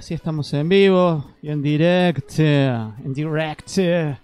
[0.00, 4.18] Ahora sí estamos en vivo y en directo, en directo,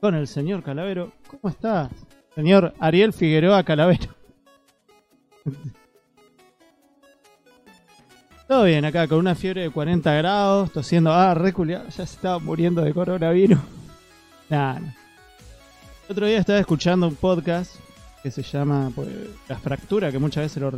[0.00, 1.12] con el señor Calavero.
[1.28, 1.90] ¿Cómo estás?
[2.34, 4.06] Señor Ariel Figueroa Calavero.
[8.48, 11.12] Todo bien acá, con una fiebre de 40 grados, tosiendo.
[11.12, 13.58] Ah, reculeado, ya se estaba muriendo de coronavirus.
[14.48, 14.94] Nah, no.
[16.08, 17.74] Otro día estaba escuchando un podcast
[18.22, 19.10] que se llama pues,
[19.46, 20.72] La Fractura, que muchas veces lo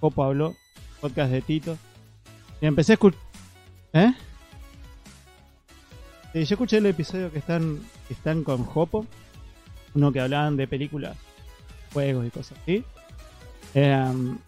[0.00, 0.54] Copo habló,
[1.00, 1.78] podcast de Tito.
[2.60, 3.29] Y empecé a escuchar.
[3.92, 4.12] ¿Eh?
[6.34, 9.04] Yo escuché el episodio que están, que están con Jopo,
[9.94, 11.16] uno que hablaban de películas,
[11.92, 12.84] juegos y cosas así.
[13.74, 14.38] Em,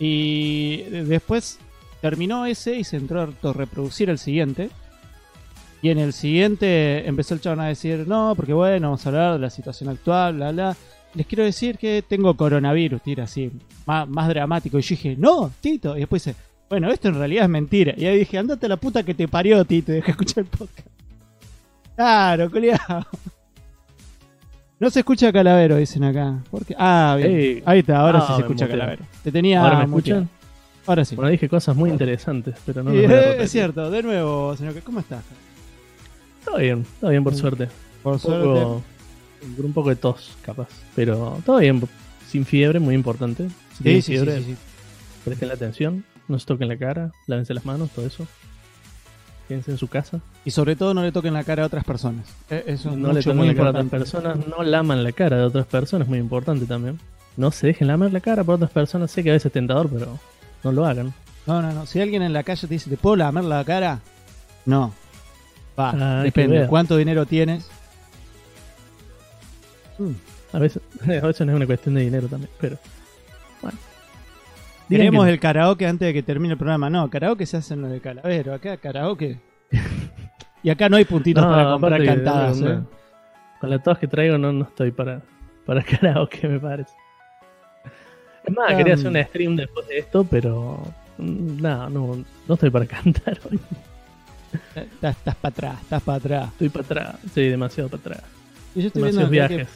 [0.00, 1.58] y después
[2.00, 4.70] terminó ese y se entró a reproducir el siguiente.
[5.80, 9.32] Y en el siguiente empezó el chabón a decir, no, porque bueno, vamos a hablar
[9.34, 10.76] de la situación actual, bla, bla.
[11.14, 13.50] Les quiero decir que tengo coronavirus, tira así,
[13.86, 14.78] más, más dramático.
[14.78, 15.96] Y yo dije, no, Tito.
[15.96, 16.36] Y después dice,
[16.68, 17.94] bueno, esto en realidad es mentira.
[17.96, 20.50] Y ahí dije, andate a la puta que te parió, Tito, y dejé escuchar el
[20.50, 20.86] podcast.
[21.96, 23.06] Claro, culiado.
[24.80, 26.38] No se escucha Calavero, dicen acá.
[26.50, 26.74] ¿Por qué?
[26.78, 27.62] Ah, bien.
[27.66, 28.68] Ahí está, ahora Ah, sí se me escucha.
[28.68, 29.04] Calavero.
[29.24, 30.20] Te tenía ¿Ahora me muteado.
[30.22, 30.38] escuchan?
[30.86, 31.16] Ahora sí.
[31.16, 33.40] Bueno, dije cosas muy interesantes, pero no Sí, las voy a repetir.
[33.42, 34.80] es cierto, de nuevo, señor.
[34.84, 35.24] ¿Cómo estás?
[36.44, 37.36] Todo bien, todo bien por Mm.
[37.36, 37.68] suerte.
[38.02, 38.44] Por Un suerte.
[38.46, 38.82] poco,
[39.56, 40.68] con un poco de tos, capaz.
[40.94, 41.82] Pero todo bien,
[42.28, 43.48] sin fiebre, muy importante.
[43.48, 44.56] Si Sí, tienen sí, sí, fiebre, sí, sí.
[45.24, 48.26] presten la atención, no se toquen la cara, lávense las manos, todo eso.
[49.48, 50.20] Quédense en su casa.
[50.44, 52.26] Y sobre todo no le toquen la cara a otras personas.
[52.50, 55.02] Eh, Eso es no le mucho, toquen muy la cara a otras personas, no laman
[55.02, 56.98] la cara de otras personas, muy importante también.
[57.36, 59.88] No se dejen lamar la cara por otras personas, sé que a veces es tentador,
[59.88, 60.18] pero
[60.64, 61.14] no lo hagan.
[61.46, 61.86] No, no, no.
[61.86, 64.00] Si alguien en la calle te dice, ¿te puedo lamer la cara?
[64.66, 64.92] No.
[65.78, 66.66] Va, Ah, depende.
[66.66, 67.68] ¿Cuánto dinero tienes?
[69.98, 70.10] Mm.
[70.52, 72.76] A veces, a veces no es una cuestión de dinero también, pero
[74.88, 76.88] Queremos que- el karaoke antes de que termine el programa.
[76.90, 78.54] No, karaoke se hace en lo de Calavero.
[78.54, 79.38] Acá karaoke.
[80.62, 82.60] y acá no hay puntitos No, para comprar cantadas.
[82.60, 82.80] no, ¿eh?
[83.60, 85.20] Con la tos que traigo no, no estoy para,
[85.66, 86.92] para karaoke, me parece.
[88.44, 89.00] Es más, quería Um.
[89.00, 90.80] hacer un stream después de esto, pero
[91.18, 93.60] mm, no, no, no estoy para cantar hoy.
[94.74, 96.48] Estás, estás para atrás, estás para atrás.
[96.52, 98.22] Estoy para atrás, sí, demasiado para atrás.
[98.74, 99.68] Y yo estoy viendo que viajes.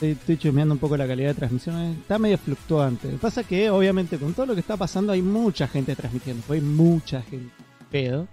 [0.00, 1.76] Estoy, estoy chumeando un poco la calidad de transmisión.
[1.78, 3.06] eh, Está medio fluctuante.
[3.08, 6.42] Lo que pasa que, obviamente, con todo lo que está pasando, hay mucha gente transmitiendo.
[6.52, 7.52] Hay mucha gente.
[7.90, 8.26] Pedo.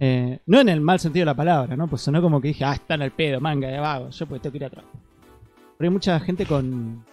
[0.00, 1.86] Eh, no en el mal sentido de la palabra, ¿no?
[1.86, 4.10] Pues sonó como que dije, ah, están al pedo, manga de vago.
[4.10, 4.84] Yo pues tengo que ir atrás.
[5.76, 7.04] Pero hay mucha gente con,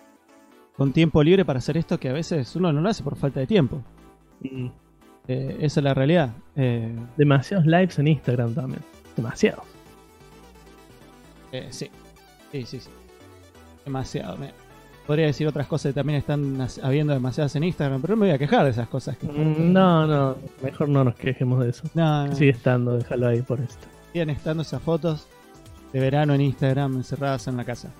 [0.75, 3.39] con tiempo libre para hacer esto que a veces uno no lo hace por falta
[3.39, 3.83] de tiempo.
[4.41, 4.67] Mm,
[5.27, 6.29] Eh, esa es la realidad.
[6.55, 8.81] Eh, Demasiados lives en Instagram también.
[9.15, 9.65] Demasiados.
[11.51, 11.89] Eh, sí.
[12.51, 12.89] Sí, sí, sí.
[13.85, 14.37] Demasiado.
[14.37, 14.53] me-
[15.07, 18.33] Podría decir otras cosas que también están habiendo demasiadas en Instagram, pero no me voy
[18.35, 19.15] a quejar de esas cosas.
[19.17, 21.83] Que Mm, No, no, mejor no nos quejemos de eso.
[21.93, 22.35] no, no.
[22.35, 23.85] Sigue estando, déjalo ahí por esto.
[24.11, 25.27] Siguen estando esas fotos
[25.93, 27.91] de verano en Instagram encerradas en la casa.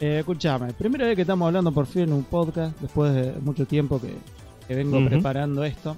[0.00, 3.64] Eh, escuchame, primera vez que estamos hablando por fin en un podcast, después de mucho
[3.66, 4.14] tiempo que,
[4.68, 5.96] que vengo preparando esto.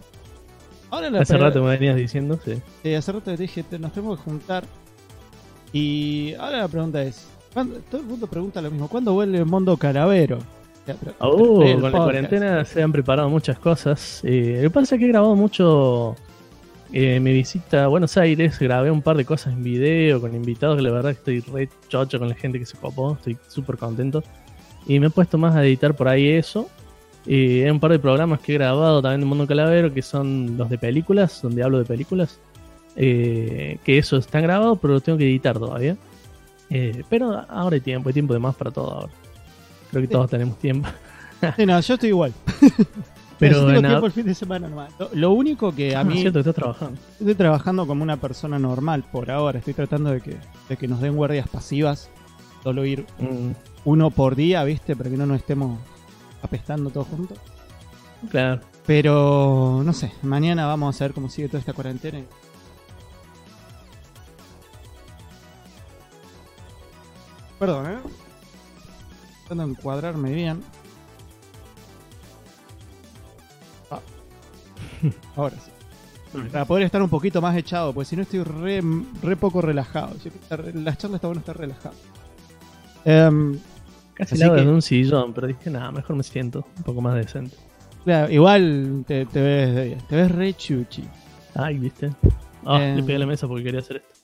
[0.91, 2.53] Ahora la Hace pre- rato me venías diciendo, sí.
[2.95, 4.63] Hace rato te dije, te- nos tenemos que juntar.
[5.73, 9.47] Y ahora la pregunta es: ¿cuándo- todo el mundo pregunta lo mismo, ¿cuándo vuelve el
[9.47, 10.39] mundo calavero?
[10.87, 14.21] Ya, pero- Oh, con la cuarentena se han preparado muchas cosas.
[14.25, 16.17] Eh, lo que pasa es que he grabado mucho
[16.93, 18.59] eh, mi visita a Buenos Aires.
[18.59, 22.19] Grabé un par de cosas en video con invitados que la verdad estoy re chocho
[22.19, 23.13] con la gente que se copó.
[23.15, 24.23] Estoy súper contento.
[24.87, 26.69] Y me he puesto más a editar por ahí eso.
[27.27, 30.57] Y hay un par de programas que he grabado también de Mundo Calavero que son
[30.57, 32.41] los de películas, donde hablo de películas.
[32.97, 35.97] Eh, que eso están grabados, pero los tengo que editar todavía.
[36.71, 39.13] Eh, pero ahora hay tiempo, hay tiempo de más para todo ahora.
[39.91, 40.13] Creo que Sí.
[40.13, 40.89] todos tenemos tiempo.
[41.57, 42.33] Sí, no, yo estoy igual.
[43.39, 44.93] Pero Pero tengo en a- tiempo el fin de semana nomás.
[44.99, 46.21] Lo, lo único que a Ah, mí.
[46.21, 47.01] cierto que estás trabajando.
[47.19, 49.59] Estoy trabajando como una persona normal por ahora.
[49.61, 50.37] Estoy tratando de que,
[50.69, 52.11] de que nos den guardias pasivas.
[52.63, 53.53] Solo ir Mm,
[53.87, 54.95] uno por día, ¿viste?
[54.95, 55.79] Para que no nos estemos
[56.43, 57.39] apestando todos juntos.
[58.31, 58.61] claro.
[58.87, 62.19] Pero no sé, mañana vamos a ver cómo sigue toda esta cuarentena.
[67.61, 67.99] Perdón, ¿eh?
[69.55, 70.63] De encuadrarme bien.
[73.91, 74.01] Ah.
[75.37, 75.71] Ahora sí.
[76.53, 78.81] Para poder estar un poquito más echado, pues si no estoy re,
[79.23, 80.15] re poco relajado.
[80.75, 81.95] Las charlas está bueno estar relajado.
[83.05, 83.59] Em,
[84.15, 87.15] Casi lado que- de un sillón, pero dije, nada, mejor me siento un poco más
[87.17, 87.57] decente.
[88.05, 90.07] claro, igual te, te ves.
[90.07, 91.05] Te ves re chuchi.
[91.55, 92.11] Ay, viste.
[92.65, 94.20] Ah, le pegué a la mesa porque quería hacer esto.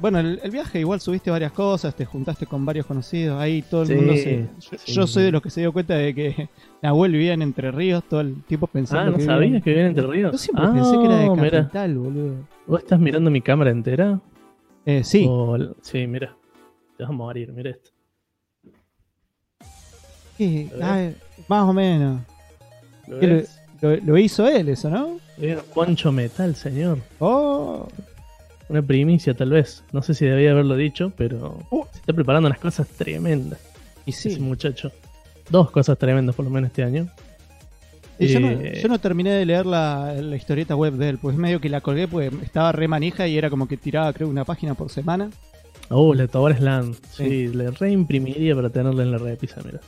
[0.00, 3.82] Bueno, el, el viaje igual subiste varias cosas, te juntaste con varios conocidos, ahí todo
[3.82, 4.48] el Sí, mundo se...
[4.70, 4.92] Yo, sí.
[4.92, 6.48] yo soy de los que se dio cuenta de que
[6.82, 9.88] Nahuel vivía en Entre Ríos, todo el tiempo pensando Ah, ¿no que vivía en- sabías
[9.88, 10.32] Entre Ríos?
[10.32, 11.62] Yo siempre ah, pensé que era de mira.
[11.62, 12.34] capital, boludo.
[12.66, 14.20] ¿Vos estás mirando mi cámara entera?
[14.84, 15.28] Eh, sí,
[15.82, 16.36] sí, mira.
[16.96, 17.90] Te vas a morir, mira esto.
[20.38, 20.70] ¿qué?
[20.80, 21.10] Ah,
[21.48, 22.20] más o menos.
[23.80, 25.18] ¿Lo hizo él eso, ¿no?
[25.38, 26.98] Es Juancho Metal, señor.
[27.18, 27.88] Oh,
[28.68, 29.84] Una primicia, tal vez.
[29.92, 31.84] No sé si debía haberlo dicho, pero Uh.
[31.92, 33.60] se está preparando unas cosas tremendas.
[34.04, 34.40] y Ese sí.
[34.40, 34.90] muchacho.
[35.50, 37.08] Dos cosas tremendas, por lo menos, este año.
[38.18, 41.18] Y yo, no, Eh, yo no terminé de leer la, la historieta web de él,
[41.18, 44.28] pues medio que la colgué porque estaba re manija y era como que tiraba, creo,
[44.28, 45.30] una página por semana.
[45.90, 46.94] Oh, la Tobar Slam.
[46.94, 47.48] Sí, Sí.
[47.48, 49.80] le reimprimiría para tenerla en la repisa, mira.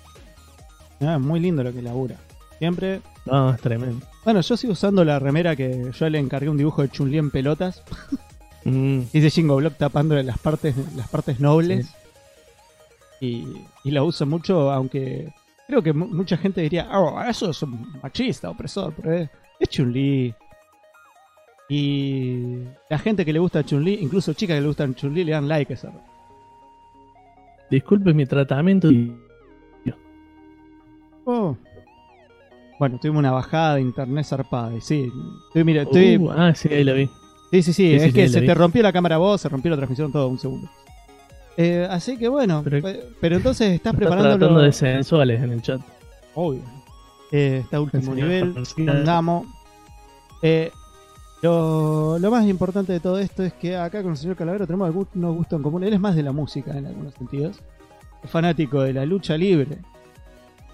[1.00, 2.16] Ah, muy lindo lo que labura.
[2.58, 3.00] Siempre.
[3.24, 4.04] No, es tremendo.
[4.24, 7.30] Bueno, yo sigo usando la remera que yo le encargué un dibujo de Chun-Li en
[7.30, 7.82] pelotas.
[8.64, 11.94] Mm, Dice Jingo Block tapándole las partes, las partes nobles.
[13.20, 13.44] Y,
[13.84, 15.32] y la uso mucho, aunque
[15.66, 19.28] creo que mu- mucha gente diría, oh, eso es un machista, opresor, pero es,
[19.58, 20.34] es Chun-Li.
[21.68, 25.48] Y la gente que le gusta Chun-Li, incluso chicas que le gustan Chun-Li, le dan
[25.48, 25.92] like a esa.
[27.70, 28.88] Disculpe mi tratamiento.
[31.24, 31.56] Oh.
[32.78, 34.74] Bueno, tuvimos una bajada de internet zarpada.
[34.74, 35.12] Y sí,
[35.48, 37.10] estoy, mira, estoy, Uh, ah, sí, ahí la vi.
[37.50, 39.70] Sí, sí, sí, Sí, es sí, que se te rompió la cámara vos, se rompió
[39.70, 40.68] la transmisión todo un segundo.
[41.56, 45.62] Eh, así que bueno, Pero- pe- pero, entonces estás preparando tratando de sensuales en el
[45.62, 45.80] chat.
[46.34, 46.62] Obvio.
[47.32, 48.54] Eh, está último nivel,
[48.88, 49.46] andamos.
[50.42, 50.70] Eh,
[51.42, 54.86] lo, lo más importante de todo esto es que acá con el señor Calavero tenemos
[54.86, 55.84] algunos gustos en común.
[55.84, 57.60] Él es más de la música en algunos sentidos.
[58.22, 59.78] Es fanático de la lucha libre.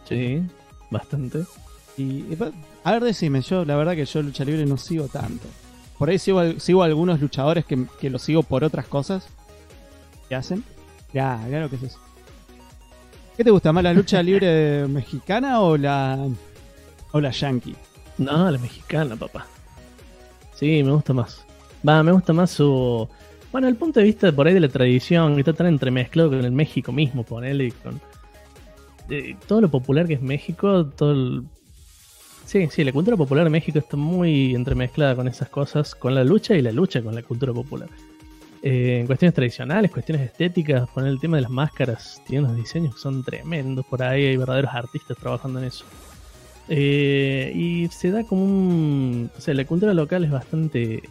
[0.08, 0.42] Sí,
[0.90, 1.44] bastante.
[1.96, 2.24] Y,
[2.82, 5.46] a ver, decime, yo la verdad que yo lucha libre no sigo tanto.
[5.98, 9.28] Por ahí sigo, sigo a algunos luchadores que, que los sigo por otras cosas
[10.28, 10.64] que hacen.
[11.12, 11.98] Ya, claro que es eso.
[13.36, 16.28] ¿Qué te gusta más, la lucha libre mexicana o la
[17.12, 17.76] o la yankee?
[18.18, 19.46] No, la mexicana, papá.
[20.54, 21.44] Sí, me gusta más.
[21.86, 23.08] Va, me gusta más su.
[23.52, 26.44] Bueno, el punto de vista por ahí de la tradición, que está tan entremezclado con
[26.44, 28.00] el México mismo, ponele, y con.
[29.08, 31.42] de todo lo popular que es México, todo el.
[32.46, 36.24] Sí, sí, la cultura popular de México está muy entremezclada con esas cosas, con la
[36.24, 37.88] lucha y la lucha con la cultura popular.
[38.62, 42.94] Eh, en cuestiones tradicionales, cuestiones estéticas, poner el tema de las máscaras, tiene unos diseños
[42.94, 45.84] que son tremendos por ahí, hay verdaderos artistas trabajando en eso.
[46.68, 49.30] Eh, y se da como un.
[49.36, 51.02] O sea, la cultura local es bastante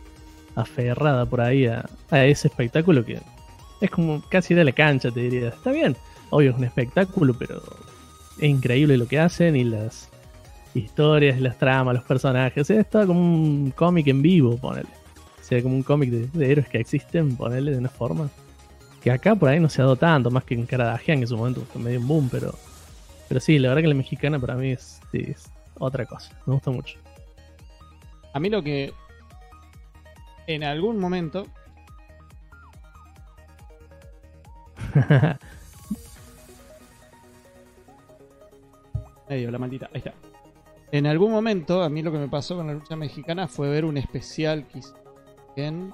[0.56, 3.19] aferrada por ahí a, a ese espectáculo que
[3.81, 5.50] es como casi de la cancha, te diría.
[5.50, 5.96] Está bien,
[6.29, 7.62] obvio es un espectáculo, pero
[8.38, 10.10] es increíble lo que hacen y las
[10.74, 12.62] historias, las tramas, los personajes.
[12.62, 14.89] O sea, es todo como un cómic en vivo, ponele.
[15.39, 18.30] O sea, como un cómic de, de héroes que existen, ponele de una forma.
[19.01, 21.27] Que acá por ahí no se ha dado tanto, más que en Karadagian, que en
[21.27, 22.56] su momento fue medio un boom, pero.
[23.27, 25.50] Pero sí, la verdad que la mexicana para mí es, es
[25.80, 26.38] otra cosa.
[26.46, 26.98] Me gusta mucho.
[28.34, 28.94] A mí lo que
[30.48, 31.46] en algún momento
[39.30, 40.13] medio la maldita, ahí está.
[40.93, 43.83] En algún momento a mí lo que me pasó con la lucha mexicana fue ver
[43.83, 44.79] un especial que
[45.55, 45.91] en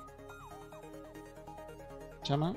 [2.22, 2.54] ¿se llama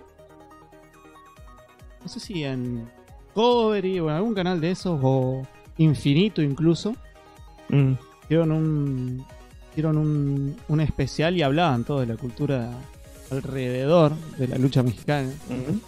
[2.02, 2.90] no sé si en
[3.32, 5.46] Covery o en algún canal de esos o
[5.78, 6.94] Infinito incluso
[7.68, 7.92] Mm,
[8.24, 9.24] hicieron un
[9.70, 12.70] hicieron un, un especial y hablaban todo de la cultura
[13.30, 15.32] alrededor de la lucha mexicana.
[15.48, 15.80] mm.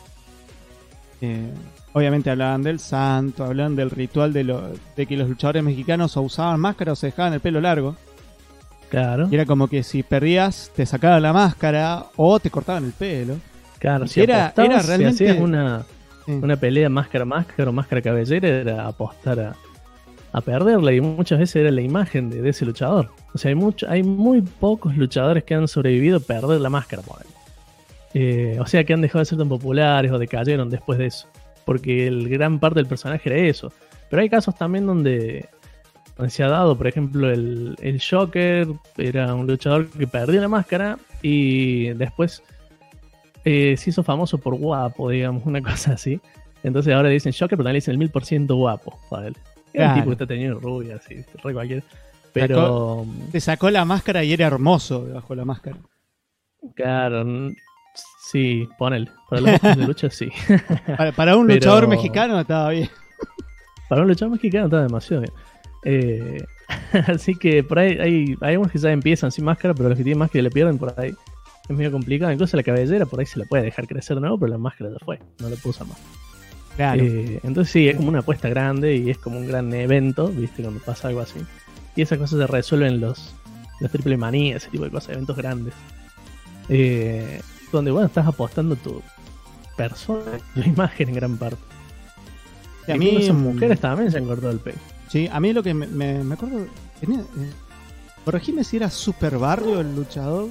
[1.21, 1.53] Eh,
[1.95, 4.63] obviamente hablaban del santo, hablaban del ritual de, lo,
[4.97, 7.97] de que los luchadores mexicanos o usaban máscara o se dejaban el pelo largo.
[8.91, 12.93] Claro, Y era como que si perdías te sacaban la máscara o te cortaban el
[12.93, 13.37] pelo.
[13.79, 14.07] claro.
[14.07, 15.85] Si era- apostabas, era si realmente- hacías una,
[16.27, 16.33] Sí.
[16.33, 19.57] una pelea máscara máscara o máscara cabellera, era apostar a,
[20.33, 20.93] a perderla.
[20.93, 23.11] Y muchas veces era la imagen de, de ese luchador.
[23.35, 27.03] O sea, hay, mucho, hay muy pocos luchadores que han sobrevivido a perder la máscara,
[27.03, 27.19] por.
[28.15, 31.27] Eh, o sea, que han dejado de ser tan populares o decayeron después de eso.
[31.65, 33.73] Porque el gran parte del personaje era eso.
[34.11, 35.49] Pero hay casos también donde,
[36.17, 38.69] donde se ha dado, por ejemplo, el, el Joker
[38.99, 42.43] era un luchador que perdió la máscara y después
[43.45, 46.21] eh, se hizo famoso por guapo, digamos, una cosa así.
[46.63, 49.37] Entonces ahora dicen Joker, pero también le dicen el mil por ciento guapo para él.
[49.73, 49.95] Era Claro.
[49.95, 51.83] tipo que está teniendo rubia, así, re cualquiera.
[52.33, 55.77] Pero, Te sacó la máscara y era hermoso debajo de la máscara.
[56.75, 57.25] claro,
[58.31, 59.11] sí, ponele.
[59.29, 60.29] Para los de lucha, sí.
[60.97, 62.89] Para, para un Pero- luchador mexicano estaba bien.
[63.89, 65.33] Para un luchador mexicano está demasiado bien.
[65.85, 66.45] Eh,
[67.09, 70.05] así que por ahí hay, hay unos que ya empiezan sin máscara, pero los que
[70.05, 71.15] tienen máscara le pierden por ahí.
[71.69, 72.33] es medio complicado.
[72.33, 74.91] Incluso la cabellera por ahí se la puede dejar crecer de nuevo, pero la máscara
[74.91, 75.99] ya fue, no la puedo usar más.
[76.77, 77.03] Claro.
[77.05, 80.63] Eh, entonces sí, es como una apuesta grande y es como un gran evento, ¿viste?
[80.63, 81.41] Cuando pasa algo así.
[81.95, 83.35] Y esas cosas se resuelven en los,
[83.81, 85.75] las triple manías, ese tipo de cosas, eventos grandes.
[86.69, 87.41] Eh,
[87.77, 89.03] donde, bueno, estás apostando tu
[89.77, 91.59] persona, tu imagen en gran parte.
[92.87, 94.79] Sí, a mí, esas mm, mujeres también se han cortado el pelo.
[95.09, 96.67] Sí, a mí lo que me, me, me acuerdo.
[97.01, 97.53] Tenía, eh,
[98.25, 100.49] corregime si era Super Barrio el luchador.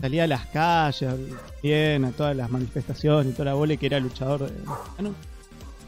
[0.00, 1.14] Salía a las calles,
[1.62, 4.42] bien, a todas las manifestaciones y toda la bola y que era luchador.
[4.42, 5.14] eh, mexicano.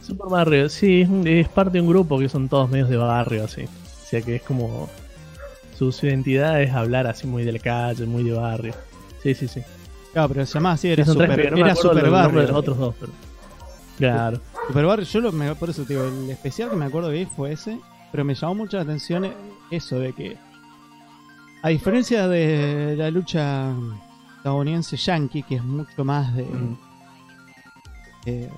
[0.06, 3.62] Super Barrio, sí, es, parte de un grupo que son todos medios de barrio, así.
[3.64, 4.88] O sea que es como.
[5.78, 8.74] Su identidad es hablar así muy de la calle, muy de barrio.
[9.22, 9.62] Sí, sí, sí.
[10.12, 12.42] Claro, pero se llamaba así, era Sí, tres, Super, pero no era super de Barrio.
[12.42, 13.12] los otros dos, pero.
[13.98, 14.40] Claro.
[14.66, 17.16] Super Barrio, yo lo, me- por eso te digo, el especial que me acuerdo que
[17.16, 17.78] vi fue ese,
[18.10, 19.32] pero me llamó mucho la atención
[19.70, 20.36] eso de que,
[21.62, 23.72] a diferencia de la lucha
[24.38, 26.78] estadounidense yankee, que es mucho más de, Mm.
[28.26, 28.50] eh,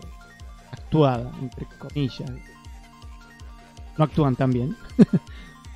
[0.70, 2.30] actuada, entre comillas.
[3.98, 4.76] No actúan tan bien.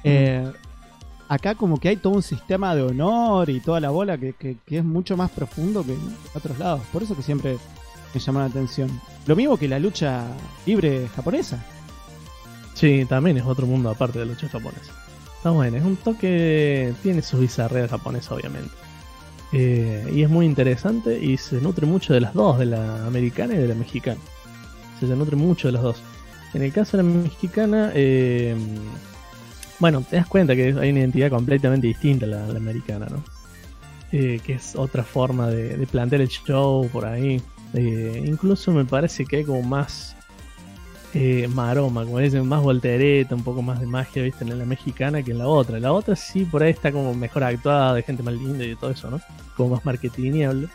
[0.09, 0.53] Eh,
[1.29, 4.57] acá como que hay todo un sistema de honor y toda la bola que, que-
[4.79, 6.01] es mucho más profundo que en
[6.35, 6.81] otros lados.
[6.93, 7.57] Por eso que siempre
[8.15, 8.89] me llamó la atención.
[9.27, 10.25] Lo mismo que la lucha
[10.67, 11.65] libre japonesa.
[12.75, 14.93] Sí, también es otro mundo aparte de la lucha japonesa.
[15.37, 16.93] Está bueno, es un toque.
[17.03, 18.71] Tiene sus bizarreras japonesas, obviamente.
[19.53, 23.55] Eh, y es muy interesante y se nutre mucho de las dos, de la americana
[23.55, 24.21] y de la mexicana.
[25.01, 26.03] Se, se nutre mucho de las dos.
[26.55, 28.57] En el caso de la mexicana, eh,
[29.79, 33.23] bueno, te das cuenta que hay una identidad completamente distinta a la, americana, ¿no?
[34.13, 37.41] Eh, que es otra forma de, plantear el show por ahí.
[37.75, 40.17] Eh, incluso me parece que hay como más
[41.15, 45.23] eh, maroma, como dicen, más voltereta, un poco más de magia, viste, en la mexicana
[45.23, 45.81] que en la otra.
[45.81, 48.91] La otra sí, por ahí está como mejor actuada, de gente más linda y todo
[48.91, 49.21] eso, ¿no?
[49.57, 50.69] Como más marketingable.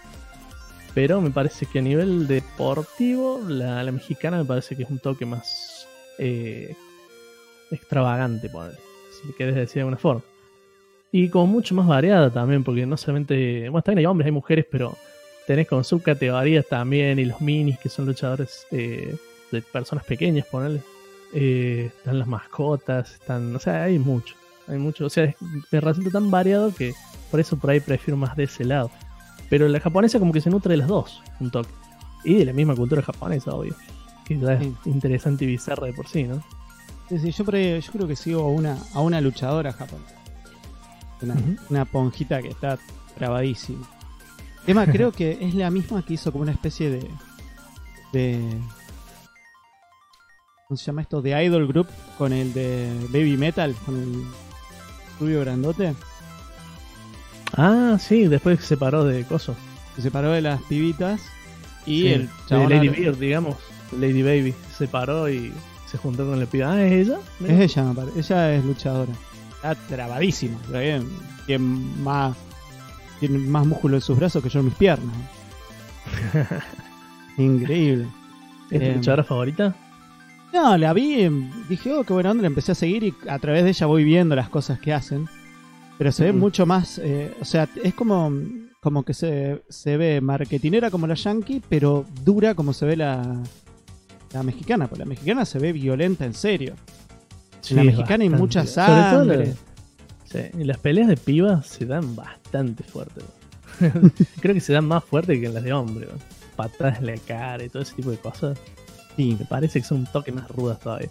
[0.93, 4.99] Pero me parece que a nivel deportivo, la, la mexicana me parece que es un
[4.99, 6.75] toque más eh,
[7.71, 8.77] extravagante, poner,
[9.25, 10.21] si querés decir de alguna forma.
[11.11, 14.65] Y como mucho más variada también, porque no solamente, bueno, también hay hombres, hay mujeres,
[14.71, 14.95] pero
[15.45, 19.15] tenés como subcategorías también, y los minis que son luchadores eh,
[19.51, 20.81] de personas pequeñas, ponerle.
[21.33, 24.35] están las mascotas, están, o sea, hay mucho,
[24.67, 25.35] hay mucho, o sea, es-
[25.71, 26.93] me resulta tan variado que
[27.29, 28.91] por eso por ahí prefiero más de ese lado.
[29.49, 31.69] Pero la japonesa como que se nutre de las dos, un toque.
[32.23, 33.75] Y de la misma cultura japonesa, obvio.
[34.25, 36.41] Que ya es interesante y bizarra de por sí, ¿no?
[37.11, 40.15] Yo, creo que sigo a una, a una luchadora japonesa.
[41.21, 41.35] Una,
[41.69, 42.79] una ponjita que está
[43.17, 43.87] trabadísima.
[44.65, 47.07] Emma, creo que es la misma que hizo como una especie de.
[48.13, 48.39] de
[50.67, 51.21] ¿Cómo se llama esto?
[51.21, 51.87] De Idol Group
[52.17, 54.23] con el de Baby Metal, con el
[55.19, 55.93] rubio grandote.
[57.57, 59.55] Ah, sí, después se separó de Coso.
[59.95, 61.21] Se separó de las pibitas
[61.85, 62.69] y Sí, el de.
[62.69, 63.57] Lady Bird, digamos.
[63.99, 64.55] Lady Baby.
[64.71, 65.51] Se separó y
[65.91, 66.71] se juntó con la piba.
[66.73, 67.17] Ah, ¿es ella?
[67.45, 68.19] Es ella, me parece.
[68.19, 69.11] Ella es luchadora.
[69.55, 70.57] Está trabadísima.
[70.67, 71.07] pero bien,
[71.45, 71.65] Tiene
[72.03, 72.35] más,
[73.19, 75.15] tiene más músculo en sus brazos que yo en mis piernas.
[77.37, 78.07] Increíble.
[78.69, 79.75] ¿Es tu Eh, luchadora favorita?
[80.53, 83.39] No, la vi, em, dije, oh, qué buena onda, la empecé a seguir y a
[83.39, 85.27] través de ella voy viendo las cosas que hacen.
[85.97, 86.39] Pero se ve Mm.
[86.39, 88.31] mucho más, eh, o sea, es como,
[88.81, 93.37] como que se, se ve marketinera como la yankee, pero dura como se ve la,
[94.33, 94.87] la mexicana.
[94.87, 96.75] Porque la mexicana se ve violenta en serio.
[97.69, 98.37] en la mexicana hay bastante.
[98.37, 99.53] mucha Sobre todo la- sangre.
[100.25, 103.21] Sí, y las peleas de pibas se dan bastante fuerte.
[104.41, 106.05] Creo que se dan más fuerte que en las de hombre.
[106.07, 106.17] ¿no?
[106.55, 108.57] Patadas en la cara y todo ese tipo de cosas.
[109.17, 111.09] Sí, Me parece que son un toque más rudas todavía.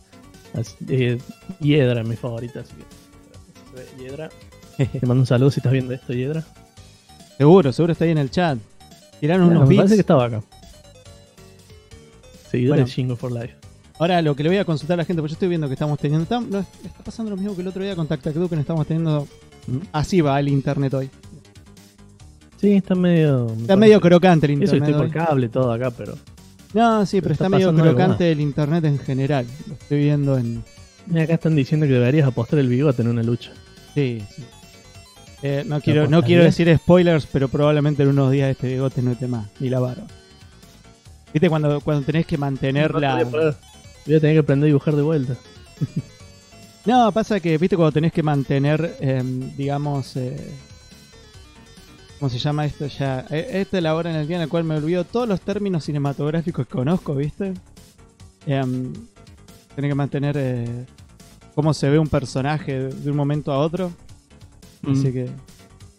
[0.54, 1.18] Así- eh,
[1.60, 4.02] Hiedra es mi favorita, así que.
[4.02, 4.30] Hiedra.
[4.78, 6.42] Te mando un saludo si estás viendo esto, Hiedra.
[7.36, 8.58] seguro, seguro está ahí en el chat.
[9.20, 10.42] Tiraron Claro, unos me parece que estaba acá.
[12.50, 12.86] Seguidor Bueno.
[12.86, 13.54] de Shingo for Life.
[13.98, 15.74] Ahora lo que le voy a consultar a la gente, porque yo estoy viendo que
[15.74, 16.22] estamos teniendo.
[16.22, 18.86] Está, no, está pasando lo mismo que el otro día con Tactacdu, que no estamos
[18.86, 19.28] teniendo.
[19.66, 19.76] ¿Mm?
[19.92, 21.10] Así va el internet hoy.
[22.60, 23.46] Sí, está medio.
[23.56, 24.88] me Está medio crocante el Eso internet.
[24.90, 25.26] estoy por hoy.
[25.26, 26.14] cable todo acá, pero.
[26.72, 29.46] No, sí, pero Está está, medio crocante el internet en general.
[29.66, 30.62] Lo estoy viendo en.
[31.06, 33.52] Mira, acá están diciendo que deberías apostar el bigote en una lucha.
[33.94, 34.44] Sí, sí.
[35.42, 39.12] Eh, no quiero, no quiero decir spoilers, pero probablemente en unos días este bigote no
[39.12, 40.04] esté más, ni la barba.
[41.32, 43.22] ¿Viste cuando, cuando tenés que mantener la.
[43.24, 45.34] Voy a tener que aprender a dibujar de vuelta.
[46.86, 50.50] No, pasa que, viste, cuando tenés que mantener, em, digamos, eh,
[52.18, 53.26] ¿cómo se llama esto ya?
[53.28, 55.42] Eh, Esta es la hora en el día en la cual me olvido todos los
[55.42, 57.52] términos cinematográficos que conozco, ¿viste?
[58.46, 58.94] Em,
[59.76, 60.86] tenés que mantener eh,
[61.54, 63.92] cómo se ve un personaje de un momento a otro.
[64.82, 65.12] Así Mm.
[65.12, 65.30] que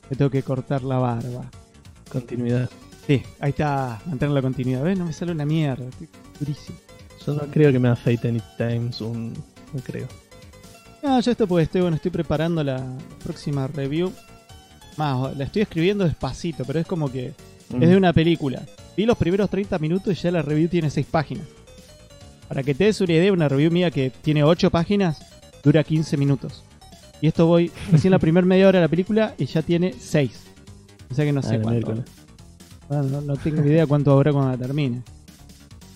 [0.10, 1.46] me tengo que cortar la barba.
[2.12, 2.72] Continuidad.
[3.08, 4.84] Sí, ahí está, mantener la continuidad.
[4.84, 4.98] ¿Ves?
[4.98, 5.86] No me sale una mierda.
[5.90, 6.08] Estoy
[6.40, 6.78] durísimo.
[7.26, 9.34] Yo no creo que me afeite Anytimes un.
[9.74, 10.08] No creo.
[11.04, 12.86] No, yo esto porque estoy, bueno, estoy preparando la
[13.24, 14.12] próxima review.
[14.98, 17.34] Más, la estoy escribiendo despacito, pero es como que
[17.70, 17.84] Mm.
[17.84, 18.62] es de una película.
[18.98, 21.46] Vi los primeros 30 minutos y ya la review tiene 6 páginas.
[22.50, 25.20] Para que te des una idea, una review mía que tiene 8 páginas
[25.64, 26.64] dura 15 minutos.
[27.22, 30.44] Y esto voy recién la primera media hora de la película y ya tiene 6.
[31.10, 32.04] O sea que no Ah, sé la cuánto.
[32.92, 35.02] Bueno, no, no tengo idea cuánto habrá cuando la termine.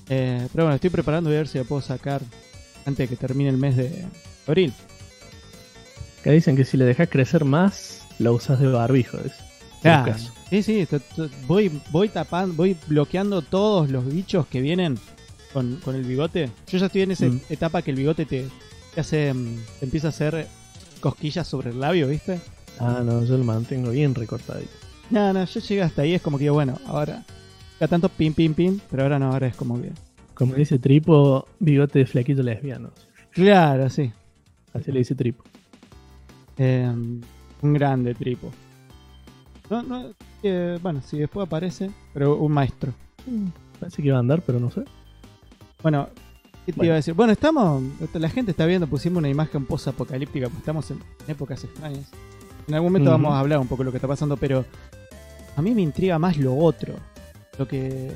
[0.07, 2.21] Eh, pero bueno, estoy preparando a ver si la puedo sacar
[2.85, 4.05] antes de que termine el mes de
[4.47, 4.71] abril.
[6.21, 9.17] Acá dicen que si le dejas crecer más, lo usas de barbijo.
[9.17, 9.33] Es
[9.81, 10.13] Claro.
[10.13, 10.31] caso.
[10.49, 10.87] Sí, sí,
[11.47, 14.97] voy, voy tapando, voy bloqueando todos los bichos que vienen
[15.51, 16.49] con, con el bigote.
[16.71, 17.41] Yo ya estoy en esa Mm.
[17.49, 18.47] etapa que el bigote te,
[18.93, 20.47] te hace, mm, te empieza a hacer
[21.01, 22.39] cosquillas sobre el labio, ¿viste?
[22.79, 24.71] Ah, no, yo lo mantengo bien recortadito.
[25.09, 27.24] No, no, yo llegué hasta ahí, es como que bueno, ahora,
[27.79, 29.91] cada tanto pin, pin, pin, pero ahora no, ahora es como que...
[30.33, 32.89] Como dice Tripo, bigote de flequillo lesbiano.
[33.31, 34.12] Claro, sí.
[34.74, 35.43] Así le dice Tripo.
[36.57, 36.91] Eh,
[37.62, 38.51] un grande tripo.
[39.69, 40.05] No, no,
[40.43, 42.93] eh, bueno, si después aparece, pero un maestro.
[43.25, 43.48] Mm,
[43.79, 44.83] Parece que iba a andar, pero no sé.
[45.81, 46.07] Bueno,
[46.65, 46.85] ¿qué te Bueno.
[46.87, 47.13] iba a decir?
[47.13, 47.83] Bueno, estamos.
[48.13, 52.09] La gente está viendo, pusimos una imagen post-apocalíptica, porque estamos en épocas extrañas.
[52.67, 54.65] En algún momento vamos a hablar un poco de lo que está pasando, pero
[55.55, 56.95] a mí me intriga más lo otro.
[57.57, 58.11] Lo que.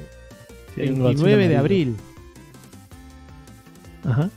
[0.75, 1.95] Sí, un 29 Godzilla de abril.
[4.05, 4.29] Ajá.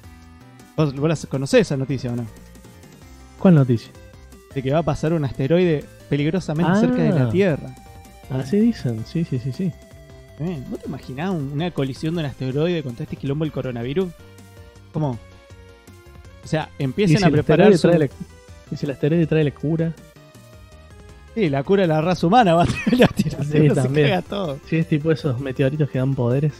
[0.76, 0.94] ¿Vos,
[1.28, 2.26] conocés esa noticia o no?
[3.38, 3.90] ¿Cuál noticia?
[4.54, 6.80] De que va a pasar un asteroide peligrosamente Ah.
[6.80, 7.74] cerca de la Tierra.
[8.30, 9.72] Así dicen, sí, sí, sí, sí.
[10.40, 14.08] Eh, ¿Vos te imaginás un- una colisión de un asteroide contra este quilombo del coronavirus?
[14.92, 15.18] ¿Cómo?
[16.44, 16.70] O sea,
[17.18, 17.88] si a el preparar su...
[17.88, 18.08] la-
[18.72, 19.92] y si el asteroide trae la cura,
[21.34, 23.42] Sí, la cura de la raza humana va a traer la tierra.
[23.44, 24.08] Sí, se también.
[24.08, 24.58] caga todo.
[24.68, 26.52] si es tipo esos meteoritos que dan poderes,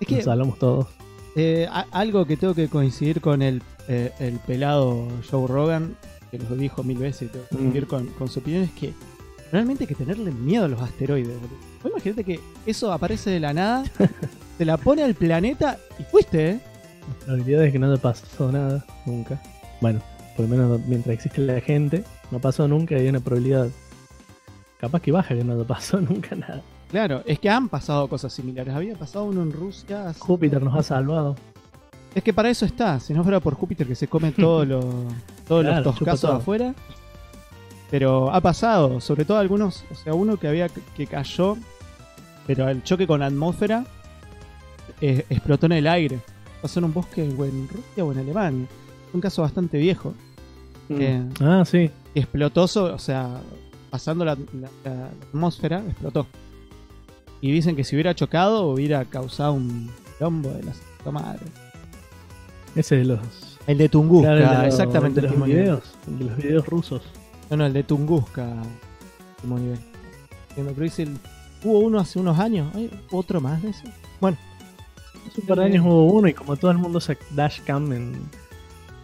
[0.00, 0.86] Es que nos hablamos todos.
[1.34, 5.96] eh, a- algo que tengo que coincidir con el, eh, el pelado Joe Rogan,
[6.30, 7.58] que lo dijo mil veces y tengo que Mm.
[7.58, 8.92] coincidir con, con su opinión, es que
[9.50, 11.28] realmente hay que tenerle miedo a los asteroides.
[11.40, 11.56] boludo.
[11.82, 13.84] Vos Imagínate que eso aparece de la nada,
[14.58, 16.60] te la pone al planeta y fuiste, ¿eh?
[17.08, 19.40] La probabilidad es que no haya pasado nada, nunca.
[19.80, 20.02] Bueno,
[20.36, 23.68] por lo menos mientras existe la gente, no pasó nunca y hay una probabilidad
[24.78, 26.62] capaz que baja que no pasado nunca nada.
[26.90, 28.72] Claro, es que han pasado cosas similares.
[28.74, 30.08] Había pasado uno en Rusia.
[30.10, 31.34] hace- Júpiter nos ha salvado.
[32.14, 33.00] Es que para eso está.
[33.00, 34.84] Si no fuera por Júpiter que se come todos los,
[35.48, 36.32] todos Claro, los toscazos todo.
[36.34, 36.74] afuera.
[37.90, 41.56] Pero ha pasado, sobre todo algunos, o sea, uno que había que cayó,
[42.46, 43.84] pero el choque con la atmósfera
[45.00, 46.20] eh, explotó en el aire.
[46.62, 48.66] Pasó en un bosque o en Rusia o en Alemania.
[49.12, 50.14] Un caso bastante viejo.
[50.88, 51.22] Eh.
[51.40, 51.90] Ah, sí.
[52.14, 53.40] Y explotó, o sea,
[53.90, 56.26] pasando la, la- la atmósfera, explotó.
[57.40, 59.90] Y dicen que si hubiera chocado hubiera causado un
[60.20, 61.40] lombo de la puta madre.
[62.74, 63.18] Ese de los.
[63.66, 65.62] El de Tunguska, claro, el de los- exactamente el el de los mismo nivel.
[65.64, 65.84] videos.
[66.08, 67.02] el de los videos rusos.
[67.50, 68.46] No, no, el de Tunguska,
[69.42, 69.78] mismo nivel.
[70.50, 71.18] Entiendo, Pero dice el-
[71.64, 73.82] hubo uno hace unos años, ¿hay otro más de eso?
[74.20, 74.36] Bueno,
[75.28, 78.12] Hace un par de años hubo uno y como todo el mundo usa dashcam en,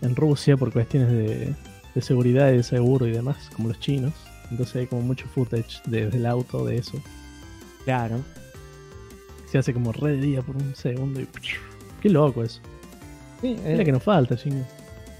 [0.03, 1.55] en Rusia por cuestiones de,
[1.95, 4.13] de seguridad y de seguro y demás, como los chinos.
[4.51, 7.01] Entonces hay como mucho footage desde el auto de eso.
[7.85, 8.21] claro.
[9.51, 11.29] Se hace como re de día por un segundo y...
[12.01, 12.61] Qué loco eso.
[13.43, 14.65] Sí, Es la eh, que nos falta, chingo.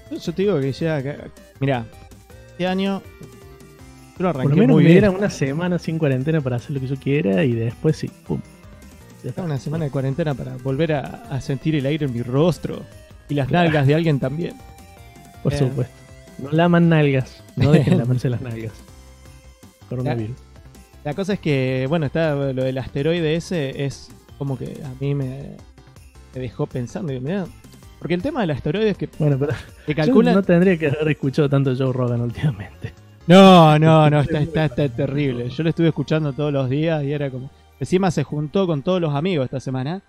[0.09, 1.17] yo te digo que ya, que-
[1.59, 1.85] mirá,
[2.49, 3.01] este año
[4.17, 5.01] yo lo Por lo menos muy me bien.
[5.01, 8.41] dieran una semana sin cuarentena para hacer lo que yo quiera y después sí, pum.
[9.23, 9.43] Ya está.
[9.43, 12.81] Una semana de cuarentena para volver a, a sentir el aire en mi rostro
[13.29, 14.55] y las nalgas de alguien también.
[15.43, 15.93] Por supuesto.
[16.39, 17.43] No laman nalgas.
[17.55, 18.73] No dejen lamerse las nalgas.
[19.89, 20.37] Coronavirus.
[21.03, 25.13] La cosa es que, bueno, está lo del asteroide ese es como que a mí
[25.13, 25.57] me,
[26.33, 27.13] me dejó pensando.
[27.99, 29.53] porque el tema del asteroide es que Bueno, pero
[29.87, 30.35] yo calculan.
[30.35, 32.93] no tendría que haber escuchado tanto Joe Rogan últimamente.
[33.27, 35.49] No, no, no, está, está, está terrible.
[35.49, 37.49] Yo lo estuve escuchando todos los días y era como.
[37.79, 40.01] Encima se juntó con todos los amigos esta semana.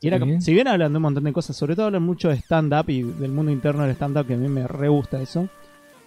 [0.00, 0.20] Y era Sí.
[0.20, 0.40] como.
[0.40, 3.02] Si bien hablan de un montón de cosas, sobre todo hablan mucho de stand-up y
[3.02, 5.48] del mundo interno del stand-up, que a mí me re gusta eso.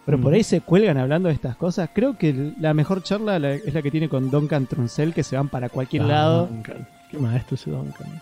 [0.05, 0.35] Pero por Mm.
[0.35, 1.89] ahí se cuelgan hablando de estas cosas.
[1.93, 5.35] Creo que la mejor charla la- es la que tiene con Duncan Truncel, que se
[5.35, 6.47] van para cualquier Ah, lado.
[6.47, 6.87] Duncan.
[7.11, 8.21] Qué maestro ese Duncan.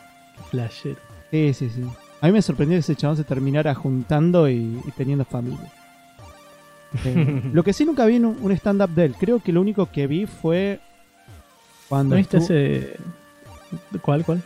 [0.49, 0.97] Flashero.
[1.31, 1.83] Sí, sí, sí.
[2.21, 5.71] A mí me sorprendió que ese chabón se terminara juntando y, y teniendo familia.
[7.05, 9.15] Eh, lo que sí nunca vi en un, un stand-up de él.
[9.19, 10.79] Creo que lo único que vi fue
[11.89, 12.95] cuando ¿No viste estuvo- ese.
[14.01, 14.41] ¿Cuál, cuál?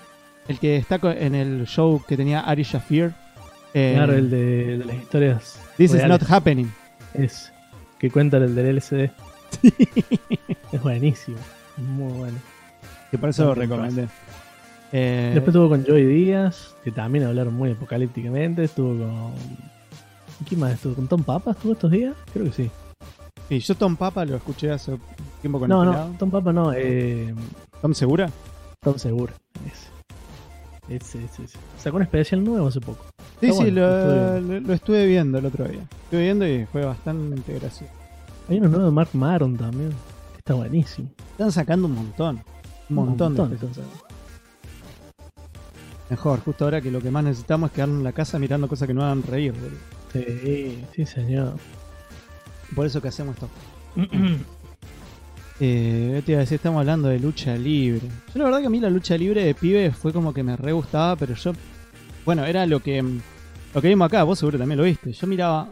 [0.47, 3.13] El que está en el show que tenía Ari Shafir.
[3.73, 5.59] eh, Claro, el de, de las historias.
[5.77, 6.67] This is not happening.
[7.13, 7.51] Es.
[7.99, 9.11] Que cuenta el del LCD.
[10.71, 11.37] es buenísimo.
[11.77, 12.37] Muy bueno.
[13.11, 14.07] Que por eso lo recomendé.
[14.91, 18.63] Eh, Después estuvo con Joey Díaz, que también hablaron muy apocalípticamente.
[18.63, 19.31] Estuvo con.
[20.47, 20.95] ¿Quién más estuvo?
[20.95, 22.15] ¿Con Tom Papa estuvo estos días?
[22.33, 22.71] Creo que sí.
[23.47, 24.97] sí, yo Tom Papa lo escuché hace
[25.41, 26.15] tiempo con No, el no.
[26.17, 26.73] Tom Papa no.
[26.73, 27.33] Eh,
[27.81, 28.29] ¿Tom Segura?
[28.81, 29.33] Tom Segura.
[29.67, 29.87] Ese.
[30.89, 31.57] Ese, ese, ese.
[31.77, 33.05] Sacó un especial nuevo hace poco.
[33.39, 33.87] Sí, Está sí, bueno, lo,
[34.37, 35.81] estuve- lo- lo estuve viendo el otro día.
[36.03, 37.93] Estuve viendo y fue bastante gracioso.
[38.49, 39.91] Hay uno nuevo de Mark Maron también.
[40.37, 41.09] Está buenísimo.
[41.31, 42.43] Están sacando un montón.
[42.89, 43.85] Un Un montón, de cosas.
[46.09, 48.87] Mejor, justo ahora que lo que más necesitamos es quedarnos en la casa mirando cosas
[48.87, 49.53] que nos hagan reír.
[50.11, 51.53] Sí, sí, señor.
[52.75, 53.49] Por eso que hacemos esto.
[55.63, 58.07] Eh, ¿qué te iba a decir, estamos hablando de lucha libre.
[58.33, 60.55] Yo la verdad que a mí la lucha libre de pibe fue como que me
[60.57, 61.51] re gustaba, pero yo,
[62.25, 63.03] bueno, era lo que
[63.73, 65.13] lo que vimos acá, vos seguro también lo viste.
[65.13, 65.69] Yo miraba,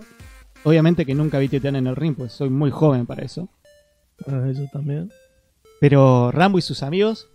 [0.63, 3.49] obviamente que nunca vi Titán en el ring, pues soy muy joven para eso.
[4.27, 5.11] Ah, eso también.
[5.79, 7.27] Pero Rambo y sus amigos,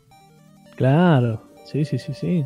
[0.77, 1.43] Claro.
[1.67, 2.45] Sí, sí, sí, sí.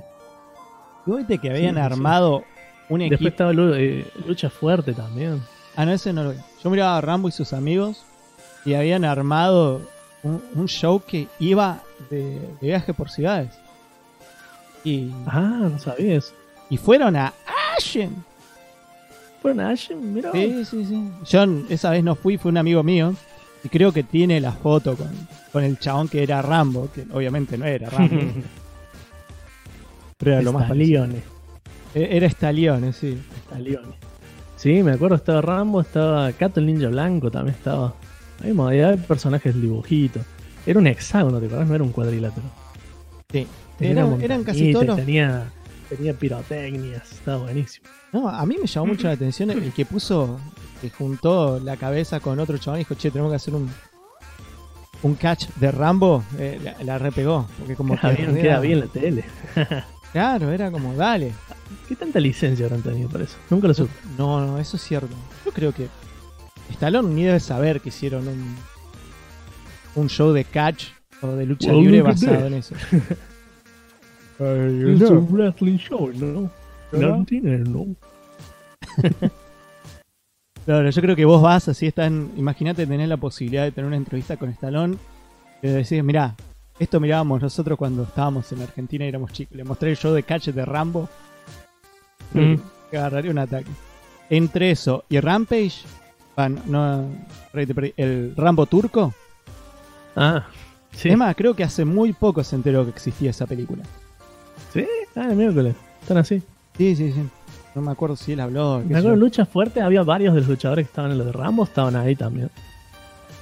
[1.07, 1.87] ¿vos viste que habían Sí, sí.
[1.87, 2.45] armado
[2.89, 3.29] un Después equipo?
[3.29, 5.41] estaba Lu- eh, Lucha Fuerte también.
[5.77, 6.39] Ah, no, ese no lo vi.
[6.63, 8.05] Yo miraba a Rambo y sus amigos
[8.65, 9.81] y habían armado
[10.23, 13.51] un, un show que iba de, de viaje por ciudades.
[14.85, 16.33] Y, Ah, no sabías.
[16.71, 17.33] y fueron a
[17.77, 18.25] Ashen.
[19.43, 20.31] Fueron a Ashen, mira.
[20.33, 21.11] Sí, sí, sí.
[21.31, 23.15] Yo esa vez no fui, fue un amigo mío.
[23.65, 25.11] Y creo que tiene la foto con,
[25.53, 28.17] con el chabón que era Rambo, que obviamente no era Rambo.
[30.19, 30.65] pero era lo más.
[30.71, 31.23] Stallone.
[31.95, 33.19] E- Era Stallone, sí.
[33.49, 33.95] Stallone.
[34.57, 37.95] Sí, me acuerdo, estaba Rambo, estaba Cato el Ninja Blanco, también estaba.
[38.43, 40.23] Hay modalidad de personajes dibujitos.
[40.67, 41.69] Era un hexágono, ¿te acuerdas?
[41.69, 42.47] No era un cuadrilátero.
[43.33, 43.47] Sí.
[43.81, 45.51] Eran, casi todos Tenía,
[45.89, 47.87] tenía pirotecnias, estaba buenísimo.
[48.13, 50.39] No, a mí me llamó mucho la atención el que puso,
[50.81, 53.71] que juntó la cabeza con otro chabón y dijo, che, tenemos que hacer un
[55.03, 57.47] un catch de Rambo, eh, la, la repegó.
[57.59, 59.25] Porque como Queda que bien, era- queda bien la tele.
[60.11, 61.33] Claro, era como, dale.
[61.87, 63.37] ¿Qué tanta licencia habrán tenido para eso?
[63.51, 63.93] Nunca lo supe.
[64.17, 65.15] No, no, eso es cierto.
[65.45, 65.87] Yo creo que
[66.73, 68.57] Stallone ni debe saber que hicieron un,
[69.95, 70.87] un show de catch
[71.23, 72.75] o de lucha Well, libre basado en eso.
[74.41, 76.51] It's a wrestling show, ¿no?
[76.93, 77.27] ¿No?
[77.31, 77.87] No.
[80.65, 83.97] Claro, yo creo que vos vas así, están, imagínate tener la posibilidad de tener una
[83.97, 84.99] entrevista con Stallone
[85.63, 86.35] y de decir, mirá,
[86.79, 89.57] esto mirábamos nosotros cuando estábamos en Argentina y éramos chicos.
[89.57, 91.09] Le mostré el show de catch de Rambo.
[92.35, 92.57] Mm.
[92.91, 93.71] Que agarraría un ataque.
[94.29, 95.85] Entre eso y Rampage,
[96.47, 97.05] no,
[97.53, 99.13] perdí, perdí, el Rambo turco.
[100.15, 100.47] Ah,
[100.93, 101.09] sí.
[101.09, 103.83] Es más, creo que hace muy poco se enteró que existía esa película.
[104.73, 105.75] Sí, ah, el miércoles.
[106.03, 106.43] Están así.
[106.77, 107.23] Sí, sí, sí.
[107.75, 108.79] No me acuerdo si él habló.
[108.81, 109.17] Me acuerdo yo.
[109.17, 112.15] lucha fuerte, había varios de los luchadores que estaban en los de Rambo, estaban ahí
[112.15, 112.51] también.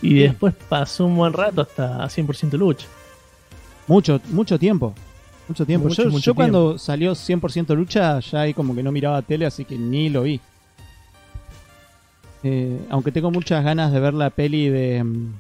[0.03, 0.19] Y Sí.
[0.21, 2.87] después pasó un buen rato hasta 100% lucha.
[3.87, 4.95] Mucho, mucho tiempo.
[5.49, 5.89] Mucho tiempo.
[5.89, 9.47] Mucho, yo mucho yo cuando salió 100% lucha, ya ahí como que no miraba tele,
[9.47, 10.41] así que ni lo vi.
[12.43, 15.03] Eh, aunque tengo muchas ganas de ver la peli de.
[15.05, 15.33] mm,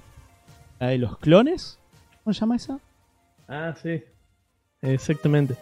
[0.80, 1.78] La de los clones.
[2.24, 2.78] ¿Cómo se llama esa?
[3.48, 4.02] Ah, sí.
[4.82, 5.54] Exactamente.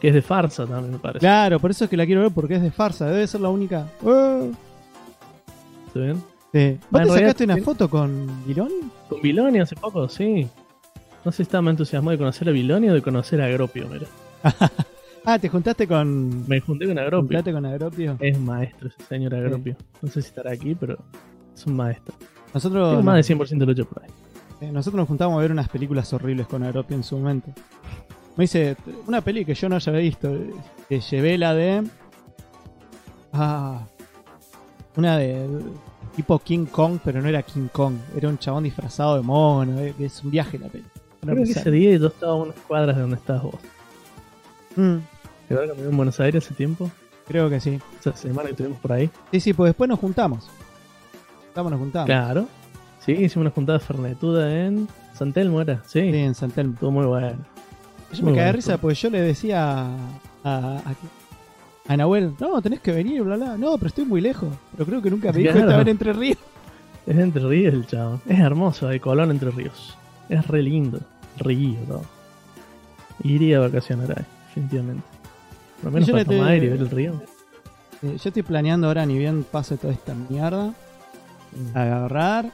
[0.00, 1.20] Que es de farsa también, me parece.
[1.20, 3.06] Claro, por eso es que la quiero ver porque es de farsa.
[3.06, 3.86] Debe ser la única.
[4.06, 4.52] Eh,
[5.92, 6.22] ¿Se ven?
[6.52, 6.78] sí.
[6.90, 8.74] ¿Vos Ah, en te sacaste una foto con Gironi?
[9.08, 10.48] Con Viloni hace poco, sí.
[11.24, 13.86] No sé si estaba más entusiasmado de conocer a Viloni o de conocer a Agropio,
[13.88, 14.06] mira.
[15.24, 16.48] Ah, te juntaste con.
[16.48, 17.20] Me junté con Agropio.
[17.28, 18.16] Juntaste con Agropio.
[18.20, 19.76] Es maestro ese señor Agropio.
[20.00, 20.98] No sé si estará aquí, pero
[21.54, 22.14] es un maestro.
[22.54, 24.10] Nosotros, Tengo más de 100% de lucha por ahí.
[24.62, 27.50] eh, nosotros nos juntamos a ver unas películas horribles con Agropio en su momento.
[28.36, 30.32] Me dice, una peli que yo no había visto.
[30.88, 31.84] Que llevé la de.
[33.32, 33.86] Ah.
[34.96, 35.46] Una de.
[36.16, 37.94] Tipo King Kong, pero no era King Kong.
[38.16, 39.78] Era un chabón disfrazado de mono.
[39.80, 40.84] eh, Es un viaje la peli.
[41.20, 43.54] Creo que ese día yo estaba a unas cuadras de donde estabas vos.
[44.76, 44.96] Mm,
[45.48, 46.90] ¿Te acuerdas que me en Buenos Aires hace tiempo?
[47.26, 47.78] creo que sí.
[48.00, 49.08] Esa semana que estuvimos por ahí.
[49.30, 50.48] Sí, sí, pues después nos juntamos.
[51.46, 52.06] Estamos, nos juntamos.
[52.06, 52.46] Claro.
[53.04, 55.80] Sí, hicimos una juntada fernetuda en San Telmo, ¿era?
[55.86, 56.00] Sí.
[56.10, 56.74] Sí, en San Telmo.
[56.74, 57.36] Estuvo muy bueno.
[58.12, 59.86] Yo Muy me caí de risa porque yo le decía a,
[60.42, 60.94] a, a-
[61.92, 63.56] a Nahuel, no, tenés que venir, bla, bla.
[63.56, 64.48] No, pero estoy muy lejos.
[64.72, 65.66] Pero creo que nunca me dijo Claro.
[65.68, 66.38] estaba en Entre Ríos.
[67.06, 68.20] Es de Entre Ríos el chavo.
[68.28, 69.96] Es hermoso, de Colón Entre Ríos.
[70.28, 71.00] Es re lindo.
[71.38, 72.02] Río, todo.
[73.22, 74.24] Iría a vacacionar ahí,
[74.62, 75.02] definitivamente.
[75.76, 77.12] Por lo menos yo para te- tomar aire y ver el río.
[78.02, 80.72] Eh, yo estoy planeando ahora, ni bien pase toda esta mierda,
[81.74, 82.50] agarrar,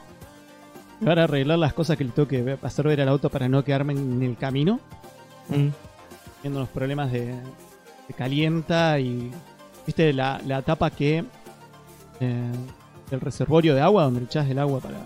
[1.05, 3.63] ahora arreglar las cosas que le tengo que ver- hacer ver al auto para no
[3.63, 4.79] quedarme en el camino,
[5.49, 5.67] Mm.
[6.43, 9.31] viendo los problemas de, de calienta y,
[9.85, 11.23] viste, la, la tapa que,
[12.19, 12.51] eh,
[13.11, 14.99] el reservorio de agua, donde le echas el agua para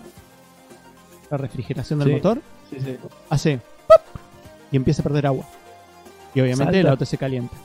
[1.30, 2.14] la refrigeración del Sí.
[2.14, 2.96] motor, Sí, sí.
[3.30, 4.00] hace ¡pop!
[4.72, 5.44] y empieza a perder agua.
[6.34, 6.78] Y obviamente Salta.
[6.80, 7.56] el auto se calienta.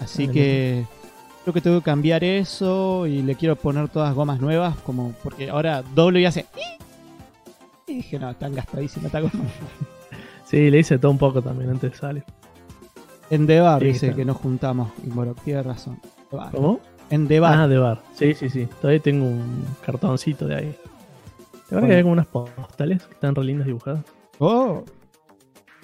[0.00, 0.84] Así que
[1.42, 5.50] creo que tengo que cambiar eso y le quiero poner todas gomas nuevas, como porque
[5.50, 6.46] ahora doblo y hace.
[7.86, 9.44] Y dije, no, están gastadísimas esta goma.
[10.44, 12.24] Sí, le hice todo un poco también antes de salir.
[13.30, 14.16] En Debar Sí, dice está.
[14.16, 14.90] que nos juntamos.
[15.06, 16.00] Y bueno, tiene razón.
[16.30, 16.50] Debar.
[16.52, 16.80] ¿Cómo?
[17.10, 17.58] En Debar.
[17.58, 18.02] Ah, de bar.
[18.14, 18.66] Sí, sí, sí.
[18.80, 20.64] Todavía tengo un cartoncito de ahí.
[20.70, 21.86] ¿Te acuerdas Bueno.
[21.86, 24.04] que había como unas postales que están re lindas dibujadas?
[24.38, 24.84] Oh.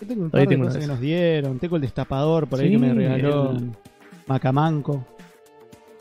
[0.00, 1.58] Yo tengo un par de cosas que nos dieron.
[1.58, 3.70] Tengo el destapador por ahí Sí, que me regaló el-
[4.26, 5.04] Macamanco.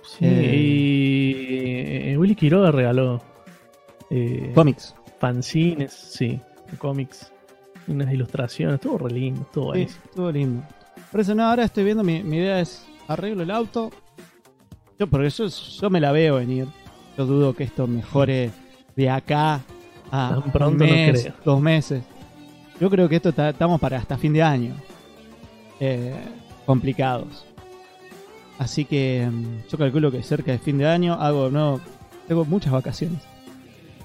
[0.03, 0.25] Sí.
[0.25, 0.56] Eh.
[0.56, 3.21] Y eh, Willy Quiroga regaló
[4.10, 4.95] eh, Cómics.
[5.19, 6.39] fanzines, sí,
[6.77, 7.32] cómics,
[7.88, 8.75] unas ilustraciones.
[8.75, 10.63] Estuvo re lindo, estuvo Sí, estuvo lindo.
[11.12, 13.91] Por eso no, ahora estoy viendo, mi, mi idea es arreglo el auto.
[14.99, 16.67] Yo, porque yo, yo me la veo venir.
[17.17, 18.51] Yo dudo que esto mejore
[18.95, 19.62] de acá
[20.12, 21.34] a Tan un pronto no mes, creo.
[21.45, 22.03] dos meses.
[22.79, 24.73] Yo creo que esto está- estamos para hasta fin de año.
[25.79, 26.13] Eh,
[26.65, 27.45] complicados.
[28.59, 31.79] Así que mm, yo calculo que cerca de fin de año hago no
[32.27, 33.19] tengo muchas vacaciones.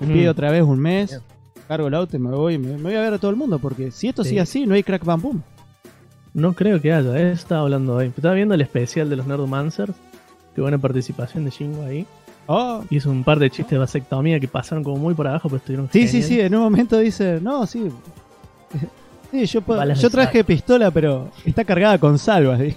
[0.01, 0.13] Me Mm.
[0.13, 1.23] pido otra vez un mes, Bien.
[1.69, 3.59] cargo el auto y me voy, me, me voy a ver a todo el mundo
[3.59, 4.31] porque si esto Sí.
[4.31, 5.43] sigue así no hay crack bam boom.
[6.35, 8.07] No creo que haya, eh, estaba hablando hoy.
[8.07, 9.95] Estaba viendo el especial de los Nerdomancers.
[10.55, 12.07] Qué buena participación de Shingo ahí.
[12.47, 15.59] Oh, Hizo un par de chistes de vasectomía que pasaron como muy por abajo, pero
[15.59, 16.29] estuvieron Sí, sí, geniales.
[16.29, 17.89] sí, en un momento dice, no, sí.
[19.31, 22.61] Sí, yo, puedo- traje pistola, pero está cargada con salvas.
[22.61, 22.75] ¿sí?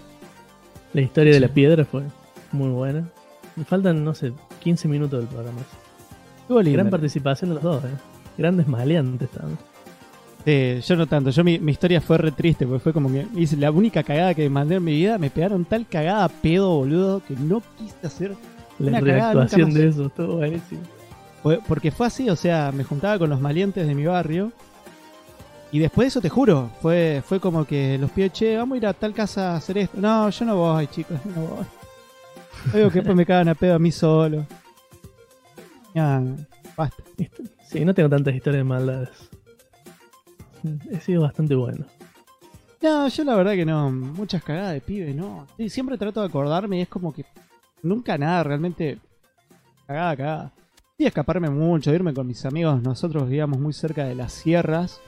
[0.94, 2.04] La historia de la piedra fue
[2.52, 3.08] muy buena.
[3.56, 5.60] Me faltan, no sé, 15 minutos del programa.
[6.42, 6.60] Estuvo.
[6.62, 7.88] Gran participación de los dos, eh.
[8.38, 9.58] Grandes maleantes también.
[10.46, 11.30] Sí, yo no tanto.
[11.30, 14.34] Yo mi, mi historia fue re triste, porque fue como que hice la única cagada
[14.34, 15.18] que mandé en mi vida.
[15.18, 18.36] Me pegaron tal cagada pedo, boludo, que no quise hacer.
[18.80, 20.82] La reactuación de eso, estuvo buenísimo.
[21.68, 24.52] Porque fue así, o sea, me juntaba con los maleantes de mi barrio.
[25.72, 28.78] Y después de eso, te juro, fue, fue como que los pies, che, vamos a
[28.78, 29.98] ir a tal casa a hacer esto.
[30.00, 31.66] No, yo no voy, chicos, yo no voy.
[32.74, 34.46] Digo que después me cagan a pedo a mí solo.
[35.96, 36.22] Ya,
[36.76, 37.04] basta.
[37.68, 39.30] Sí, no tengo tantas historias de maldades.
[40.92, 41.86] He sido bastante bueno.
[42.82, 45.48] No, yo la verdad que no, muchas cagadas de pibe, no.
[45.56, 47.26] Sí, siempre trato de acordarme y es como que
[47.82, 48.98] nunca nada realmente
[49.88, 50.54] cagada, cagada.
[50.98, 52.82] Y escaparme mucho, irme con mis amigos.
[52.82, 55.00] Nosotros vivíamos muy cerca de las sierras.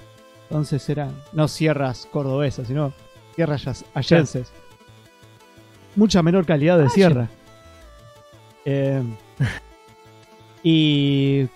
[0.50, 2.94] Entonces eran, no sierras cordobesas, sino
[3.36, 4.52] sierras allenses.
[5.96, 7.30] Mucha menor calidad de Ah, sierra.
[8.66, 9.04] Eh,
[10.64, 11.48] y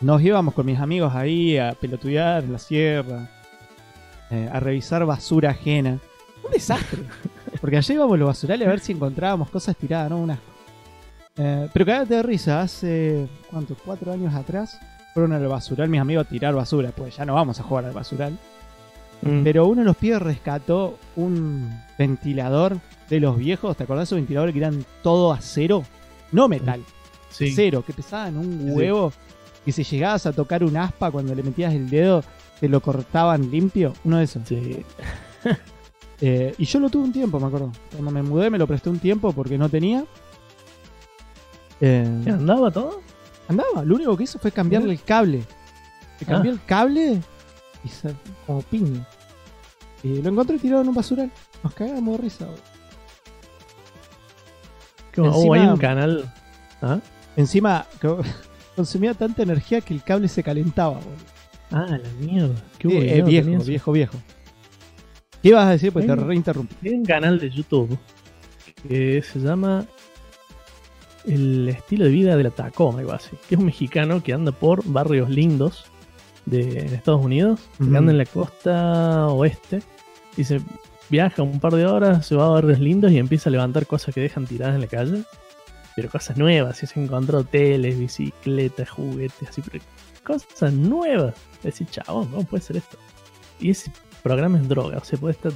[0.00, 3.30] nos íbamos con mis amigos ahí a pelotudear en la sierra,
[4.30, 5.98] eh, a revisar basura ajena.
[6.44, 7.02] Un desastre.
[7.60, 10.18] Porque allá íbamos a los basurales a ver si encontrábamos cosas tiradas, ¿no?
[10.18, 10.38] Unas
[11.36, 13.74] eh, pero cagate de risa, hace, ¿cuánto?
[13.74, 14.78] Cuatro años atrás
[15.14, 17.92] fueron al basural mis amigos a tirar basura, pues ya no vamos a jugar al
[17.92, 18.38] basural.
[19.22, 19.44] Mm.
[19.44, 24.16] Pero uno de los pibes rescató un ventilador de los viejos, ¿te acordás de esos
[24.16, 25.84] ventiladores que eran todo acero?
[26.32, 26.82] No metal,
[27.30, 27.50] sí.
[27.52, 28.70] acero, que pesaban un Sí, sí.
[28.70, 29.12] huevo.
[29.64, 32.24] Y si llegabas a tocar un aspa cuando le metías el dedo,
[32.58, 33.92] te lo cortaban limpio.
[34.04, 34.42] Uno de esos.
[34.46, 34.84] Sí.
[36.24, 37.72] Eh, y yo lo tuve un tiempo, me acuerdo.
[37.90, 40.04] Cuando me mudé me lo presté un tiempo porque no tenía.
[41.80, 43.00] Eh, ¿Qué, ¿Andaba todo?
[43.48, 45.42] Andaba, lo único que hizo fue cambiarle el cable.
[46.20, 46.54] Le cambió Ah.
[46.54, 47.20] el cable
[47.84, 48.14] y se,
[48.46, 49.06] como piña.
[50.02, 51.30] Y lo encontré tirado en un basural.
[51.62, 52.44] Nos cagamos de risa.
[52.46, 52.60] boludo.
[55.12, 56.32] ¿Qué, oh, Encima- hay un canal.
[56.80, 56.98] ¿Ah?
[57.36, 58.20] Encima co-
[58.76, 60.94] consumía tanta energía que el cable se calentaba.
[60.94, 61.32] boludo.
[61.70, 62.54] Ah, la mierda.
[62.78, 64.18] Qué bueno, es viejo, viejo, viejo.
[65.42, 65.92] ¿Qué ibas a decir?
[65.92, 66.74] Pues te Hay- reinterrumpí.
[66.88, 67.98] Hay un canal de YouTube
[68.88, 69.86] que se llama
[71.24, 73.30] El estilo de vida de la Tacoma, algo así.
[73.48, 75.84] Que es un mexicano que anda por barrios lindos
[76.46, 79.82] de en Estados Unidos, que anda en la costa oeste
[80.36, 80.60] y se
[81.08, 84.14] viaja un par de horas, se va a barrios lindos y empieza a levantar cosas
[84.14, 85.22] que dejan tiradas en la calle.
[85.94, 89.84] Pero cosas nuevas, y se encontró hoteles, bicicletas, juguetes, así, pero
[90.24, 91.34] cosas nuevas.
[91.62, 92.96] Decir, chavo, ¿cómo puede ser esto?
[93.60, 95.52] Y ese programa es droga, o sea, puede estar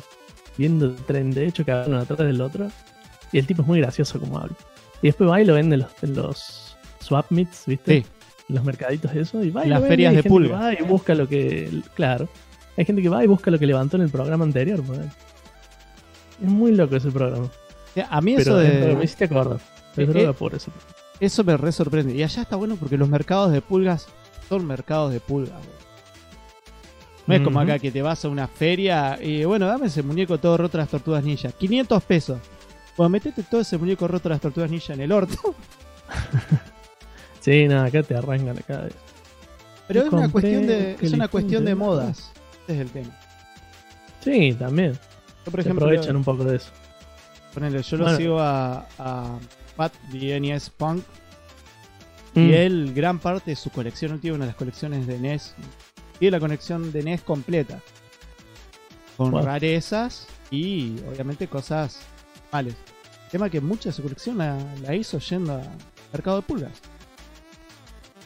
[0.58, 2.68] viendo el tren de hecho que hablan atrás del otro.
[3.32, 4.56] Y el tipo es muy gracioso como habla.
[5.02, 8.02] Y después va y lo vende en los, en los swap meets, ¿viste?
[8.02, 8.06] Sí.
[8.48, 9.42] En los mercaditos y eso.
[9.42, 11.82] Y va y lo vende, de va busca lo que.
[11.94, 12.28] Claro.
[12.76, 14.82] Hay gente que va y busca lo que levantó en el programa anterior.
[14.82, 15.10] ponele.
[16.42, 17.48] Es muy loco ese programa.
[18.10, 19.04] A mí eso Pero droga, me de.
[19.04, 19.60] hiciste acordar.
[19.96, 20.70] Es droga eh, por eso.
[21.18, 22.14] Eso me re sorprende.
[22.14, 24.06] Y allá está bueno porque los mercados de pulgas
[24.48, 25.56] son mercados de pulgas.
[25.58, 25.86] boludo.
[27.26, 30.38] No es como acá que te vas a una feria y bueno, dame ese muñeco
[30.38, 31.50] todo roto de las tortugas ninja.
[31.50, 32.38] 500 pesos.
[32.96, 35.54] Bueno, metete todo ese muñeco roto de las tortugas ninja en el orto.
[37.40, 38.88] Sí, nada, acá te arrancan acá.
[39.86, 42.32] Pero es una cuestión de, es una cuestión de modas.
[42.64, 43.16] Ese es el tema.
[44.24, 44.94] Sí, también.
[45.44, 46.70] Yo, por ejemplo, aprovechan un poco de eso.
[47.54, 49.38] ponele, yo lo sigo a, a
[49.76, 51.04] Pat de NES Punk
[52.34, 52.48] Mm.
[52.50, 55.54] y él, gran parte de su colección, él tiene una de las colecciones de NES,
[56.18, 57.80] tiene la colección de NES completa,
[59.16, 59.42] con Wow.
[59.42, 62.00] rarezas y obviamente cosas
[62.52, 62.74] males.
[63.30, 65.68] Tema que mucha de su colección la, la hizo yendo al
[66.12, 66.72] mercado de pulgas.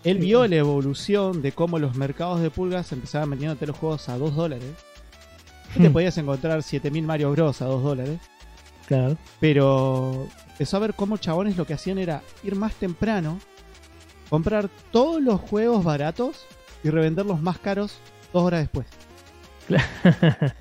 [0.04, 0.24] Él Sí.
[0.26, 4.34] vio la evolución de cómo los mercados de pulgas empezaban vendiéndote los juegos a 2
[4.34, 4.72] dólares.
[5.76, 5.92] Te Mm.
[5.92, 7.60] podías encontrar 7000 Mario Bros.
[7.62, 8.18] a 2 dólares.
[8.86, 9.16] Claro.
[9.40, 13.38] Pero empezó a ver cómo chabones lo que hacían era ir más temprano,
[14.28, 16.44] comprar todos los juegos baratos
[16.82, 17.98] y revenderlos más caros
[18.32, 18.86] dos horas después.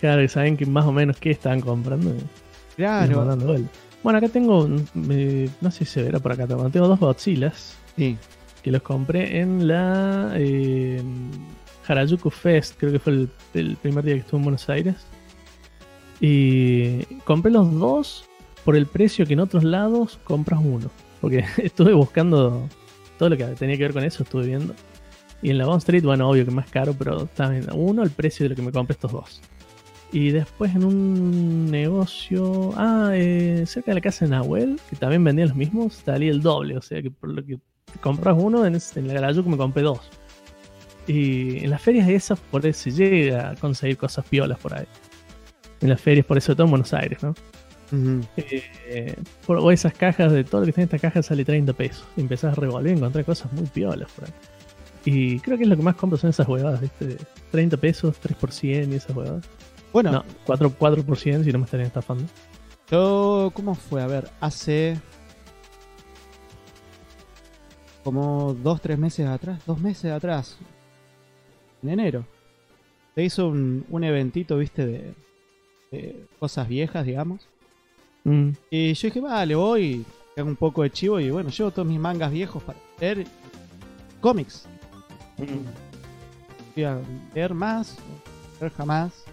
[0.00, 2.14] claro, y saben que más o menos qué estaban comprando.
[2.76, 3.24] Claro.
[4.02, 4.68] Bueno, acá tengo,
[5.10, 8.16] eh, no sé si se verá por acá, tengo dos Godzillas Sí.
[8.62, 11.02] que los compré en la eh,
[11.88, 14.94] Harajuku Fest, creo que fue el, el primer día que estuve en Buenos Aires.
[16.20, 18.24] Y compré los dos
[18.64, 20.90] por el precio que en otros lados compras uno.
[21.20, 22.68] Porque estuve buscando
[23.18, 24.74] todo lo que tenía que ver con eso, estuve viendo.
[25.42, 27.66] Y en la Bond Street, bueno, obvio que más caro, pero bien.
[27.74, 29.40] Uno el precio de lo que me compré estos dos.
[30.12, 35.22] Y después en un negocio, ah, eh, cerca de la casa de Nahuel, que también
[35.24, 36.76] vendían los mismos, salía el doble.
[36.78, 37.56] O sea que por lo que
[37.92, 40.00] te compras uno, en, en la Garajuku me compré dos.
[41.06, 44.86] Y en las ferias esas, por eso se llega a conseguir cosas piolas por ahí.
[45.80, 47.34] En las ferias, por eso todo en Buenos Aires, ¿no?
[48.36, 49.14] Eh,
[49.46, 52.04] por- o esas cajas de todo lo que tiene esta caja sale 30 pesos.
[52.16, 54.32] Y empezás a revolver y encontrar cosas muy piolas por ahí.
[55.04, 57.16] Y creo que es lo que más compro son esas huevadas, ¿viste?
[57.52, 59.44] 30 pesos, 3 por 100 y esas huevadas.
[59.96, 62.24] Bueno, No, 4, 4 por 100 si no me estarían estafando.
[62.90, 64.02] yo, ¿cómo fue?
[64.02, 65.00] A ver, hace
[68.04, 70.58] como dos, tres meses atrás, dos meses atrás,
[71.82, 72.26] en enero,
[73.14, 75.14] se hizo un, un eventito, viste, de,
[75.90, 77.48] de cosas viejas, digamos.
[78.24, 80.04] Mm, Y yo dije, vale, voy,
[80.36, 83.26] hago un poco de chivo y bueno, llevo todos mis mangas viejos para leer
[84.20, 84.66] cómics.
[85.38, 86.74] mm.
[86.74, 87.00] Fui a
[87.34, 87.96] leer más,
[88.60, 89.24] leer jamás.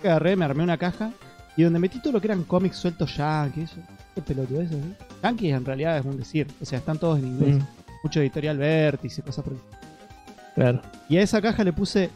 [0.00, 1.10] Agarré, me armé una caja
[1.56, 3.70] y donde metí todo lo que eran cómics sueltos yankees.
[4.14, 4.94] Qué pelotudo eso, ¿sí?
[5.22, 7.56] Yankees en realidad es un decir, o sea, están todos en inglés.
[7.56, 7.60] Mm,
[8.02, 9.58] Mucho editorial vértice, cosas por el-
[10.54, 10.80] claro.
[11.08, 12.10] Y a esa caja le puse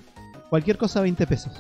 [0.49, 1.53] cualquier cosa a 20 pesos.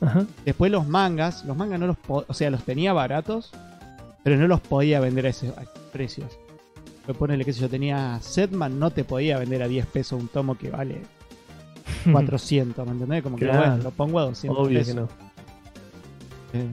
[0.00, 0.24] Ajá.
[0.44, 3.50] Después los mangas, los mangas no los o sea, los tenía baratos,
[4.22, 5.52] pero no los podía vender a esos
[5.92, 6.38] precios.
[7.04, 10.28] Pues ponele que si yo tenía Setman, no te podía vender a 10 pesos un
[10.28, 11.02] tomo que vale
[12.12, 13.22] 400, ¿me entendés?
[13.22, 13.66] Como que Claro.
[13.70, 15.08] bueno, lo pongo a 200 Obvio pesos, que no.
[16.52, 16.68] eh,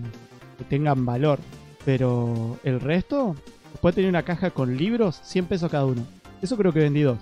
[0.57, 1.39] que tengan valor.
[1.85, 3.35] Pero el resto,
[3.71, 6.03] después tenía una caja con libros, 100 pesos cada uno.
[6.41, 7.19] Eso creo que vendí dos.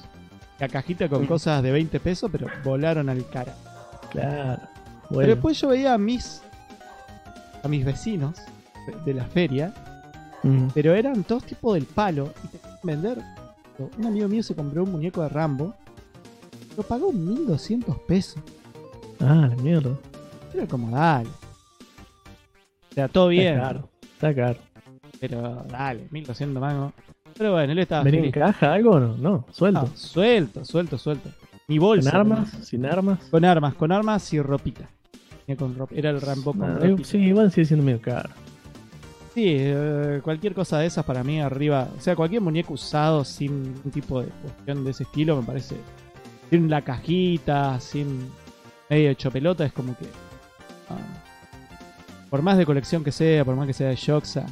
[0.59, 3.53] La cajita con cosas de 20 pesos, pero volaron al cara.
[4.11, 4.61] Claro.
[5.09, 6.41] Pero después yo veía a mis
[7.63, 8.39] a mis vecinos
[9.05, 9.73] de, la feria,
[10.43, 13.21] Mm, pero eran todos tipos del palo y te vender.
[13.97, 15.73] Un amigo mío se compró un muñeco de Rambo,
[16.77, 18.41] lo pagó 1200 pesos.
[19.19, 19.91] Ah, la mierda.
[20.53, 21.29] Era como, dale.
[21.29, 23.89] O sea, todo bien, Está caro.
[24.13, 24.59] Está caro.
[25.19, 26.93] pero dale, 1200 mangos.
[27.35, 29.17] Pero bueno, él estaba ¿Venía en caja algo o no?
[29.17, 29.79] No, suelto.
[29.91, 31.29] Ah, suelto, suelto, suelto.
[31.67, 32.11] Mi bolsa.
[32.11, 32.49] ¿Con armas?
[32.61, 33.19] ¿Sin armas?
[33.31, 34.87] Con armas, con armas y ropita.
[35.47, 35.95] Venía con ropa.
[35.95, 37.07] Era el Rambo con Ah, ropita.
[37.09, 38.29] sí, igual sigue siendo medio caro.
[39.33, 43.63] Sí, eh, cualquier cosa de esas para mí arriba, o sea, cualquier muñeco usado sin
[43.63, 45.75] ningún tipo de cuestión de ese estilo me parece.
[46.53, 48.29] Sin la cajita, sin
[48.87, 50.05] medio hecho pelota, es como que.
[50.91, 50.97] ah,
[52.29, 54.45] por más de colección que sea, por más que sea de Shoxa.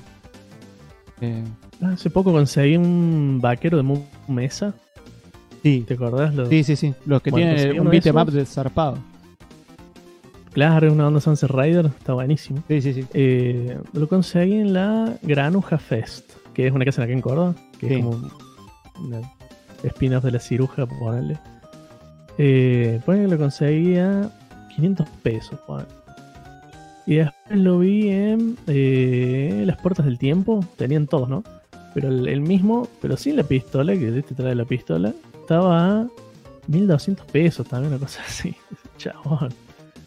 [1.22, 1.44] Eh,
[1.84, 4.74] Hace poco conseguí un vaquero de Mesa.
[5.62, 6.34] sí, ¿Te acordás?
[6.34, 6.96] Los- sí, sí, sí.
[7.06, 8.98] Los que Bueno, tienen un beat'em up de zarpado.
[10.54, 11.86] Claro, es una onda Sunset Rider.
[11.86, 12.64] Está buenísimo.
[12.68, 13.06] Sí, sí, sí.
[13.14, 17.88] Eh, lo conseguí en la Granuja Fest, que es una casa aquí en Córdoba, que
[17.90, 17.94] Sí.
[17.94, 18.28] es como
[19.06, 19.22] una
[19.84, 21.38] spin-off de la ciruja, ponerle.
[22.44, 24.32] Eh, ponele que lo conseguí a
[24.76, 25.60] 500 pesos.
[27.06, 31.44] Y después lo vi en eh, Las Puertas del Tiempo, tenían todos, ¿no?
[31.94, 36.08] Pero el, el mismo, pero sin la pistola, que este trae la pistola, estaba a
[36.68, 38.56] 1200 pesos también, una cosa así.
[38.98, 39.50] Chabón.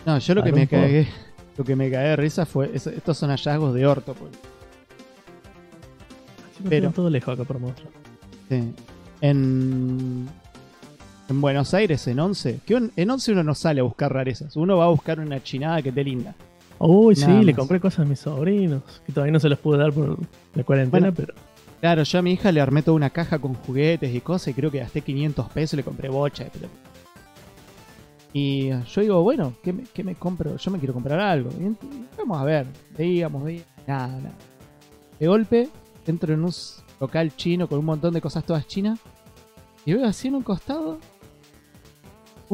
[0.07, 1.07] No, yo lo que me cagué,
[1.57, 4.33] lo que me cagué de risa fue, es- estos son hallazgos de orto, pues.
[6.59, 6.71] Pero...
[6.71, 7.89] Pero- todo lejos acá por mostrar.
[8.49, 8.73] Sí.
[9.21, 10.29] En,
[11.29, 12.61] en Buenos Aires, en 11.
[12.67, 14.57] Que un- en 11 uno no sale a buscar rarezas.
[14.57, 16.35] Uno va a buscar una chinada que esté linda.
[16.79, 19.93] Uy, sí, le compré cosas a mis sobrinos, que todavía no se los pude dar
[19.93, 20.19] por
[20.55, 21.15] la cuarentena, Bueno.
[21.17, 21.35] pero
[21.81, 24.55] Claro, yo a mi hija le armé toda una caja con juguetes y cosas y
[24.55, 26.73] creo que gasté 500 pesos y le compré bocha pelota.
[28.33, 30.57] Y yo digo, bueno, ¿qué me, qué me compro?
[30.57, 31.51] Yo me quiero comprar algo.
[31.51, 31.77] Y
[32.19, 32.67] vamos a ver,
[32.97, 34.33] veíamos, veíamos, nada, nada.
[35.21, 35.69] De golpe,
[36.07, 36.53] entro en un
[37.01, 38.99] local chino con un montón de cosas todas chinas.
[39.87, 40.99] Y veo así en un costado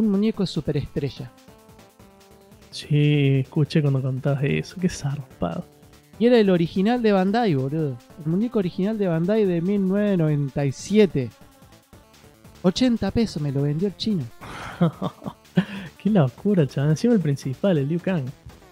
[0.00, 1.30] un muñeco superestrella.
[2.70, 4.76] Sí, escuché cuando contabas eso.
[4.80, 5.64] Qué zarpado.
[6.18, 7.96] Y era el original de Bandai, boludo.
[8.24, 11.30] El muñeco original de Bandai de 1997.
[12.62, 14.24] 80 pesos me lo vendió el chino.
[16.02, 16.90] Qué locura, chaval.
[16.90, 18.24] Encima el principal, el Liu Kang.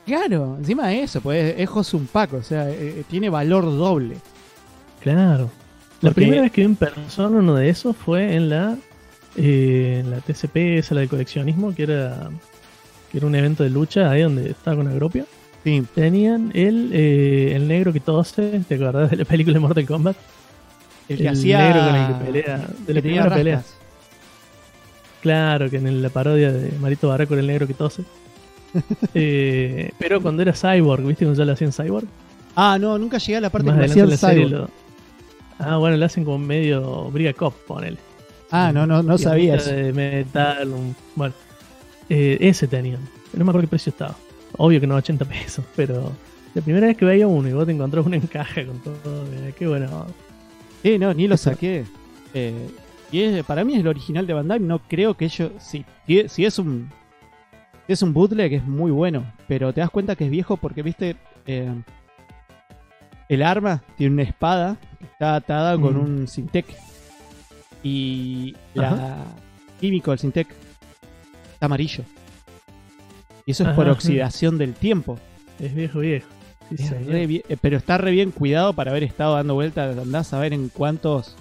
[0.07, 4.17] Claro, encima de eso, pues es Josun Paco, o sea, eh, eh, tiene valor doble.
[5.01, 5.51] Claro.
[6.01, 8.77] La Porque- primera vez que vi en persona uno de esos fue en la,
[9.39, 12.29] eh, en la TCP, esa la de coleccionismo, que era,
[13.11, 15.25] que era un evento de lucha ahí donde estaba con Agropio.
[15.65, 19.87] Sí, Tenían el, eh, el negro que tose, ¿te acordás de la película de Mortal
[19.87, 20.17] Kombat?
[21.09, 21.59] el que hacía.
[21.59, 23.63] negro con el que pelea, de que la primera pelea.
[25.23, 28.03] Claro, que en la parodia de Marito Barraco era el negro que tose.
[29.15, 32.07] Eh, pero cuando era Cyborg, ¿viste cuando ya lo hacían Cyborg?
[32.55, 34.47] Ah, no, nunca llegué a la parte Más que adelante hacía en el la serie
[34.47, 34.61] cyborg.
[35.59, 37.97] lo- Ah, bueno, lo hacen como medio Briga Cop, ponele.
[38.51, 39.77] Ah, no, no, no Y sabía ahorita eso.
[39.77, 41.35] De metal, un- bueno.
[42.09, 43.01] Eh, ese tenían.
[43.35, 44.17] No me acuerdo qué precio estaba.
[44.57, 46.13] Obvio que no 80 pesos, pero
[46.55, 49.27] la primera vez que veía uno y vos te encontrás uno en caja con todo,
[49.35, 50.07] eh, qué bueno.
[50.83, 51.85] Sí, no, ni lo saqué.
[52.35, 52.69] Eh,
[53.13, 54.61] y es- para mí es el original de Bandai.
[54.61, 55.51] No creo que ellos.
[55.59, 55.85] Si,
[56.29, 56.91] si- es un.
[57.87, 59.25] si es un bootleg, es muy bueno.
[59.47, 61.17] Pero te das cuenta que es viejo porque, viste.
[61.47, 61.71] eh,
[63.29, 66.01] el arma tiene una espada que está atada con Mm.
[66.01, 66.65] un Sintec.
[67.83, 69.25] Y la
[69.81, 70.49] químico del Sintec
[71.53, 72.05] está amarillo.
[73.47, 73.93] Y eso es por Ajá.
[73.93, 75.19] oxidación del tiempo.
[75.59, 76.27] Es viejo, viejo.
[76.69, 77.13] Sí, Es señor.
[77.13, 79.97] re bien- eh, pero está re bien cuidado para haber estado dando vueltas.
[79.97, 81.35] Andás a ver en cuántos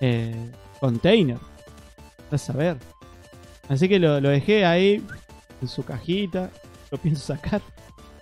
[0.00, 0.34] eh,
[0.80, 1.40] containers.
[2.24, 2.76] Andás a ver.
[3.68, 5.02] Así que lo, lo dejé ahí
[5.62, 6.50] en su cajita.
[6.90, 7.62] Lo pienso sacar.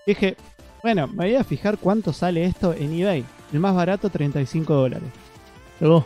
[0.07, 0.36] Dije,
[0.82, 3.24] bueno, me voy a fijar cuánto sale esto en eBay.
[3.53, 5.09] El más barato, 35 dólares.
[5.80, 6.05] Luego,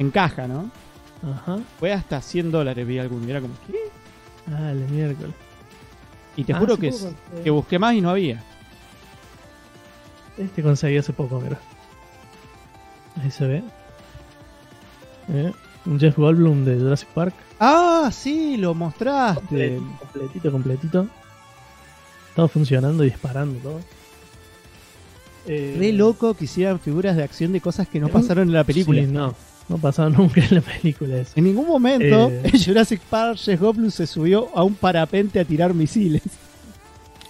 [0.00, 0.70] En caja, ¿no?
[1.22, 1.58] ajá.
[1.78, 3.26] Fue hasta 100 dólares, vi alguno.
[3.26, 3.74] Y era como, ¿qué?
[4.52, 5.34] Ah, el miércoles.
[6.36, 7.12] Y te Ah, juro que, poco
[7.44, 8.42] que busqué más y no había.
[10.38, 11.58] Este conseguí hace poco, mira.
[13.22, 13.62] Ahí se ve.
[15.28, 15.52] Eh,
[15.84, 17.34] Un Jeff Goldblum de Jurassic Park.
[17.58, 19.40] Ah, sí, lo mostraste.
[19.76, 21.06] Completito, completito, completito.
[22.34, 23.80] Todo funcionando y disparando todo.
[25.46, 28.54] Eh, Re loco que hicieran figuras de acción de cosas que no Eh, pasaron en
[28.54, 29.00] la película.
[29.02, 29.34] Sí, no,
[29.70, 31.32] no pasaba nunca en la película eso.
[31.36, 32.42] En ningún momento Eh.
[32.52, 36.22] en Jurassic Park Jeff Goldblum se subió a un parapente a tirar misiles.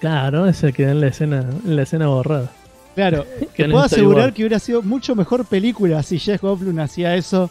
[0.00, 2.50] Claro, ese quedó en la escena, en la escena borrada.
[2.94, 3.24] Claro,
[3.54, 7.50] Que te puedo asegurar que hubiera sido mucho mejor película si Jeff Goldblum hacía eso.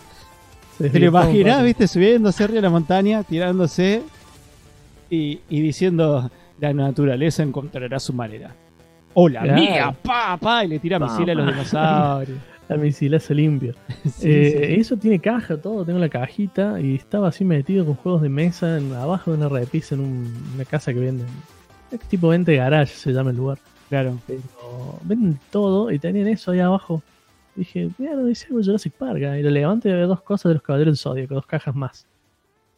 [0.77, 4.01] ¿Te lo imaginás, viste, subiéndose arriba de la montaña, tirándose
[5.09, 8.55] y, y diciendo la naturaleza encontrará su manera?
[9.13, 9.61] O la Claro.
[9.61, 12.39] mía, pa, pa, y le tira misiles a los dinosaurios.
[12.69, 13.73] La misilazo limpio.
[14.05, 14.79] Sí, Eh, sí.
[14.81, 18.77] Eso tiene caja, todo, tengo la cajita y estaba así metido con juegos de mesa
[18.77, 21.27] en- abajo de una repisa en un- una casa que venden.
[21.91, 23.57] Es tipo vente garage se llama el lugar.
[23.89, 24.17] Claro.
[24.27, 24.39] Pero
[25.03, 27.01] venden todo y tenían eso ahí abajo.
[27.55, 29.21] Dije, mira, dice algo de Jurassic Park.
[29.23, 31.75] ah, Y lo levanto y había dos cosas de los caballeros del Zodíaco, dos cajas
[31.75, 32.05] más.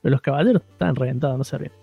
[0.01, 1.73] Pero los caballeros están reventados, no servían.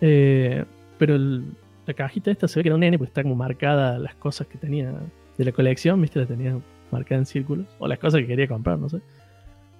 [0.00, 0.64] Eh,
[0.98, 1.44] pero el-
[1.86, 4.46] la cajita esta se ve que era un nene, porque está como marcada las cosas
[4.46, 4.92] que tenía
[5.36, 6.56] de la colección, viste, la tenía
[6.90, 7.66] marcada en círculos.
[7.78, 9.00] O las cosas que quería comprar, no sé.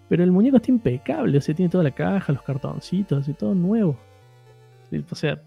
[0.08, 3.54] Pero el muñeco está impecable, o sea, tiene toda la caja, los cartoncitos y todo
[3.54, 3.96] nuevo.
[5.10, 5.40] O sea,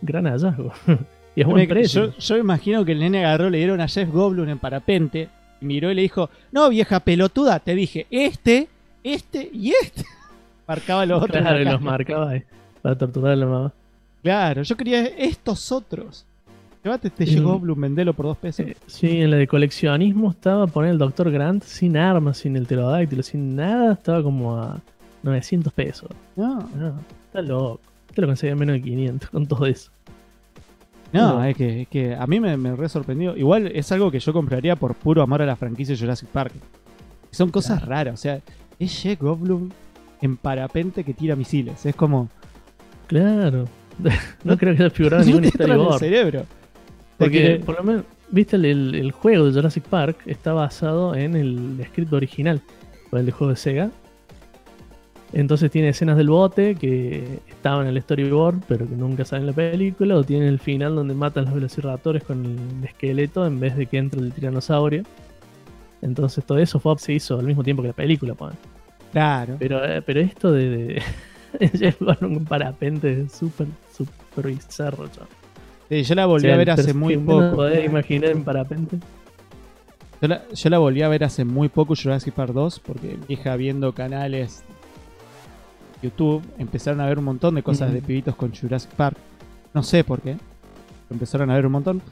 [0.00, 0.72] gran hallazgo.
[1.36, 2.12] y es buen precio.
[2.12, 5.28] Yo, yo imagino que el nene agarró, le dieron a Jeff Goldblum en parapente,
[5.60, 8.68] y miró y le dijo, no vieja pelotuda, te dije, este,
[9.02, 10.04] este y este.
[10.66, 11.42] Marcaba los otros.
[11.42, 12.42] Claro, los marcaba ahí,
[12.80, 13.72] para torturar a la mamá.
[14.22, 16.26] Claro, yo quería estos otros.
[16.84, 18.66] Llévate este Y- Jeff Goldblum, vendelo por dos pesos.
[18.66, 21.30] Eh, sí, en la de coleccionismo estaba poner el Dr.
[21.30, 24.80] Grant sin armas, sin el pterodáctilo, sin nada, estaba como a
[25.22, 26.10] 900 pesos.
[26.36, 26.94] no, No,
[27.26, 27.80] está loco.
[28.14, 29.90] Te lo conseguí a menos de 500 con todo eso.
[31.12, 31.44] no, no.
[31.44, 33.36] es que, es que a mí me, me re sorprendió.
[33.36, 36.52] Igual es algo que yo compraría por puro amor a la franquicia Jurassic Park.
[37.30, 37.90] Son cosas Claro.
[37.90, 38.40] raras, o sea,
[38.78, 39.70] es Jeff Goldblum
[40.20, 41.84] en parapente que tira misiles.
[41.86, 42.28] Es como...
[43.08, 43.64] Claro.
[44.44, 46.44] no creo que haya figurado no ningún te en el cerebro.
[47.18, 51.36] Porque, por lo menos, viste, el, el- el juego de Jurassic Park está basado en
[51.36, 52.60] el script original,
[53.10, 53.90] o el de juego de Sega.
[55.32, 59.46] Entonces tiene escenas del bote que estaban en el storyboard, pero que nunca salen en
[59.48, 63.76] la película, o tiene el final donde matan los velociraptores con el esqueleto en vez
[63.76, 65.02] de que entre el tiranosaurio.
[66.02, 68.56] Entonces todo eso fue, se hizo al mismo tiempo que la película, ponen.
[69.10, 69.56] Claro.
[69.58, 71.02] Pero, eh, pero esto de, de,
[71.78, 75.28] Llevan un parapente súper, súper bizarro, chaval.
[75.88, 77.56] Sí, yo la volví O sea, a ver hace muy poco.
[77.56, 78.98] podés imaginar en parapente?
[80.22, 83.34] Yo la, yo la volví a ver hace muy poco Jurassic Park 2 porque mi
[83.34, 84.62] hija viendo canales
[86.02, 89.16] YouTube empezaron a ver un montón de cosas de pibitos con Jurassic Park.
[89.72, 90.36] No sé por qué.
[91.10, 92.02] Empezaron a ver un montón.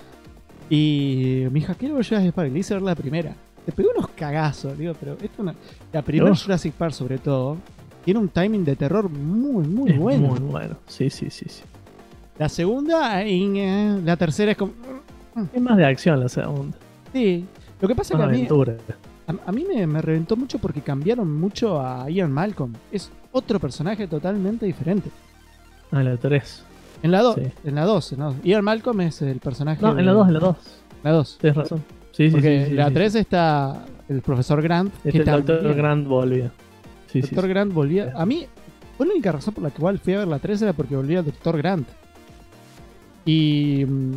[0.70, 2.50] Y mi hija, quiero ver Jurassic Park.
[2.52, 3.34] Le hice ver la primera.
[3.64, 5.54] Te pegó unos cagazos, digo, pero esto no-
[5.92, 6.34] La primera.
[6.34, 7.56] Jurassic Park, sobre todo,
[8.04, 10.28] tiene un timing de terror muy, muy Es bueno.
[10.28, 10.76] Muy bueno.
[10.86, 11.62] Sí, sí, sí, sí.
[12.38, 14.72] La segunda, y, eh, la tercera es como.
[15.52, 16.76] Es más de acción la segunda.
[17.12, 17.44] Sí.
[17.80, 18.76] Lo que pasa es que a mí, aventura.
[19.26, 22.72] A, a mí me, me reventó mucho porque cambiaron mucho a Ian Malcolm.
[22.90, 25.10] Es otro personaje totalmente diferente.
[25.90, 26.64] Ah, la 3.
[27.02, 27.42] En la 2, Sí.
[27.64, 28.34] en la 2, ¿no?
[28.44, 29.82] Ian Malcolm es el personaje.
[29.82, 30.56] No, de- en la 2, en la 2.
[31.02, 31.38] La 2.
[31.40, 31.84] Tienes razón.
[32.12, 32.70] Sí, sí, Porque sí.
[32.70, 32.94] sí, la sí.
[32.94, 34.92] 3 está el profesor Grant.
[34.96, 36.52] Este que el Doctor también- Grant volvía.
[37.08, 37.48] Sí, sí, Doctor.
[37.48, 38.12] Grant volvía.
[38.16, 38.46] A mí,
[38.96, 41.18] fue la única razón por la cual fui a ver la 3 era porque volvía
[41.20, 41.88] el Doctor Grant.
[43.24, 43.84] Y.
[43.86, 44.12] mm,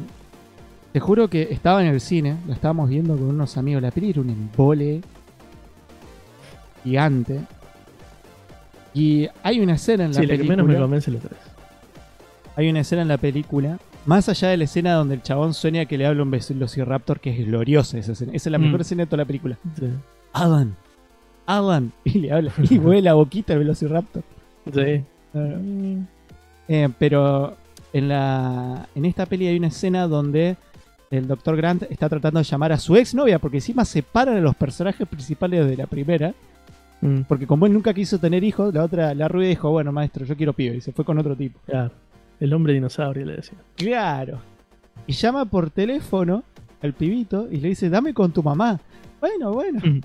[0.93, 3.82] Te juro que estaba en el cine, la estábamos viendo con unos amigos.
[3.82, 5.01] La peli era un embole
[6.84, 7.41] gigante.
[8.93, 10.56] Y hay una escena en la Sí, la que película.
[10.64, 11.41] menos me convence es la 3.
[12.56, 13.78] Hay una escena en la película.
[14.06, 17.32] Más allá de la escena donde el chabón sueña que le habla un velociraptor, que
[17.32, 18.32] es gloriosa esa escena.
[18.34, 18.62] Esa es la Mm.
[18.62, 19.58] mejor escena de toda la película.
[19.78, 19.88] Sí.
[20.32, 20.76] Alan,
[21.45, 21.91] Alan.
[22.06, 22.53] Y le habla.
[22.70, 24.24] Y mueve la boquita el velociraptor.
[24.74, 25.03] Sí.
[26.70, 27.58] Eh, pero
[27.96, 30.58] en la en esta peli hay una escena donde
[31.12, 31.56] el Dr.
[31.56, 35.66] Grant está tratando de llamar a su exnovia porque encima separan a los personajes principales
[35.66, 36.34] de la primera.
[37.00, 40.26] Mm, Porque como él nunca quiso tener hijos, la otra, la rubia dijo, bueno maestro,
[40.26, 40.76] yo quiero pibe.
[40.76, 41.58] Y se fue con otro tipo.
[41.66, 41.91] claro.
[42.38, 43.58] El hombre dinosaurio le decía.
[43.78, 44.39] Claro.
[45.08, 46.43] Y llama por teléfono
[46.82, 48.78] al pibito y le dice, dame con tu mamá.
[49.22, 49.80] Bueno, bueno.
[49.82, 50.02] Mm.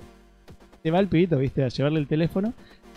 [0.81, 2.53] Se va el pibito, viste, a llevarle el teléfono.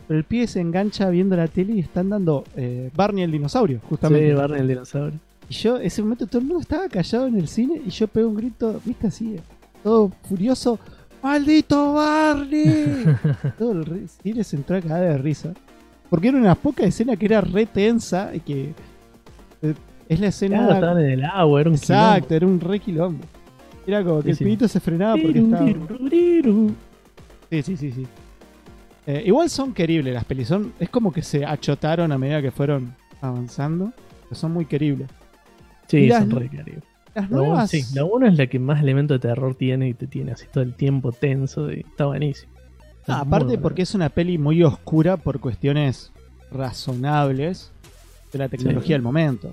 [0.06, 3.80] Pero el pibe se engancha viendo la tele y están dando eh, Barney el dinosaurio,
[3.88, 4.28] justamente.
[4.28, 5.18] Sí, Barney el dinosaurio.
[5.48, 8.28] Y yo, ese momento, todo el mundo estaba callado en el cine y yo pego
[8.28, 9.36] un grito, viste, así,
[9.82, 10.78] todo furioso.
[11.22, 13.04] ¡Maldito Barney!
[13.58, 15.54] todo el cine se entró a cagar de risa.
[16.10, 18.74] Porque era una poca escena que era re tensa y que
[19.62, 19.74] eh,
[20.08, 20.58] es la escena...
[20.58, 23.24] Claro, estaban en el agua, era un Exacto, era un re quilombo.
[23.86, 24.44] Era como que Sí, el sí.
[24.44, 25.66] pibito se frenaba porque estaba...
[25.66, 28.06] Sí, sí, sí, sí.
[29.06, 30.48] Eh, igual son queribles las pelis.
[30.48, 33.92] Son, es como que se achotaron a medida que fueron avanzando.
[34.22, 35.08] Pero son muy queribles.
[35.88, 36.84] Sí, las- son re queridos.
[37.14, 37.70] Las La uno, nuevas...
[37.70, 40.46] sí, la 1 es la que más elemento de terror tiene y te tiene así
[40.52, 42.52] todo el tiempo tenso y está buenísimo.
[43.06, 46.10] Ah, aparte porque es una peli muy oscura por cuestiones
[46.50, 47.70] razonables
[48.32, 48.92] de la tecnología Sí.
[48.94, 49.50] del momento.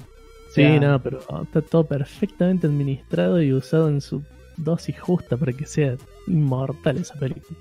[0.55, 4.23] Sí, sea- no, pero está todo perfectamente administrado y usado en su
[4.57, 5.95] dosis justa para que sea
[6.27, 7.57] inmortal esa película.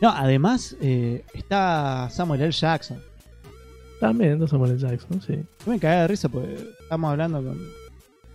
[0.00, 2.52] No, además eh, está Samuel L.
[2.52, 2.98] Jackson.
[4.00, 4.80] También está Samuel L.
[4.80, 5.34] Jackson, sí.
[5.64, 7.58] Yo me cagué de risa porque estamos hablando con...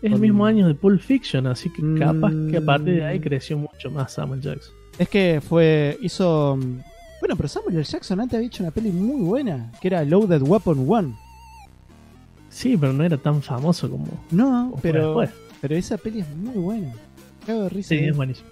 [0.01, 3.20] Es el mismo año de Pulp Fiction, así que capaz que a partir de ahí
[3.20, 3.22] Mm.
[3.22, 4.74] creció mucho más Samuel Jackson.
[4.97, 5.97] Es que fue...
[6.01, 6.55] hizo...
[6.57, 6.80] mm,
[7.20, 7.84] Bueno, pero Samuel L.
[7.84, 11.20] Jackson antes había hecho una peli muy buena, que era Loaded Weapon 1.
[12.49, 15.30] Sí, pero no era tan famoso como, No, como pero, después.
[15.62, 16.93] pero esa peli es muy buena.
[17.45, 17.89] Cago de risa.
[17.89, 18.47] Sí, es buenísimo.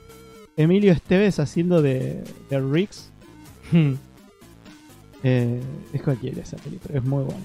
[0.57, 3.11] Emilio Esteves haciendo de, de Riggs.
[5.23, 5.61] Eh,
[5.93, 7.41] es cualquiera esa pero es muy buena.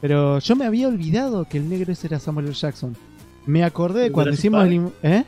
[0.00, 2.54] Pero yo me había olvidado que el negro ese era Samuel L.
[2.54, 2.96] Jackson.
[3.46, 4.68] Me acordé ¿El cuando Jurassic hicimos Park?
[4.70, 4.74] el...
[4.74, 5.24] in- ¿Eh?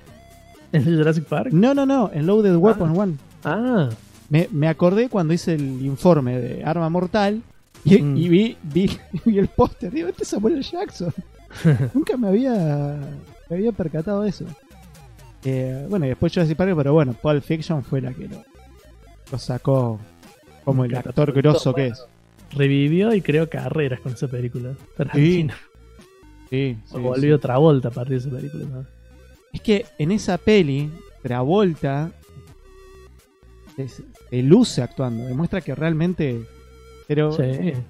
[0.73, 1.53] ¿Es de Jurassic Park?
[1.53, 3.15] No, no, no, en Loaded Weapon 1.
[3.45, 3.89] Ah,
[4.29, 7.43] Me, me acordé cuando hice el informe de Arma Mortal
[7.85, 8.17] y, Mm.
[8.17, 8.91] y vi, vi,
[9.25, 9.93] vi el póster.
[9.93, 10.63] Digo, este es Samuel L.
[10.63, 11.13] Jackson.
[11.95, 12.99] Nunca me había,
[13.49, 14.45] me había percatado de eso.
[15.45, 18.43] Eh, bueno, y después Jurassic Park, pero bueno, Pulp Fiction fue la que lo,
[19.31, 20.01] lo sacó
[20.65, 22.03] como el actor grosso que es.
[22.53, 24.75] revivió y creó carreras con esa película.
[25.13, 25.49] Sí,
[26.51, 27.33] sí, volvió sí.
[27.33, 28.65] otra vuelta a partir de esa película.
[28.65, 28.87] ¿no?
[29.53, 30.91] Es que en esa peli,
[31.23, 32.11] Travolta
[33.77, 36.43] se, se luce actuando, demuestra que realmente.
[37.07, 37.43] Pero Sí.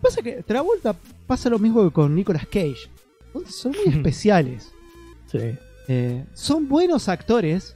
[0.03, 0.95] pasa que Travolta
[1.27, 2.89] pasa lo mismo que con Nicolas Cage.
[3.49, 4.73] Son muy especiales.
[5.31, 5.39] Sí.
[5.89, 7.75] Eh, son buenos actores,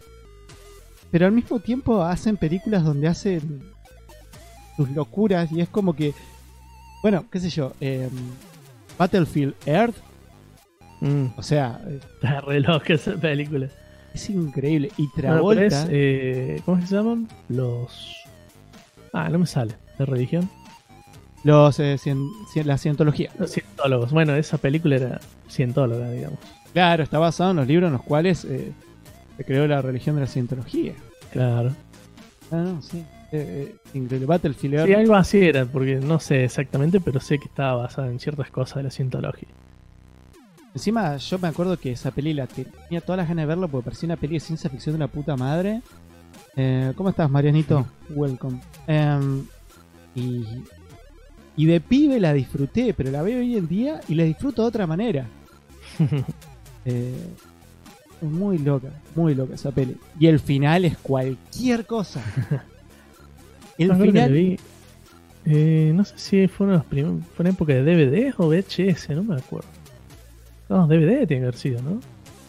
[1.11, 3.63] pero al mismo tiempo hacen películas donde hacen
[4.77, 6.15] sus locuras y es como que.
[7.03, 7.73] Bueno, qué sé yo.
[7.81, 8.09] eh,
[8.99, 9.97] Battlefield Earth,
[11.01, 13.69] Mm, o sea, está re loca esa película.
[14.15, 14.91] es increíble.
[14.97, 15.63] Y Travolta.
[15.65, 17.29] es, eh, ¿Cómo se llaman?
[17.49, 18.17] Los.
[19.13, 19.75] Ah, no me sale.
[19.97, 20.51] ¿De religión?
[21.45, 23.31] Los, eh, cien- cien- la cientología.
[23.39, 24.11] Los cientólogos.
[24.11, 26.41] Bueno, esa película era cientóloga, digamos.
[26.79, 28.71] Claro, está basado en los libros en los cuales eh,
[29.37, 30.93] se creó la religión de la cientología.
[31.33, 31.75] Claro.
[32.53, 33.05] Ah, no, sí.
[33.33, 34.25] Eh, eh.
[34.25, 34.87] Battlefield Earth.
[34.87, 38.49] Sí, algo así era, porque no sé exactamente, pero sé que estaba basada en ciertas
[38.53, 39.49] cosas de la cientología.
[40.73, 43.67] Encima, yo me acuerdo que esa peli la te- tenía todas las ganas de verlo
[43.67, 45.83] porque parecía una peli de ciencia ficción de la puta madre.
[46.55, 47.89] Eh, ¿Cómo estás, Marianito?
[48.11, 48.61] Welcome.
[48.87, 49.45] Em,
[50.15, 50.45] y,
[51.57, 54.69] y de pibe la disfruté, pero la veo hoy en día y la disfruto de
[54.69, 55.27] otra manera.
[56.89, 57.15] Eh,
[58.23, 59.97] es muy loca, muy loca esa peli.
[60.19, 62.23] Y el final es cualquier cosa.
[63.79, 64.33] El final.
[64.33, 64.59] vi,
[65.45, 69.37] eh, no sé si los primeros, fue en época de DVD o VHS, no me
[69.37, 69.69] acuerdo.
[70.69, 72.01] No, DVD tiene que haber sido, ¿no?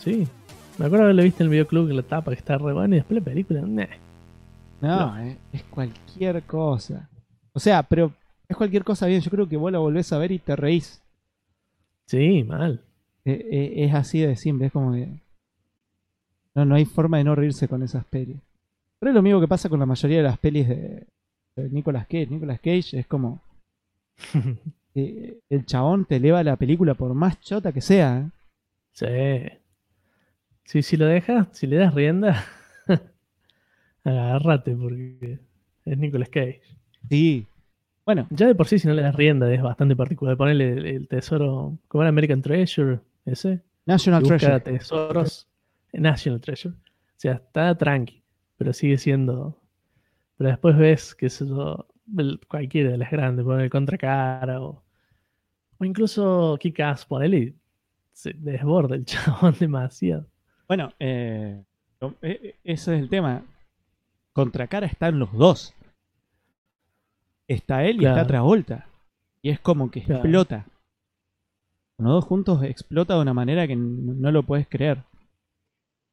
[0.03, 0.27] Sí.
[0.79, 2.99] Me acuerdo haberle visto en el videoclub que la tapa que está re buena y
[2.99, 3.85] después la película, nah.
[4.81, 7.07] No, eh, es cualquier cosa.
[7.53, 8.11] O sea, pero
[8.47, 9.21] es cualquier cosa bien.
[9.21, 11.03] Yo creo que vos la volvés a ver y te reís.
[12.07, 12.81] Sí, mal.
[13.29, 15.07] Eh, eh, es así de simple, es como que.
[16.55, 18.37] No, no hay forma de no reírse con esas pelis.
[18.99, 21.05] Pero es lo mismo que pasa con la mayoría de las pelis de,
[21.55, 22.27] de Nicolas Cage.
[22.27, 23.41] Nicolas Cage es como.
[24.95, 28.19] eh, el chabón te eleva la película por más chota que sea.
[28.19, 28.29] ¿eh?
[28.93, 29.57] Sí.
[30.65, 32.45] Sí, si lo dejas, si le das rienda,
[34.03, 35.39] agárrate porque
[35.85, 36.61] es Nicolas Cage.
[37.09, 37.45] Sí.
[38.05, 40.35] Bueno, Ya de por sí, si no le das rienda, es bastante particular.
[40.35, 43.63] Ponerle el, el tesoro, como era American Treasure, ese.
[43.85, 44.59] National Treasure.
[44.59, 45.47] tesoros.
[45.93, 46.75] National Treasure.
[46.75, 46.79] O
[47.17, 48.23] sea, está tranqui,
[48.57, 49.59] pero sigue siendo.
[50.37, 54.83] Pero después ves que eso, el- cualquiera de las grandes, poner el contracara o,
[55.79, 57.55] o incluso Kick-Ass, ponele y
[58.13, 59.05] se desborda el
[59.43, 60.27] chabón demasiado.
[60.67, 61.63] Bueno, eh,
[61.99, 63.43] lo- eh, eh, ese es el tema.
[64.33, 65.73] Contra cara están los dos.
[67.47, 68.17] Está él y Claro.
[68.17, 68.85] está Travolta.
[69.41, 70.21] Y es como que Claro.
[70.21, 70.65] explota.
[71.99, 74.99] Los dos juntos explota de una manera que no lo puedes creer.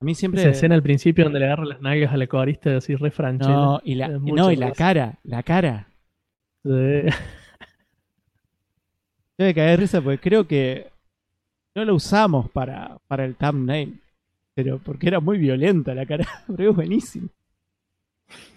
[0.00, 0.40] A mí siempre.
[0.40, 3.54] Esa escena al principio donde le agarra las nalgas a la corista así re franchela.
[3.54, 5.88] no, y la, no, y la cara, la cara.
[6.64, 6.70] Sí.
[9.38, 10.88] Debe caer risa porque creo que
[11.74, 14.00] no lo usamos para, para el thumbnail.
[14.54, 16.26] Pero porque era muy violenta la cara.
[16.56, 17.28] Pero es buenísimo.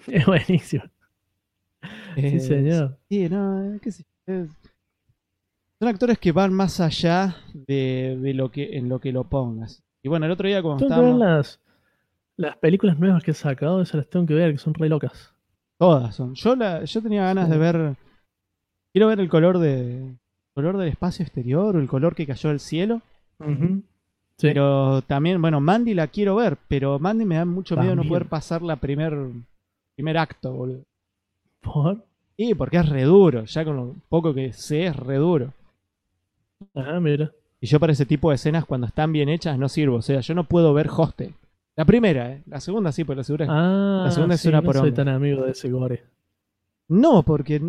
[0.08, 0.84] Es buenísimo.
[2.16, 2.98] Sí, señor.
[3.08, 4.48] Sí, no, qué sé yo,
[5.80, 9.82] Son actores que van más allá de, de lo que en lo que lo pongas.
[10.04, 11.60] Y bueno, el otro día ver estábamos, las,
[12.38, 15.34] las películas nuevas que he sacado, esas las tengo que ver, que son re locas.
[15.78, 16.36] todas son.
[16.36, 17.52] Yo la, yo tenía ganas Sí.
[17.52, 17.96] de ver.
[18.94, 20.16] Quiero ver el color de.
[20.54, 23.02] color del espacio exterior o el color que cayó del cielo.
[23.40, 23.84] Sí.
[24.48, 28.28] Pero también, bueno, Mandy la quiero ver, pero Mandy me da mucho miedo no poder
[28.28, 29.14] pasar la primer,
[29.96, 30.84] primer acto, boludo.
[31.62, 32.06] ¿Por?
[32.38, 35.54] Y porque es re duro, ya con lo poco que sé es re duro.
[36.76, 37.32] Ah, mira.
[37.62, 39.98] Y yo para ese tipo de escenas, cuando están bien hechas, no sirvo.
[39.98, 41.34] O sea, yo no puedo ver Hostel.
[41.76, 42.44] La primera, ¿eh?
[42.48, 43.46] La segunda sí, pero la segunda.
[43.50, 46.04] Ah, La segunda es sí, una no soy tan amigo de ese gore.
[46.90, 47.62] No, porque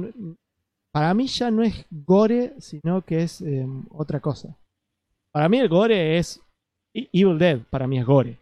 [0.93, 4.57] para mí ya no es gore, sino que es eh, otra cosa.
[5.30, 6.41] Para mí el gore es.
[6.95, 8.38] E- Evil Dead, para mí es gore.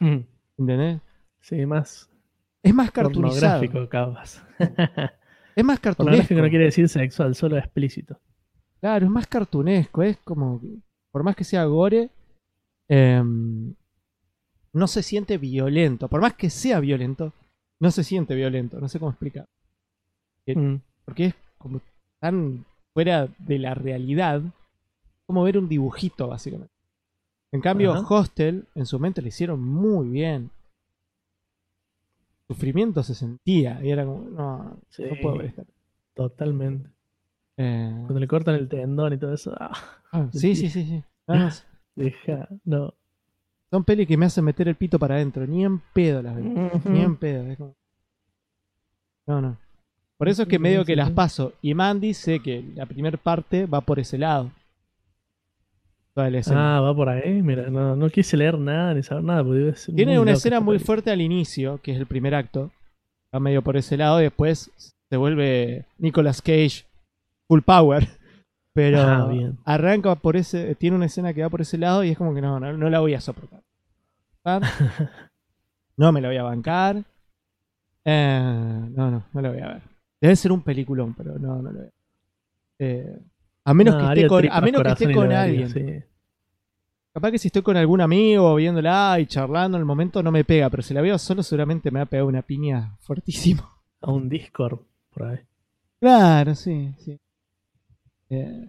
[0.00, 0.18] Mm.
[0.58, 1.00] ¿Entendés?
[1.40, 2.10] Sí, más
[2.62, 3.60] Es más cartoonizado.
[3.60, 4.44] pornográfico, capaz.
[5.54, 6.04] Es más cartunesco.
[6.04, 8.20] pornográfico no quiere decir sexual, solo explícito.
[8.80, 10.02] Claro, es más cartunesco.
[10.02, 10.60] Es como.
[11.10, 12.10] Por más que sea gore.
[12.90, 13.74] em,
[14.72, 16.08] no se siente violento.
[16.08, 17.32] Por más que sea violento,
[17.80, 18.80] no se siente violento.
[18.80, 19.46] No sé cómo explicar.
[20.46, 20.80] Eh, Mm.
[21.04, 21.80] porque es como
[22.20, 22.64] tan
[22.94, 24.40] fuera de la realidad
[25.26, 26.72] como ver un dibujito básicamente.
[27.52, 27.92] En cambio.
[28.08, 30.50] Hostel en su mente lo hicieron muy bien.
[32.46, 35.64] Sufrimiento se sentía y era como, no, Sí, no puedo ver esta.
[36.14, 36.88] totalmente.
[37.60, 39.52] Eh, Cuando le cortan el tendón y todo eso.
[39.58, 39.72] ah,
[40.12, 41.02] ah, sí, sí, sí, sí.
[41.96, 42.94] Deja, no.
[43.70, 45.44] son pelis que me hacen meter el pito para adentro.
[45.46, 46.80] Ni en pedo las veo.
[46.84, 47.42] Ni en pedo.
[47.50, 47.74] es como-
[49.26, 49.58] No, no.
[50.16, 51.52] Por eso es que Sí, medio sí, que las paso.
[51.60, 54.50] Y Mandy sé que la primera parte va por ese lado.
[56.14, 56.76] Toda la escena.
[56.76, 57.42] Ah, va por ahí.
[57.42, 59.42] Mira, no, no quise leer nada ni saber nada.
[59.44, 62.70] Porque debe ser Tiene una escena muy fuerte al inicio, que es el primer acto.
[63.34, 64.18] Va medio por ese lado.
[64.20, 64.70] Y después
[65.10, 66.84] se vuelve Nicolas Cage
[67.48, 68.06] full power.
[68.74, 69.58] Pero Ah, bien.
[69.64, 70.76] arranca por ese.
[70.76, 72.88] Tiene una escena que va por ese lado y es como que no, no, no
[72.90, 73.62] la voy a soportar.
[75.96, 77.02] No me la voy a bancar.
[78.04, 78.40] Eh,
[78.94, 79.82] no, no, no la voy a ver.
[80.20, 81.90] Debe ser un peliculón, pero no, no lo veo.
[82.78, 83.18] Eh,
[83.64, 85.68] a menos No, que esté con, a menos que esté con alguien.
[85.68, 86.04] sí.
[87.12, 90.44] Capaz que si estoy con algún amigo viéndola y charlando en el momento no me
[90.44, 93.68] pega, pero si la veo solo seguramente me va a pegar una piña fuertísimo.
[94.00, 94.78] A un Discord
[95.12, 95.38] por ahí.
[95.98, 97.18] Claro, sí, sí.
[98.30, 98.68] Eh,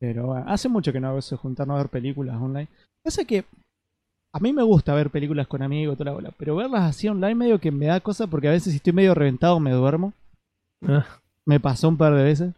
[0.00, 2.68] pero bueno, hace mucho que no hago eso juntarnos a ver películas online.
[3.04, 3.44] Pasa que
[4.32, 7.34] a mí me gusta ver películas con amigos, toda la bola, pero verlas así online
[7.34, 10.12] medio que me da cosa porque a veces si estoy medio reventado me duermo.
[10.86, 11.04] Ah,
[11.46, 12.54] Me pasó un par de veces.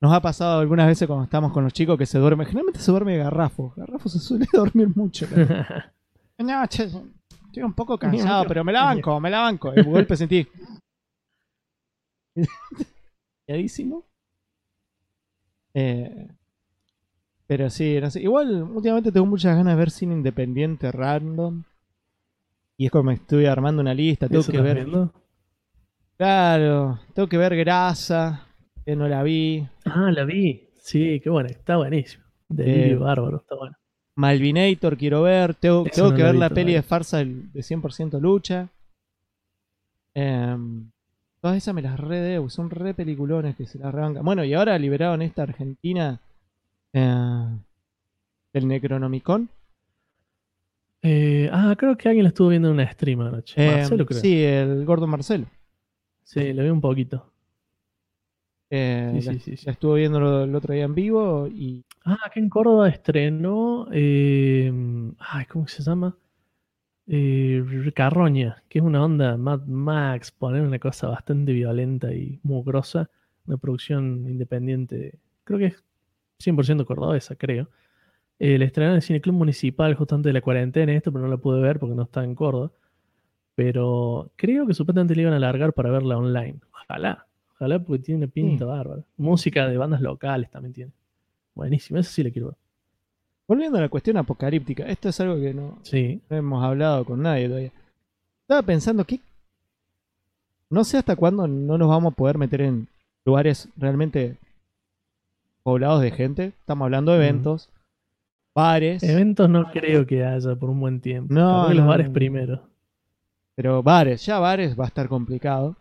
[0.00, 2.46] Nos ha pasado algunas veces cuando estamos con los chicos que se duermen.
[2.46, 3.72] Generalmente se duerme Garrafo.
[3.76, 5.26] Garrafo se suele dormir mucho.
[6.38, 9.70] No, che, estoy un poco cansado, pero me la banco, me la banco.
[9.70, 10.44] De golpe sentí.
[13.52, 14.06] Quedísimo.
[15.74, 16.28] Eh,
[17.46, 18.22] pero sí, no sé.
[18.22, 21.64] Igual, últimamente tengo muchas ganas de ver cine independiente random.
[22.78, 24.26] Y es como me estoy armando una lista.
[24.26, 24.76] Tengo ¿Eso que ver.
[24.76, 25.12] viendo?
[26.16, 28.46] Claro, tengo que ver Grasa,
[28.86, 29.68] que no la vi.
[29.84, 30.70] Ah, la vi.
[30.76, 32.24] Sí, qué buena, está buenísimo.
[32.48, 33.76] Delirio Eh, bárbaro, está bueno.
[34.16, 35.54] Malvinator quiero ver.
[35.56, 38.70] Tengo, tengo no que ver la peli de farsa de 100% lucha.
[40.14, 40.90] Em,
[41.42, 44.24] todas esas me las re debo, son re peliculones que se las rebancan.
[44.24, 46.20] Bueno, y ahora liberaron esta Argentina
[46.92, 47.46] eh,
[48.54, 49.48] del Necronomicon.
[51.02, 53.60] Eh, ah, creo que alguien la estuvo viendo en una stream anoche.
[53.60, 54.20] Em, Marcelo, creo.
[54.20, 55.46] Sí, el gordo Marcelo.
[56.22, 57.28] Sí, lo vi un poquito.
[58.70, 62.18] Eh, Sí, la, sí, sí, la estuvo viendo el otro día en vivo y Ah,
[62.24, 63.88] acá en Córdoba estrenó.
[63.92, 64.72] eh,
[65.18, 66.16] ay, ¿cómo se llama?
[67.14, 67.62] Eh,
[67.94, 73.10] Carroña, que es una onda Mad Max, poner una cosa bastante violenta y mugrosa.
[73.46, 75.84] Una producción independiente, creo que es
[76.42, 77.68] 100% cordobesa, creo.
[78.38, 81.24] Eh, la estrenaron en el Cine Club Municipal justo antes de la cuarentena, esto, pero
[81.24, 82.72] no la pude ver porque no está en Córdoba.
[83.54, 86.60] Pero creo que supuestamente le iban a largar para verla online.
[86.72, 89.02] Ojalá, ojalá porque tiene una pinta bárbara.
[89.18, 90.92] Música de bandas locales también tiene.
[91.54, 92.56] Buenísimo, eso sí le quiero ver.
[93.52, 96.20] Volviendo a la cuestión apocalíptica, esto es algo que no, Sí.
[96.30, 97.70] no hemos hablado con nadie todavía.
[98.42, 99.20] Estaba pensando que
[100.70, 102.88] no sé hasta cuándo no nos vamos a poder meter en
[103.24, 104.36] lugares realmente
[105.62, 106.44] poblados de gente.
[106.60, 107.68] Estamos hablando de eventos,
[108.54, 111.32] bares, Eventos no creo que haya por un buen tiempo.
[111.32, 112.12] No, los bares no.
[112.12, 112.62] primero.
[113.54, 115.76] pero bares, ya bares va a estar complicado.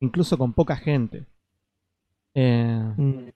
[0.00, 1.24] Incluso con poca gente.
[2.34, 3.28] Eh, Mm.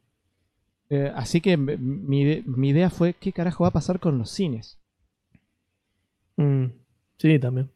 [0.94, 4.30] Eh, así que mi, ide- mi idea fue qué carajo va a pasar con los
[4.30, 4.78] cines.
[6.36, 6.66] Mm.
[7.18, 7.70] Sí, también.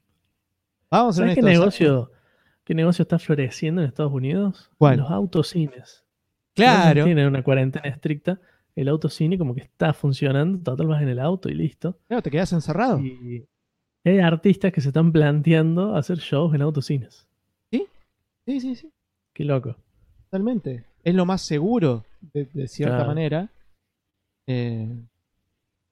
[0.90, 2.10] Vamos a ¿Sabes qué negocio,
[2.64, 4.70] qué negocio está floreciendo en Estados Unidos?
[4.78, 4.98] ¿Cuál?
[4.98, 6.04] Los autocines.
[6.54, 7.04] Claro.
[7.04, 8.40] Tienen una cuarentena estricta.
[8.74, 10.58] El autocine como que está funcionando.
[10.62, 11.98] Total, vas en el auto y listo.
[12.08, 13.00] Claro, te quedas encerrado.
[13.00, 13.46] Y
[14.04, 17.26] hay artistas que se están planteando hacer shows en autocines.
[17.70, 18.92] Sí, sí, sí.
[19.32, 19.76] Qué loco.
[20.30, 20.84] Totalmente.
[21.02, 23.08] Es lo más seguro, de, de cierta Claro.
[23.08, 23.48] manera.
[24.46, 24.88] Eh,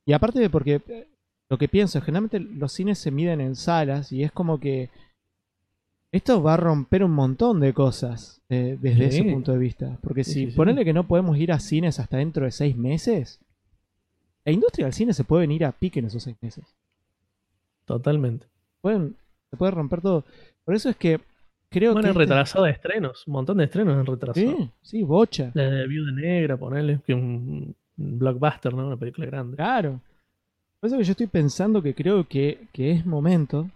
[0.07, 1.09] y aparte de porque eh,
[1.49, 4.91] lo que pienso, generalmente los cines se miden en salas y es como que
[6.13, 9.19] esto va a romper un montón de cosas eh, desde Sí.
[9.21, 9.99] ese punto de vista.
[10.03, 10.57] Porque si sí, sí.
[10.57, 13.41] ponele que no podemos ir a cines hasta dentro de seis meses,
[14.45, 16.65] la industria del cine se puede venir a pique en esos seis meses.
[17.87, 18.47] Totalmente.
[18.81, 19.17] Pueden,
[19.51, 20.25] se puede romper todo.
[20.65, 21.21] Por eso es que
[21.75, 22.27] creo Bueno, que...
[22.27, 23.27] de estrenos.
[23.27, 24.57] Un montón de estrenos han retrasado.
[24.57, 25.51] Sí, sí, bocha.
[25.55, 28.87] La de Viuda Negra, ponerle, que un, un blockbuster, ¿no?
[28.87, 29.57] Una película grande.
[29.57, 30.01] Claro.
[30.81, 33.69] Por eso que yo estoy pensando que creo que, que es momento.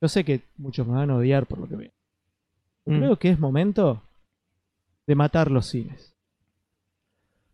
[0.00, 1.90] Yo sé que muchos me van a odiar por lo que veo.
[2.86, 2.96] Mm.
[2.98, 4.02] Creo que es momento
[5.06, 6.14] de matar los cines.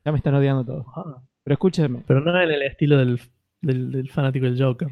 [0.05, 0.87] Ya me están odiando todos.
[0.95, 2.03] Ah, Pero escúchenme.
[2.07, 3.21] Pero no en el estilo del,
[3.61, 4.89] del, del fanático del Joker.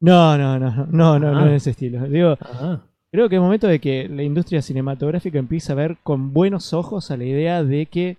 [0.00, 1.48] No, no, no, no, no, no, no Ah.
[1.48, 2.00] en ese estilo.
[2.08, 2.80] Digo, Ah,
[3.10, 7.10] creo que es momento de que la industria cinematográfica empiece a ver con buenos ojos
[7.10, 8.16] a la idea de que.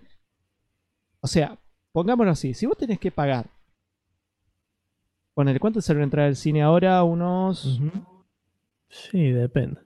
[1.21, 1.57] O sea,
[1.91, 3.47] pongámoslo así, si vos tenés que pagar.
[5.33, 7.03] Ponele, ¿cuánto sale una entrada al cine ahora?
[7.03, 7.79] Unos.
[8.89, 9.81] Sí, depende.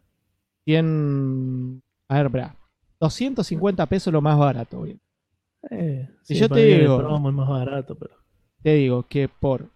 [0.65, 1.81] 100.
[2.07, 2.55] A ver, bra.
[2.99, 4.81] 250 pesos lo más barato.
[4.81, 4.99] bien.
[5.69, 8.15] Eh, Si sí, yo te digo- más barato, pero.
[8.61, 9.69] Te digo que por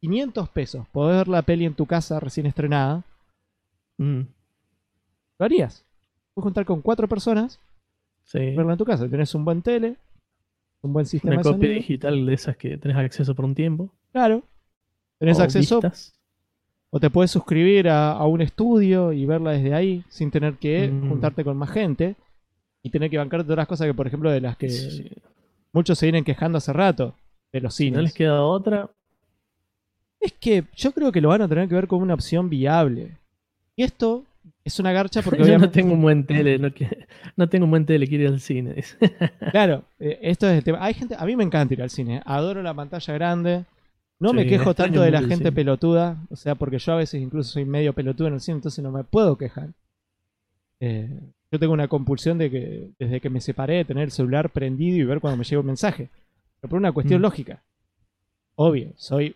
[0.00, 3.02] 500 pesos podés ver la peli en tu casa recién estrenada.
[3.98, 4.20] Mm,
[5.40, 5.84] Lo harías.
[6.34, 7.58] Puedes juntar con cuatro personas,
[8.24, 8.38] sí.
[8.38, 9.08] verla en tu casa.
[9.08, 9.96] Tenés un buen tele,
[10.82, 11.74] un buen sistema Una de copia sonido.
[11.74, 13.88] digital de esas que tenés acceso por un tiempo.
[14.12, 14.42] Claro.
[15.18, 16.14] Tenés o acceso vistas.
[16.90, 20.88] o te puedes suscribir a, a un estudio y verla desde ahí sin tener que
[20.88, 21.08] Mm.
[21.08, 22.16] juntarte con más gente
[22.82, 25.10] y tener que bancarte todas las cosas que, por ejemplo, de las que Sí,
[25.72, 27.14] muchos se vienen quejando hace rato
[27.52, 27.96] de los cines.
[27.96, 28.90] no les queda otra,
[30.20, 33.16] Es que yo creo que lo van a tener que ver como una opción viable.
[33.76, 34.24] Y esto
[34.64, 37.64] es una garcha porque yo no obviamente, tengo un buen tele, no, que- no tengo
[37.64, 38.74] un buen tele, quiero ir al cine.
[38.74, 38.96] dice.
[39.52, 40.78] claro, eh, esto es el tema.
[40.82, 43.64] Hay gente, a mí me encanta ir al cine, adoro la pantalla grande.
[44.18, 45.52] No me quejo tanto de la gente cine.
[45.52, 48.84] pelotuda, o sea, porque yo a veces incluso soy medio pelotudo en el cine, entonces
[48.84, 49.70] no me puedo quejar.
[50.80, 51.08] Eh,
[51.50, 54.96] yo tengo una compulsión de que desde que me separé de tener el celular prendido
[54.98, 56.08] y ver cuando me llega un mensaje.
[56.60, 57.22] Pero por una cuestión Mm.
[57.22, 57.62] lógica.
[58.56, 59.34] Obvio, soy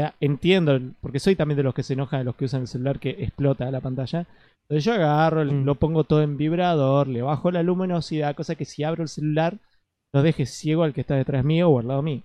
[0.00, 2.68] sea, entiendo, porque soy también de los que se enojan de los que usan el
[2.68, 4.26] celular que explota la pantalla.
[4.62, 5.64] Entonces yo agarro, Mm.
[5.64, 9.58] lo pongo todo en vibrador, le bajo la luminosidad, cosa que si abro el celular
[10.12, 12.22] no deje ciego al que está detrás mío o al lado mío.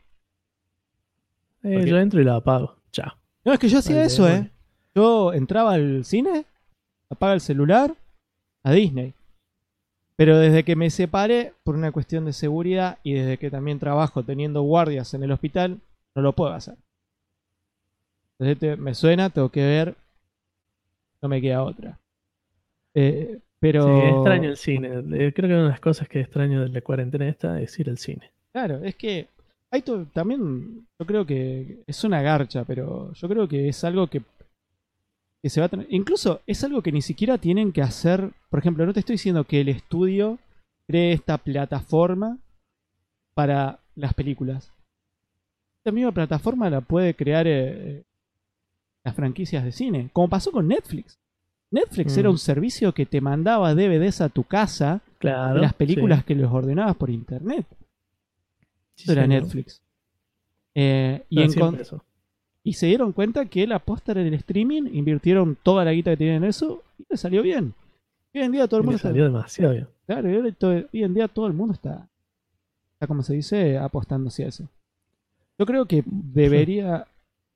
[1.63, 2.75] Eh, Porque- yo entro y la apago.
[2.91, 3.13] Chao.
[3.45, 4.37] No, es que yo hacía Vale, eso, bueno.
[4.45, 4.49] ¿eh?
[4.95, 6.45] Yo entraba al cine,
[7.09, 7.93] apaga el celular,
[8.63, 9.13] a Disney.
[10.15, 14.23] Pero desde que me separé, por una cuestión de seguridad y desde que también trabajo
[14.23, 15.79] teniendo guardias en el hospital,
[16.15, 16.75] no lo puedo hacer.
[18.41, 19.95] Entonces te- me suena, tengo que ver,
[21.21, 21.99] no me queda otra.
[22.95, 23.83] Eh, pero...
[23.83, 24.89] Sí, extraño el cine.
[25.31, 27.99] Creo que una de las cosas que extraño de la cuarentena esta es ir al
[27.99, 28.31] cine.
[28.51, 29.27] Claro, es que
[29.69, 34.07] hay to- también, yo creo que es una garcha, pero yo creo que es algo
[34.07, 34.23] que,
[35.43, 35.85] que se va a tener.
[35.91, 38.31] Incluso es algo que ni siquiera tienen que hacer.
[38.49, 40.39] Por ejemplo, no te estoy diciendo que el estudio
[40.87, 42.39] cree esta plataforma
[43.35, 44.73] para las películas.
[45.81, 48.03] Esta misma plataforma la puede crear eh,
[49.03, 51.17] las franquicias de cine, como pasó con Netflix.
[51.71, 52.19] Netflix Mm.
[52.19, 55.55] era un servicio que te mandaba DVDs a tu casa Claro.
[55.55, 56.25] de las películas sí.
[56.25, 57.65] que los ordenabas por internet.
[58.95, 59.43] Sí, Eso era señor.
[59.43, 59.81] Netflix.
[60.75, 62.03] Eh, y, eso.
[62.73, 66.17] se dieron cuenta que la aposta era en el streaming, invirtieron toda la guita que
[66.17, 67.73] tenían en eso y les salió bien.
[68.33, 69.87] Hoy en día todo el mundo está, salió demasiado bien.
[70.05, 72.07] claro, hoy en día todo el mundo está,
[72.93, 74.67] está como se dice, apostando hacia eso.
[75.57, 77.05] Yo creo que debería,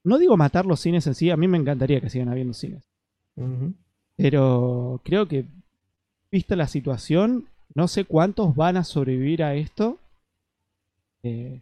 [0.06, 2.84] no digo matar los cines en sí, a mí me encantaría que sigan habiendo cines,
[4.16, 5.45] pero creo que
[6.32, 9.97] vista la situación, no sé cuántos van a sobrevivir a esto.
[11.24, 11.62] Eh,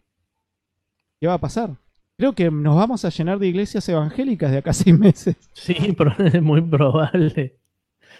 [1.20, 1.70] ¿Qué va a pasar?
[2.16, 5.36] Creo que nos vamos a llenar de iglesias evangélicas de acá a seis meses.
[5.52, 7.56] Sí, pero es muy probable.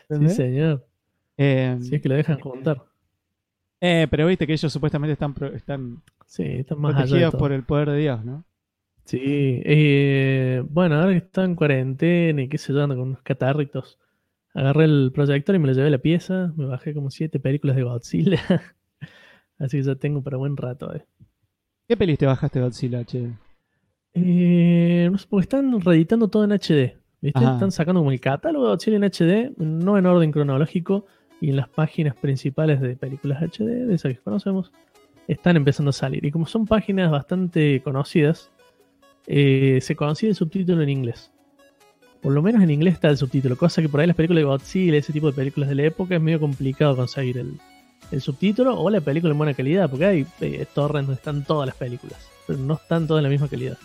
[0.08, 0.84] Sí, señor.
[1.36, 2.82] Eh, Si es que lo dejan juntar.
[3.80, 7.90] eh, pero viste que ellos supuestamente están, están Sí, está más protegidos por el poder
[7.90, 8.44] de Dios, ¿no?
[9.04, 13.22] Sí, eh, bueno, ahora que está en cuarentena y qué sé yo, ando con unos
[13.22, 13.98] catarritos,
[14.54, 17.76] agarré el proyector y me lo llevé a la pieza, me bajé como siete películas
[17.76, 18.40] de Godzilla,
[19.58, 20.94] así que ya tengo para buen rato.
[20.94, 21.04] eh.
[21.86, 23.28] ¿Qué pelis te bajaste de Godzilla, che?
[24.14, 27.38] Eh, no sé, porque están reeditando todo en HD, ¿viste?
[27.38, 27.54] Ajá.
[27.54, 31.04] Están sacando como el catálogo de Godzilla en HD, no en orden cronológico,
[31.42, 34.72] y en las páginas principales de películas HD, de esas que conocemos,
[35.28, 36.24] están empezando a salir.
[36.24, 38.50] Y como son páginas bastante conocidas,
[39.26, 41.30] eh, se consigue el subtítulo en inglés.
[42.20, 44.44] Por lo menos en inglés está el subtítulo, cosa que por ahí las películas de
[44.44, 47.58] Godzilla, ese tipo de películas de la época, es medio complicado conseguir el,
[48.10, 51.66] el subtítulo o la película en buena calidad, porque hay eh, torrents donde están todas
[51.66, 53.78] las películas, pero no están todas en la misma calidad.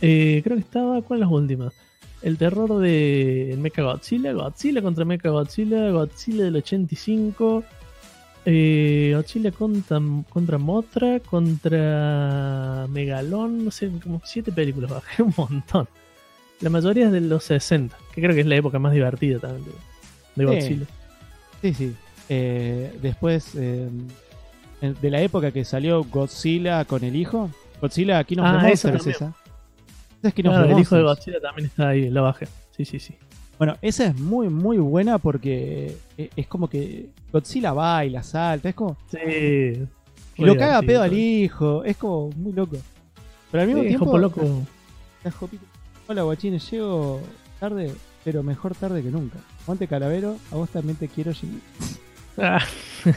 [0.00, 1.72] Eh, creo que estaba, ¿cuál es las últimas?
[2.22, 7.62] El terror de Mecha Godzilla, Godzilla contra Mecha Godzilla, Godzilla del 85,
[8.46, 15.88] eh, Godzilla contra, contra Mothra, contra Megalón, no sé, como siete películas, bajé un montón.
[16.60, 19.64] La mayoría es de los 60, que creo que es la época más divertida también
[20.36, 20.44] de.
[20.44, 20.86] Godzilla.
[21.60, 21.94] Sí, sí.
[22.28, 23.88] Eh, después, eh,
[24.80, 28.88] de la época que salió Godzilla con el hijo, Godzilla King of Ah, the esa
[28.88, 29.34] Monsters, esa.
[30.20, 31.02] Esa es King of Claro, the el hijo de.
[31.02, 32.46] Godzilla también está ahí, la bajé.
[32.76, 33.14] Sí, sí, sí.
[33.58, 38.74] Bueno, esa es muy, muy buena porque e- es como que Godzilla baila, salta, es
[38.74, 38.96] como...
[39.10, 39.18] Sí.
[40.38, 42.76] Y lo caga pedo al hijo, es como muy loco.
[43.50, 44.18] Pero al mismo Sí, tiempo...
[44.18, 44.42] Loco.
[45.24, 45.32] la
[46.08, 47.20] Hola guachines, llego
[47.58, 47.92] tarde,
[48.24, 49.38] pero mejor tarde que nunca.
[49.66, 51.58] Monte Calavero, a vos también te quiero, Jimmy.
[52.38, 52.60] Ah,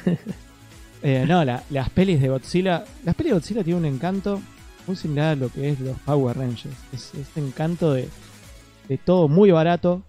[1.02, 2.84] Eh, no, la- las pelis de Godzilla.
[3.06, 4.42] Las pelis de Godzilla tienen un encanto
[4.86, 6.76] muy similar a lo que es los Power Rangers.
[6.92, 8.10] Es este encanto de,
[8.90, 10.02] de todo muy barato.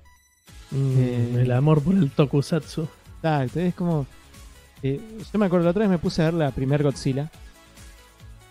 [0.71, 1.43] Mm, Eh.
[1.43, 2.89] el amor por el tokusatsu.
[3.16, 4.07] Exacto, es como.
[4.83, 5.01] eh,
[5.33, 7.31] yo me acuerdo la otra vez me puse a ver la primer Godzilla.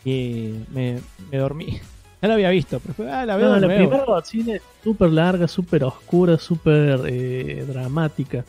[0.06, 1.00] Y me,
[1.32, 1.80] me dormí.
[2.22, 3.82] Ya la había visto, pero fue, ah, la veo No, la nuevo.
[3.92, 8.44] primera Godzilla es súper larga, súper oscura, súper eh, dramática.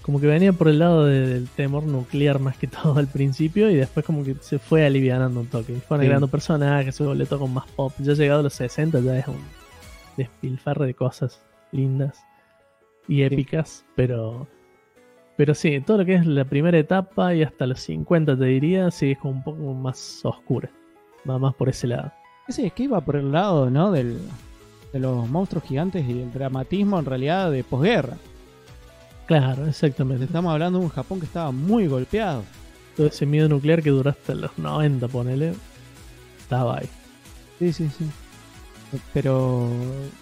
[0.00, 3.68] Como que venía por el lado de- del temor nuclear más que todo al principio
[3.70, 5.74] y después como que se fue alivianando un toque.
[5.74, 6.06] Fueron Sí.
[6.06, 7.92] agregando personajes, se volvió todo con más pop.
[7.98, 9.36] Ya llegado a los 60 ya es un
[10.16, 11.42] despilfarre de cosas
[11.72, 12.16] lindas
[13.08, 14.46] y épicas, pero...
[15.36, 18.90] Pero sí, todo lo que es la primera etapa y hasta los 50 te diría,
[18.92, 20.70] sí, es como un poco más oscura.
[21.28, 22.12] Va más por ese lado.
[22.48, 23.90] Sí, es que iba por el lado, ¿no?
[23.90, 24.18] Del,
[24.92, 28.16] de los monstruos gigantes y el dramatismo en realidad de posguerra.
[29.26, 30.24] Claro, exactamente.
[30.24, 32.44] Estamos hablando de un Japón que estaba muy golpeado.
[32.96, 35.54] todo ese miedo nuclear que duró hasta los 90, ponele,
[36.38, 36.88] estaba ahí.
[37.58, 38.04] Sí, sí, sí.
[39.12, 39.68] Pero,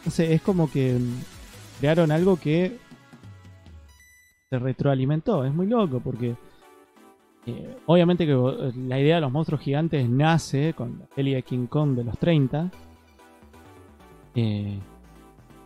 [0.05, 0.99] no sé, es como que
[1.83, 2.79] crearon algo que
[4.49, 5.45] se retroalimentó.
[5.45, 6.37] Es muy loco porque
[7.47, 11.43] eh, obviamente que eh, la idea de los monstruos gigantes nace con la peli de
[11.43, 12.71] King Kong de los 30.
[14.37, 14.79] Eh,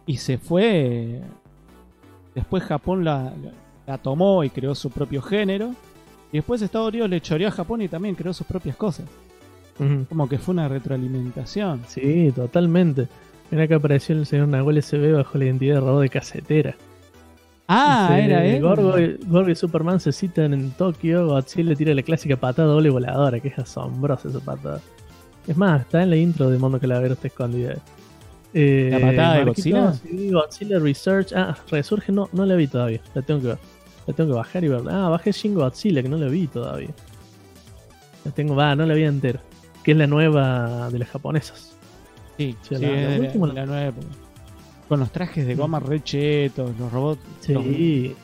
[0.06, 1.20] y se fue.
[2.34, 3.34] Después Japón la,
[3.86, 5.72] la- tomó y creó su propio género.
[6.32, 9.06] Y después Estados Unidos le choreó a Japón y también creó sus propias cosas.
[10.08, 11.82] Como que fue una retroalimentación.
[11.86, 13.08] Sí, totalmente.
[13.50, 16.76] Mira que apareció el señor Nahuel SB bajo la identidad de robot de casetera.
[17.68, 18.62] Ah, Dice, era él.
[18.62, 21.26] Gorgo, y- Gorgo y Superman se citan en Tokio.
[21.26, 24.80] Godzilla le tira la clásica patada doble voladora, que es asombrosa esa patada.
[25.46, 27.76] Es más, está en la intro de Mondo Calavero, está escondida.
[28.54, 29.92] Eh, ¿La patada de Godzilla?
[29.94, 31.32] Sí, Godzilla Research.
[31.34, 33.00] Ah, Resurge, no, no la vi todavía.
[33.14, 33.58] La tengo que ver.
[34.06, 35.06] La tengo que bajar y verla.
[35.06, 36.90] Ah, bajé Shin Godzilla, que no la vi todavía.
[38.24, 39.40] La tengo, va, no la vi entera.
[39.82, 41.75] Que es la nueva de las japonesas.
[42.36, 44.06] Sí, Sí, sí, la- la es última- la nueva época.
[44.88, 47.20] Con los trajes de goma re chetos, los robots.
[47.48, 48.14] los- Sí.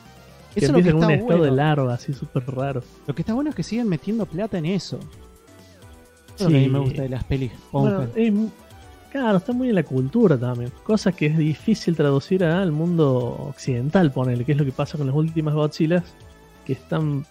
[0.53, 2.83] Que Eso es lo que en un estado de larva, así súper raro.
[3.07, 4.99] Lo que está bueno es que siguen metiendo plata en eso.
[6.35, 6.69] Eso es lo que a mí Sí.
[6.69, 7.51] me gusta de las pelis.
[7.71, 8.33] Bueno, es
[9.11, 10.71] claro, está muy en la cultura también.
[10.83, 15.07] Cosa que es difícil traducir al mundo occidental, ponele, que es lo que pasa con
[15.07, 16.03] las últimas Godzillas,
[16.65, 17.25] que están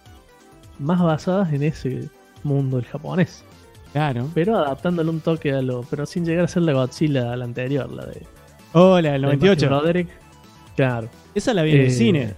[0.79, 2.09] más basadas en ese
[2.43, 3.43] mundo del japonés.
[3.93, 4.27] Claro.
[4.33, 5.83] Pero adaptándole un toque a lo.
[5.83, 8.21] Pero sin llegar a ser la Godzilla a la anterior, la de.
[8.73, 9.65] Hola, el la de 98.
[9.65, 10.09] Matthew Broderick.
[10.75, 11.09] Claro.
[11.35, 12.33] Esa la vi en el Eh, cine.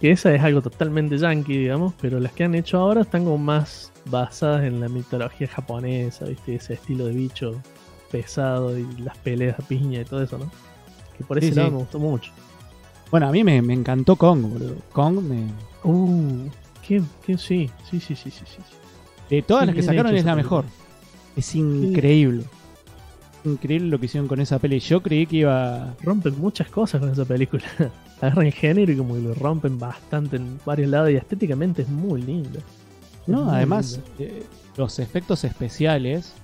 [0.00, 3.36] Que esa es algo totalmente yankee, digamos, pero las que han hecho ahora están como
[3.36, 6.54] más basadas en la mitología japonesa, ¿viste?
[6.54, 7.60] Ese estilo de bicho
[8.10, 10.50] pesado y las peleas a piña y todo eso, ¿no?
[11.18, 11.72] Que por ese Sí, lado sí.
[11.74, 12.32] me gustó mucho.
[13.10, 14.76] Bueno, a mí me, me encantó Kong, boludo.
[14.92, 15.50] Kong, me-
[15.84, 16.48] Uh,
[16.86, 18.56] qué, qué, sí, sí, sí, sí, sí, sí.
[19.28, 20.62] de todas las que sacaron es la película.
[20.62, 20.64] mejor.
[21.40, 22.44] Es increíble.
[23.44, 24.78] Increíble lo que hicieron con esa peli.
[24.80, 25.94] Yo creí que iba.
[26.02, 27.62] Rompen muchas cosas con esa película.
[28.20, 31.88] Agarran el género y como que lo rompen bastante en varios lados y estéticamente es
[31.88, 32.58] muy linda.
[33.22, 34.42] Es No, muy además, eh,
[34.76, 36.34] los efectos especiales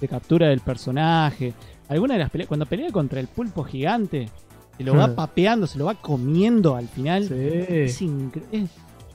[0.00, 1.52] de captura del personaje.
[1.88, 2.46] Alguna de las peleas.
[2.48, 4.28] Cuando pelea contra el pulpo gigante,
[4.76, 5.14] se lo va Ah.
[5.16, 7.24] papeando, se lo va comiendo al final.
[7.32, 8.06] Es, Sí.
[8.06, 8.70] incre- es,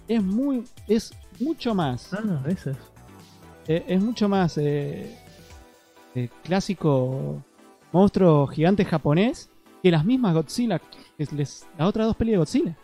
[0.10, 0.64] es muy.
[0.88, 2.14] Es mucho más.
[2.14, 2.68] Ah, es.
[3.70, 4.58] eh, es mucho más.
[4.58, 5.18] eh,
[6.16, 7.44] eh, clásico
[7.92, 9.50] monstruo gigante japonés
[9.84, 10.80] que las mismas Godzilla.
[10.80, 12.78] Que es les- las otras dos pelis de Godzilla.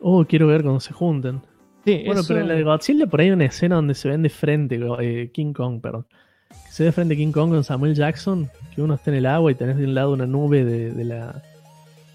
[0.00, 1.40] Oh, quiero ver cuando se junten.
[1.84, 4.08] Sí, Bueno, eso- pero en la de Godzilla por ahí hay una escena donde se
[4.08, 6.06] ven de frente eh, King Kong, perdón.
[6.48, 9.26] Que se ve de frente King Kong con Samuel Jackson, que uno está en el
[9.26, 11.42] agua y tenés de un lado una nube de, de la...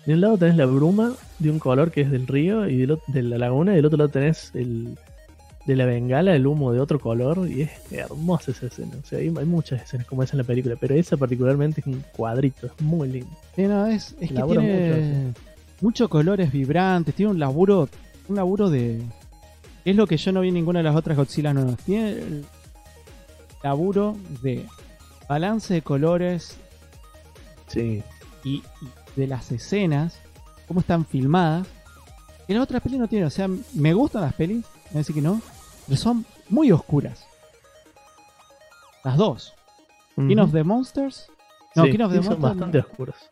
[0.05, 2.97] De un lado tenés la bruma de un color que es del río y del
[3.07, 4.97] de la laguna y del otro lado tenés el
[5.65, 8.93] de la bengala, el humo de otro color y es hermosa esa escena.
[9.01, 11.87] O sea, hay, hay muchas escenas como esa en la película, pero esa particularmente es
[11.87, 13.29] un cuadrito, es muy lindo.
[13.55, 15.33] Sí, no, es, es que tiene
[15.81, 17.87] muchos colores vibrantes, tiene un laburo,
[18.27, 19.01] un laburo de...
[19.85, 21.77] Es lo que yo no vi en ninguna de las otras Godzilla nuevas.
[21.77, 22.45] Tiene el
[23.63, 24.65] laburo de
[25.27, 26.57] balance de colores
[27.67, 28.03] Sí.
[28.43, 28.63] y, y
[29.15, 30.19] de las escenas,
[30.67, 31.67] cómo están filmadas.
[32.47, 33.27] Que las otras pelis no tienen.
[33.27, 35.41] O sea, me gustan las pelis, no decir que no,
[35.87, 37.25] pero son muy oscuras.
[39.03, 39.53] Las dos.
[40.15, 41.27] King of the Monsters.
[41.75, 42.41] No, Sí, King of the sí, son Monsters.
[42.59, 43.29] bastante oscuras.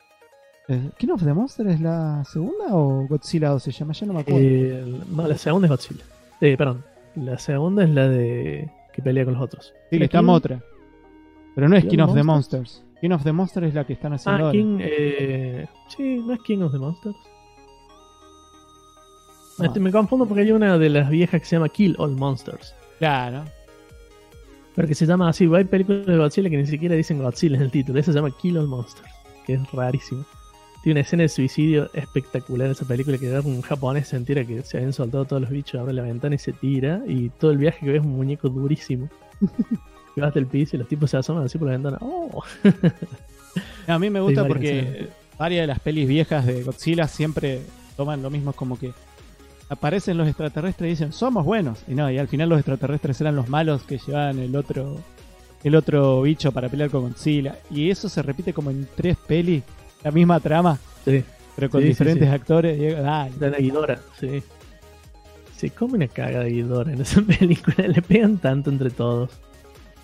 [0.69, 3.93] Eh, ¿King of the Monster es la segunda o Godzilla 2 se llama?
[3.93, 4.39] Ya no me acuerdo.
[4.41, 6.03] Eh, no, la segunda es Godzilla.
[6.41, 6.83] Eh, perdón.
[7.15, 9.73] La segunda es la de que pelea con los otros.
[9.89, 10.61] sí, La está Motra.
[11.55, 12.61] Pero no es King of the Monsters.
[12.71, 12.83] Monsters.
[13.01, 14.51] King of the Monsters es la que están haciendo Ah, ahora.
[14.51, 14.77] King.
[14.81, 17.15] Eh, sí, no es King of the Monsters.
[19.61, 22.73] Este, me confundo porque hay una de las viejas que se llama Kill All Monsters.
[22.99, 23.45] Claro.
[24.75, 25.49] Pero que se llama así.
[25.53, 27.99] Hay películas de Godzilla que ni siquiera dicen Godzilla en el título.
[27.99, 29.09] Esa se llama Kill All Monsters.
[29.45, 30.25] Que es rarísimo.
[30.83, 34.61] Tiene una escena de suicidio espectacular esa película que agarra un japonés se entera que
[34.63, 37.01] se habían soltado todos los bichos, abre la ventana y se tira.
[37.05, 39.09] Y todo el viaje que ves es un muñeco durísimo.
[40.15, 41.97] que va hasta el piso y los tipos se asoman así por la ventana.
[42.01, 42.43] ¡Oh!
[43.87, 47.61] No, a mí me gusta porque varias de las pelis viejas de Godzilla siempre
[47.97, 48.93] toman lo mismo como que
[49.69, 53.35] aparecen los extraterrestres y dicen somos buenos y no y al final los extraterrestres eran
[53.35, 54.97] los malos que llevaban el otro
[55.63, 59.63] el otro bicho para pelear con Godzilla y eso se repite como en tres pelis
[60.03, 61.23] la misma trama Sí.
[61.55, 62.33] pero con Sí, diferentes sí.
[62.33, 63.31] actores y dale.
[63.39, 64.41] La de Ghidorah, sí.
[65.55, 67.87] Se come una caga de Ghidorah en esa película.
[67.87, 69.29] Le pegan tanto entre todos.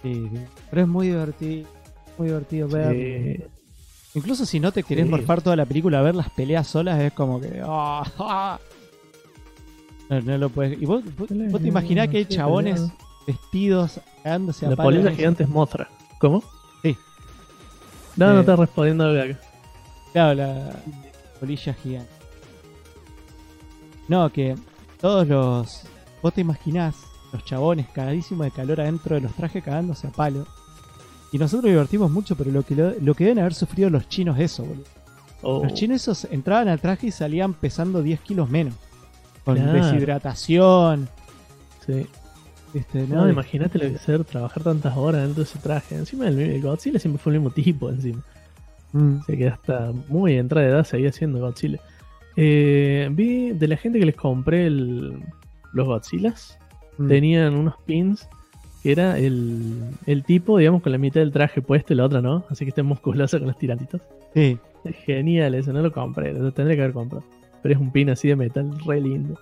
[0.03, 0.39] Sí, sí.
[0.69, 1.67] pero es muy divertido
[2.17, 3.43] muy divertido ver Sí.
[4.13, 7.41] incluso si no te querés morfar toda la película ver las peleas solas es como
[7.41, 8.59] que ah, ah.
[10.09, 12.97] No, no lo puedes y vos, vos, vos te imaginás que hay chabones peleado.
[13.27, 15.89] vestidos cagándose a La palos polilla gigante es Mothra.
[16.19, 16.43] ¿Cómo?
[16.83, 16.95] Sí.
[18.15, 19.39] No, Eh, no está respondiendo acá.
[20.13, 20.79] Claro, la
[21.39, 22.09] polilla gigante.
[24.07, 24.55] No, que
[25.01, 25.81] todos los.
[26.21, 26.95] Vos te imaginás
[27.33, 30.45] los chabones cagadísimos de calor adentro de los trajes cagándose a palo.
[31.31, 34.39] Y nosotros divertimos mucho, pero lo que, lo, lo que deben haber sufrido los chinos
[34.39, 34.85] eso, boludo.
[35.41, 38.73] Oh, Los chinos esos entraban al traje y salían pesando 10 kilos menos.
[39.45, 39.73] Con Claro.
[39.73, 41.07] deshidratación.
[41.85, 42.05] sí.
[42.73, 43.07] ¿viste?
[43.07, 43.29] No, ¿no?
[43.29, 45.95] imagínate lo que es ser trabajar tantas horas dentro de ese traje.
[45.95, 48.21] Encima el, el Godzilla siempre fue el mismo tipo encima.
[48.91, 49.19] Mm.
[49.19, 51.79] O sea que hasta muy entrada de edad seguía siendo Godzilla.
[52.35, 55.23] Eh, vi de la gente que les compré el-
[55.71, 56.57] los Godzillas,
[56.97, 57.07] Mm.
[57.07, 58.27] tenían unos pins
[58.83, 62.21] que era el, el tipo, digamos, con la mitad del traje puesto y la otra
[62.21, 62.43] no.
[62.49, 64.01] Así que está musculoso con los tirantitos.
[64.33, 64.57] Sí.
[65.05, 67.23] Genial eso, no lo compré, lo tendré que haber comprado.
[67.65, 69.39] Pero es un pin así de metal, re lindo.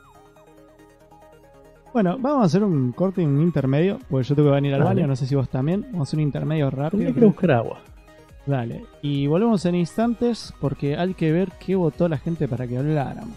[1.92, 4.82] Bueno, vamos a hacer un corte y un intermedio, porque yo tengo que venir al
[4.84, 5.82] baño, no sé si vos también.
[5.92, 7.04] Vamos a hacer un intermedio rápido.
[7.04, 7.82] Tendría que buscar agua.
[8.46, 8.86] Dale.
[9.02, 13.36] Y volvemos en instantes porque hay que ver qué votó la gente para que habláramos.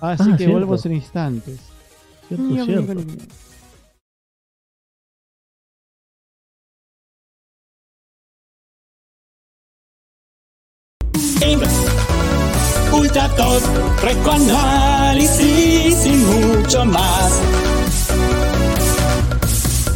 [0.00, 0.54] Así Ah, que cierto.
[0.54, 1.60] volvemos en instantes.
[2.26, 2.94] Cierto, cierto.
[13.02, 13.60] Top,
[14.02, 17.32] Recoanálisis y mucho más.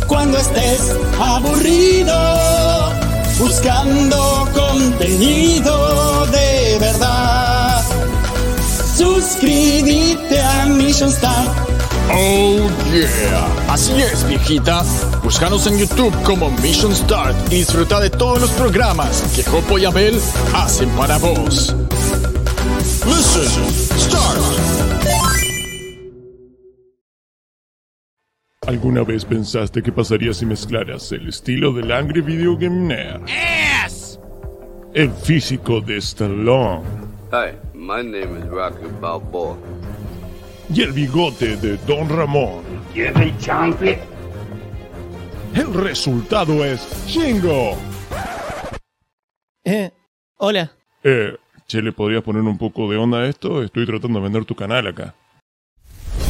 [0.07, 0.80] Cuando estés
[1.20, 2.92] aburrido,
[3.38, 7.84] buscando contenido de verdad,
[8.96, 11.46] suscríbete a Mission Star.
[12.12, 14.82] Oh yeah, así es viejita.
[15.22, 19.84] Búscanos en YouTube como Mission Start y disfruta de todos los programas que Jopo y
[19.84, 20.20] Abel
[20.53, 21.74] hacen para vos.
[23.09, 24.39] Mission Start.
[28.67, 33.23] ¿Alguna vez pensaste qué pasaría si mezclaras el estilo del Angry Video Game Nerd?
[34.95, 36.83] El físico de Stallone
[37.31, 39.57] Hi, my name is Rocky Balboa.
[40.75, 42.63] y el bigote de Don Ramón.
[45.55, 47.75] El resultado es Shingo.
[49.65, 49.91] Eh,
[50.37, 50.71] hola.
[51.03, 51.35] Eh,
[51.69, 53.62] che, ¿le podrías poner un poco de onda a esto?
[53.62, 55.14] Estoy tratando de vender tu canal acá.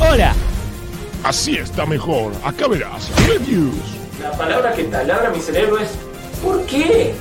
[0.01, 0.34] ¡Hola!
[1.22, 2.32] Así está mejor.
[2.45, 3.11] Acá verás.
[3.28, 3.74] Reviews,
[4.20, 5.91] La palabra que taladra mi cerebro es
[6.43, 7.14] ¿Por qué?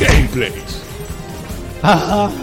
[0.00, 0.82] gameplays,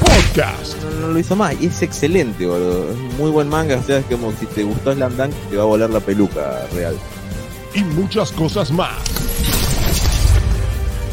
[0.00, 2.90] podcast, No, no lo hizo más y es excelente, boludo.
[2.90, 3.76] Es un muy buen manga.
[3.76, 6.66] O sea, es como si te gustó Slam Dunk, te va a volar la peluca
[6.74, 6.96] real.
[7.74, 8.92] y muchas cosas más.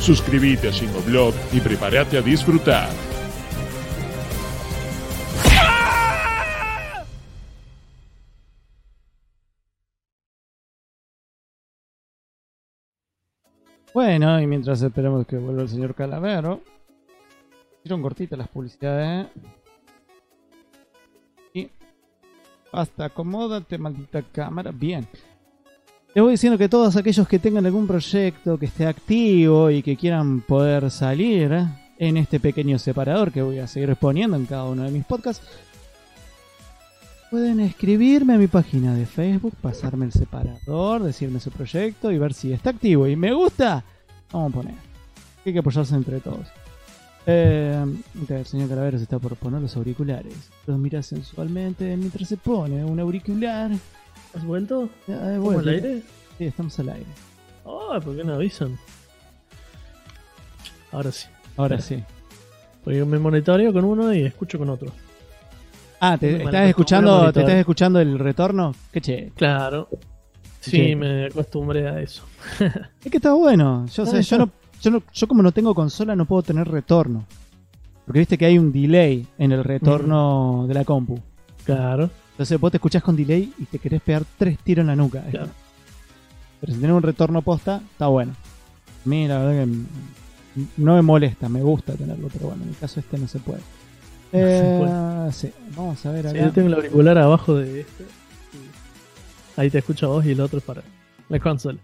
[0.04, 2.90] Suscríbete a Shingoblog y prepárate a disfrutar.
[13.94, 16.60] Bueno, y mientras esperamos que vuelva el señor Calavero,
[17.80, 19.28] hicieron cortitas las publicidades.
[21.54, 21.70] Y
[22.74, 24.72] hasta acomódate, maldita cámara.
[24.74, 25.08] Bien.
[26.16, 29.98] Les voy diciendo que todos aquellos que tengan algún proyecto que esté activo y que
[29.98, 31.52] quieran poder salir
[31.98, 35.44] en este pequeño separador que voy a seguir poniendo en cada uno de mis podcasts,
[37.32, 42.36] pueden escribirme a mi página de Facebook, pasarme el separador, decirme su proyecto y ver
[42.36, 43.84] si está activo y me gusta.
[44.32, 44.76] Vamos a poner.
[45.44, 46.48] Hay que apoyarse entre todos.
[47.26, 47.86] Eh,
[48.30, 50.52] el señor Calaveras está por poner los auriculares.
[50.68, 53.72] Los mira sensualmente mientras se pone un auricular.
[54.36, 54.90] ¿Has vuelto?
[55.08, 56.02] Ya, eh, ¿Cómo bueno, al aire?
[56.38, 57.06] Sí, estamos al aire.
[57.66, 58.78] Oh, ¿por qué no avisan?
[60.92, 61.28] Ahora sí.
[61.58, 62.04] Ahora sí.
[62.84, 64.92] Porque me monitoreo con uno y escucho con otro.
[66.00, 68.76] Ah, ¿te mal estás escuchando, ¿te estás escuchando el retorno?
[68.92, 69.32] Qué che.
[69.36, 69.88] Claro.
[70.60, 72.24] Sí, me acostumbré a eso.
[73.04, 73.86] Es que está bueno.
[73.88, 74.50] Yo, Ah, sé, yo, no,
[74.82, 77.26] yo, no- yo como no tengo consola no puedo tener retorno.
[78.06, 81.20] Porque viste que hay un delay en el retorno de la compu.
[81.66, 82.10] Claro.
[82.34, 85.22] Entonces vos te escuchás con delay y te querés pegar tres tiros en la nuca.
[85.32, 85.50] Claro.
[86.62, 88.34] Pero si tenés un retorno posta, está bueno.
[89.06, 89.72] A mí la verdad que
[90.78, 93.60] no me molesta, me gusta tenerlo, pero bueno, en el caso este no se puede.
[93.60, 96.46] No se Eh, sí, vamos a ver Sí, acá.
[96.46, 98.06] yo tengo el auricular abajo de este.
[99.58, 100.82] Ahí te escucho a vos y el otro es para
[101.30, 101.78] la consola.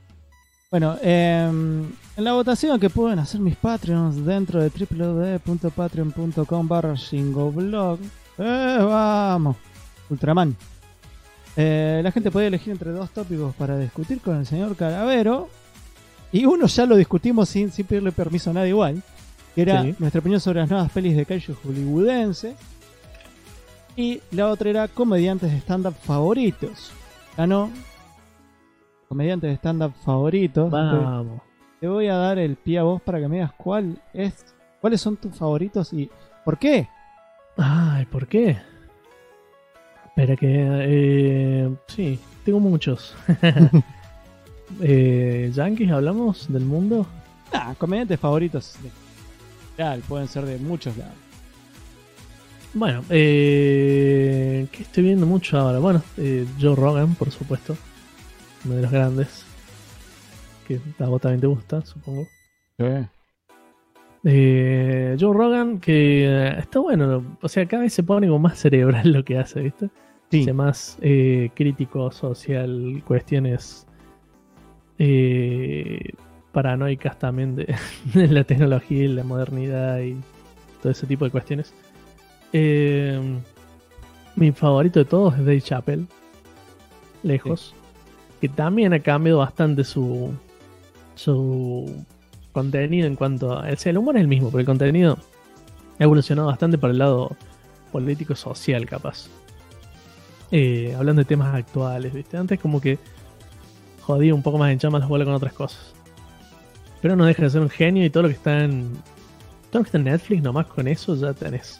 [0.71, 1.83] Bueno, em,
[2.17, 7.99] en la votación que pueden hacer mis Patreons dentro de www.patreon.com barra shingoblog.
[8.37, 9.57] Eh, vamos,
[10.09, 10.55] Ultraman.
[11.55, 15.49] Eh, la gente puede elegir entre dos tópicos para discutir con el señor Calavero.
[16.31, 19.01] Y uno ya lo discutimos sin, sin pedirle permiso a nadie igual.
[19.55, 19.95] Que era Sí.
[19.99, 22.55] nuestra opinión sobre las nuevas pelis de kaiju hollywoodense.
[23.95, 26.91] Y la otra era comediantes de stand-up favoritos.
[27.35, 27.69] Ganó
[29.09, 30.69] comediantes de stand-up favoritos.
[30.71, 31.41] Vamos.
[31.79, 34.45] Te voy a dar el pie a vos para que me digas cuál es,
[34.81, 36.09] cuáles son tus favoritos y
[36.45, 36.87] por qué.
[37.57, 38.57] Ay, ¿por qué?
[40.19, 40.47] Espera que...
[40.51, 43.15] Eh, sí, tengo muchos.
[44.83, 47.07] Eh, ¿Yankees hablamos del mundo?
[47.51, 48.75] Ah, comediantes favoritos.
[48.83, 51.15] de- pueden ser de muchos lados.
[52.75, 55.79] Bueno, eh, ¿qué estoy viendo mucho ahora?
[55.79, 57.75] Bueno, eh, Joe Rogan, por supuesto.
[58.63, 59.43] Uno de los grandes.
[60.67, 62.27] Que a vos también te gusta, supongo.
[64.23, 67.37] Eh, Joe Rogan, que eh, está bueno.
[67.41, 69.89] O sea, cada vez se pone como más cerebral lo que hace, ¿viste?
[70.31, 70.51] Sí.
[70.53, 73.87] Más eh, crítico social, cuestiones
[74.99, 76.13] eh,
[76.51, 77.75] paranoicas también de,
[78.13, 80.17] de la tecnología y la modernidad y
[80.81, 81.73] todo ese tipo de cuestiones.
[82.53, 83.19] Eh,
[84.35, 86.05] mi favorito de todos es Dave Chappelle,
[87.23, 87.73] lejos,
[88.39, 90.31] que también ha cambiado bastante su,
[91.15, 92.05] su
[92.51, 93.71] contenido en cuanto a.
[93.71, 95.17] O sea, el humor es el mismo, pero el contenido
[95.99, 97.35] ha evolucionado bastante para el lado
[97.91, 99.29] político-social, capaz.
[100.51, 102.37] Eh, hablando de temas actuales, ¿viste?
[102.37, 102.97] Antes, como que
[104.01, 105.93] jodía un poco más en chamas las bolas con otras cosas.
[107.01, 108.89] Pero no deja de ser un genio y todo lo que está en.
[109.69, 111.79] Todo lo que está en Netflix, nomás con eso ya tenés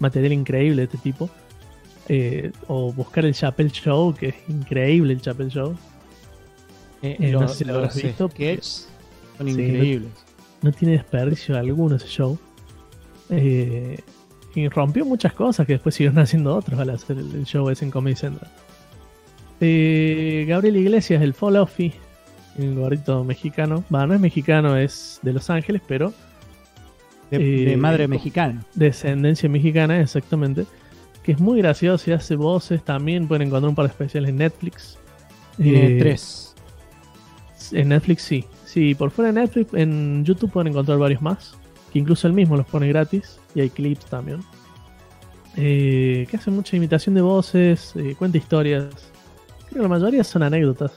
[0.00, 1.30] material increíble de este tipo.
[2.08, 5.76] Eh, o buscar el Chappelle Show, que es increíble el Chappelle Show.
[7.02, 8.88] Eh, Eh, no sé si lo habrás visto, sketches
[9.38, 10.10] son Sí, increíbles.
[10.62, 12.38] No tiene desperdicio alguno ese show.
[14.56, 17.92] Y rompió muchas cosas que después siguieron haciendo otros al hacer el, show ese en
[17.92, 18.50] Comedy Central.
[19.60, 21.92] Eh, Gabriel Iglesias, el Fall Offy,
[22.58, 23.84] el gordito mexicano.
[23.94, 26.12] Va, no es mexicano, es de Los Ángeles, pero
[27.30, 28.64] De, Eh, de madre mexicana.
[28.74, 30.64] descendencia mexicana, exactamente.
[31.22, 32.82] Que es muy gracioso y hace voces.
[32.84, 34.96] También pueden encontrar un par de especiales en Netflix.
[35.56, 36.54] Tiene Eh, tres.
[37.72, 38.44] En Netflix sí.
[38.64, 41.54] Sí, por fuera de Netflix, en YouTube pueden encontrar varios más.
[41.92, 43.38] Que incluso él mismo los pone gratis.
[43.56, 44.40] Y hay clips también.
[45.56, 48.84] Eh, que hace mucha imitación de voces, eh, cuenta historias.
[49.70, 50.92] Creo que la mayoría son anécdotas.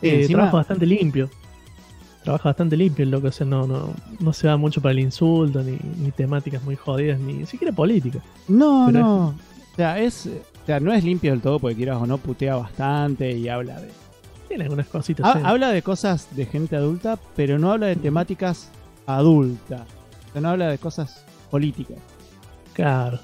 [0.00, 1.30] Sí, Eh, encima- trabaja bastante limpio.
[2.24, 3.28] Trabaja bastante limpio el loco.
[3.28, 6.74] O sea, no, no, no se va mucho para el insulto, ni, ni temáticas muy
[6.76, 8.18] jodidas, ni siquiera política.
[8.48, 9.26] No, pero no.
[9.28, 12.56] O sea, es, o sea, no es limpio del todo porque quieras o no putea
[12.56, 13.88] bastante y habla de.
[14.48, 15.24] Tiene algunas cositas.
[15.24, 15.48] Ha-.
[15.48, 18.68] Habla de cosas de gente adulta, pero no habla de temáticas
[19.06, 19.82] adultas.
[20.28, 21.98] O sea, no habla de cosas políticas.
[22.72, 23.18] Claro.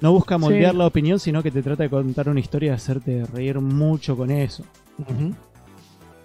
[0.00, 0.78] No busca moldear Sí.
[0.78, 4.30] la opinión, sino que te trata de contar una historia y hacerte reír mucho con
[4.30, 4.64] eso.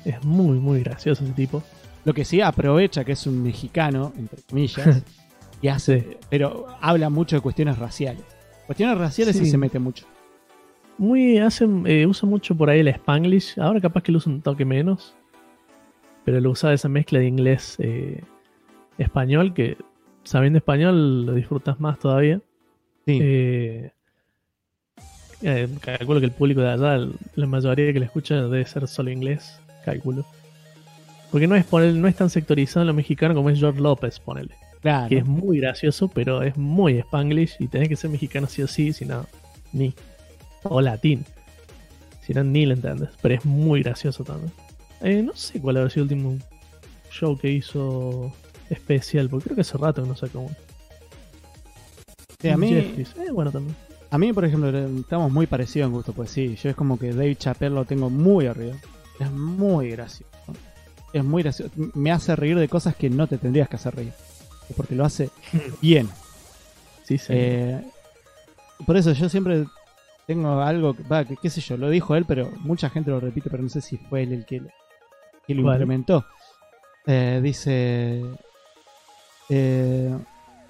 [0.04, 1.64] Es muy, muy gracioso ese tipo.
[2.06, 5.04] Lo que sí aprovecha que es un mexicano, entre comillas,
[5.62, 6.18] y hace, Sí.
[6.30, 8.24] pero habla mucho de cuestiones raciales.
[8.68, 9.52] Cuestiones raciales sí, Sí.
[9.52, 10.06] se mete mucho.
[10.98, 13.60] Muy, hace, eh, usa mucho por ahí el Spanglish.
[13.60, 15.16] Ahora capaz que lo usa un toque menos.
[16.24, 18.24] Pero lo usa esa mezcla de inglés eh,
[18.98, 19.78] español que
[20.26, 22.42] sabiendo español lo disfrutas más todavía.
[23.06, 23.20] Sí.
[23.22, 23.92] Eh,
[25.42, 29.12] eh, calculo que el público de allá, la mayoría que le escucha debe ser solo
[29.12, 30.26] inglés, calculo.
[31.32, 34.20] Porque no es, poner, no es tan sectorizado en lo mexicano como es George López,
[34.20, 34.56] ponele.
[34.82, 35.08] claro.
[35.08, 38.68] Que es muy gracioso, pero es muy spanglish y tenés que ser mexicano sí o
[38.68, 39.26] sí, si no,
[39.72, 39.94] ni.
[40.64, 41.24] O latín.
[42.22, 43.10] Si no, ni lo entiendes.
[43.22, 44.52] Pero es muy gracioso también.
[45.02, 46.38] Eh, no sé cuál habrá sido el último
[47.12, 48.34] show que hizo
[48.70, 50.56] especial, porque creo que hace rato que no saca uno.
[52.42, 52.74] Sí, a mí.
[52.74, 53.76] Eh, bueno también.
[54.12, 54.70] A mí, por ejemplo,
[55.00, 58.10] estamos muy parecidos en gusto, pues sí, yo es como que Dave Chappelle lo tengo
[58.10, 58.76] muy arriba.
[59.20, 60.32] Es muy gracioso.
[61.12, 61.72] Es muy gracioso.
[61.94, 64.14] Me hace reír de cosas que no te tendrías que hacer reír.
[64.78, 65.30] Porque lo hace
[65.82, 66.10] bien.
[67.04, 67.28] Sí, sí.
[67.30, 67.82] Eh,
[68.86, 69.66] por eso yo siempre
[70.28, 73.20] tengo algo, que- va, que qué sé yo, lo dijo él, pero mucha gente lo
[73.20, 74.70] repite, pero no sé si fue él el que, lo-
[75.48, 75.76] que lo ¿Cuál?
[75.76, 76.26] implementó.
[77.06, 78.24] Eh, dice,
[79.50, 80.16] eh,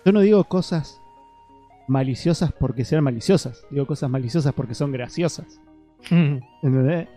[0.06, 0.99] yo no digo cosas
[1.88, 5.60] maliciosas porque sean maliciosas, digo cosas maliciosas porque son graciosas.
[6.10, 7.07] ¿Entendés?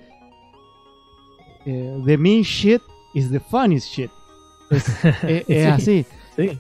[1.66, 2.80] Eh, the mean shit
[3.14, 4.10] is the funniest shit.
[4.70, 5.64] Es, es- es Sí.
[5.64, 6.06] así.
[6.36, 6.58] sí.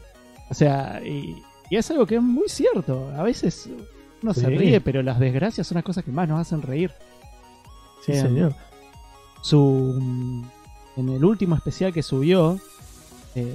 [0.50, 3.10] O sea, y, y es algo que es muy cierto.
[3.16, 3.68] A veces
[4.22, 6.90] uno se ríe, pero las desgracias son las cosas que más nos hacen reír.
[8.04, 8.54] Sí, Eh, señor.
[9.42, 10.42] Su
[10.96, 12.58] en el último especial que subió,
[13.34, 13.54] eh,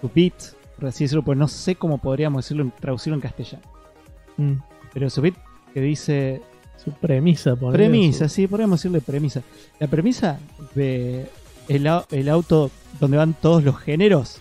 [0.00, 0.34] su beat,
[0.78, 3.62] por así decirlo, pues no sé cómo podríamos decirlo, traducirlo en castellano.
[4.36, 4.52] Mm.
[4.94, 5.34] Pero su beat
[5.74, 6.40] que dice
[6.82, 9.42] Su premisa, ponele, premisa, su- sí, podríamos decirle premisa.
[9.80, 10.38] La premisa
[10.74, 11.26] de
[11.68, 14.40] el, el auto donde van todos los géneros.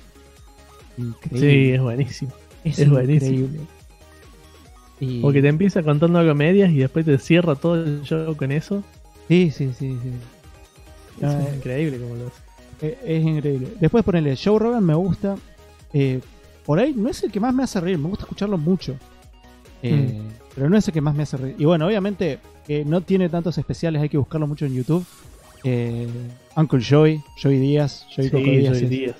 [0.95, 1.75] Sí, Increíble.
[1.75, 2.31] es buenísimo.
[2.63, 3.31] es, es buenísimo.
[3.39, 3.59] increíble.
[4.99, 8.51] Y- Porque te empieza contando algo medias y después te cierra todo el show con
[8.51, 8.83] eso.
[9.27, 10.11] Sí, sí, sí, sí.
[11.17, 12.41] Es Ah, increíble como lo hace.
[12.81, 13.73] Eh, Es increíble.
[13.79, 15.35] Después ponerle Joe Rogan me gusta.
[15.93, 16.19] Eh,
[16.65, 18.95] por ahí no es el que más me hace reír, me gusta escucharlo mucho.
[19.83, 20.19] Eh,
[20.55, 21.55] Pero no es el que más me hace reír.
[21.57, 25.05] Y bueno, obviamente que no tiene tantos especiales, hay que buscarlo mucho en YouTube.
[25.63, 26.07] eh,
[26.55, 28.69] Uncle Joey, Joey Díaz, Joey Sí, Coco Díaz.
[28.73, 29.15] Joey es, Díaz.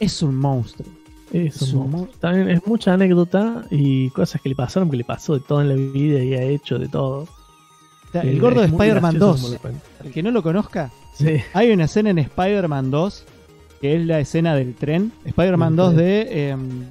[0.00, 0.88] es un monstruo.
[1.32, 2.18] Es Es un monstruo.
[2.20, 5.68] También es mucha anécdota y cosas que le pasaron, que le pasó de todo en
[5.68, 7.22] la vida y ha hecho de todo.
[7.22, 9.40] O sea, Eh, el gordo de Spider-Man gracioso 2.
[9.40, 9.80] como lo cuenta.
[10.04, 13.24] El que no lo conozca, Sí, hay una escena en Spider-Man 2
[13.82, 15.12] que es la escena del tren.
[15.26, 16.06] Spider-Man Del 2 tren.
[16.06, 16.84] de, em,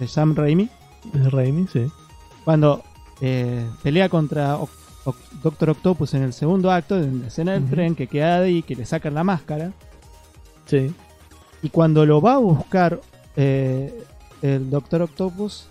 [0.00, 0.68] de Sam Raimi.
[1.14, 1.86] es Raimi, sí.
[2.44, 2.82] Cuando
[3.20, 7.94] eh, pelea contra Oc- Doctor Octopus en el segundo acto, en la escena del tren,
[7.94, 9.72] que queda ahí, que le sacan la máscara.
[10.66, 10.92] Sí,
[11.62, 13.00] Y cuando lo va a buscar
[13.36, 14.04] eh,
[14.42, 15.66] el Doctor Octopus,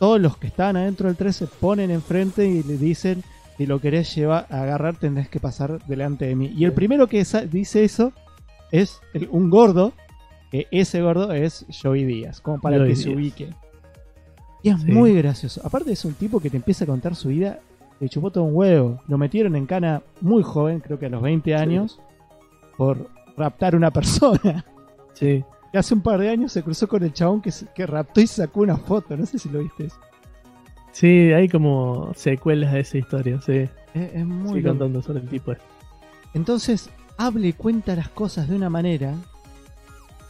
[0.00, 3.22] todos los que estaban adentro del tren se ponen enfrente y le dicen:
[3.56, 6.52] Si lo querés llevar a agarrar, tendrás que pasar delante de mí.
[6.56, 8.12] Y el primero que dice eso
[8.72, 9.92] es el- un gordo,
[10.50, 13.16] que ese gordo es Joey Díaz, como para Joey que se Díaz.
[13.16, 13.54] ubique.
[14.62, 14.90] Y es Sí.
[14.92, 15.60] muy gracioso.
[15.64, 17.60] Aparte, es un tipo que te empieza a contar su vida.
[18.00, 19.00] Le chupó todo un huevo.
[19.08, 22.00] Lo metieron en cana muy joven, creo que a los 20 años,
[22.76, 24.64] por raptar una persona.
[25.12, 25.44] sí.
[25.72, 28.26] Y hace un par de años se cruzó con el chabón que, que raptó y
[28.26, 29.16] sacó una foto.
[29.16, 29.86] No sé si lo viste.
[29.86, 29.96] eso.
[30.92, 33.68] Sí, hay como secuelas de esa historia, sí.
[33.94, 34.70] Es, es muy loco.
[34.70, 35.64] contando sobre el tipo este.
[36.34, 39.14] Entonces, habla y cuenta las cosas de una manera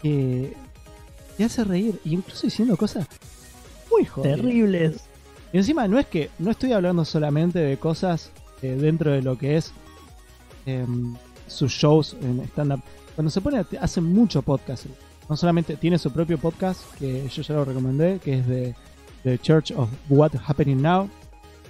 [0.03, 0.55] que
[1.37, 2.01] te hace reír.
[2.05, 3.07] Y incluso diciendo cosas
[3.91, 4.37] muy jodidas.
[4.37, 5.01] Terribles.
[5.53, 8.31] Y encima no es que no estoy hablando solamente de cosas
[8.63, 9.73] eh, dentro de lo que es
[10.67, 11.15] em,
[11.47, 12.81] sus shows en stand-up.
[13.15, 14.87] Cuando se pone, a- hace mucho podcast.
[15.29, 18.75] No solamente tiene su propio podcast, que yo ya lo recomendé, que es de
[19.25, 21.09] The Church of What Happening Now.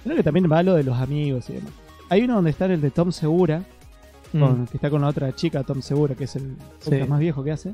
[0.03, 1.71] Creo que también va lo de los amigos y demás.
[2.09, 3.63] Hay uno donde está el de Tom Segura,
[4.33, 4.39] Mm.
[4.39, 6.95] con- que está con la otra chica, Tom Segura, que es el Sí.
[7.07, 7.73] más viejo que hace.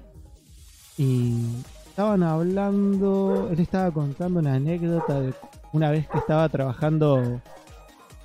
[0.98, 1.42] Y
[1.88, 5.34] estaban hablando, él estaba contando una anécdota de
[5.74, 7.42] una vez que estaba trabajando,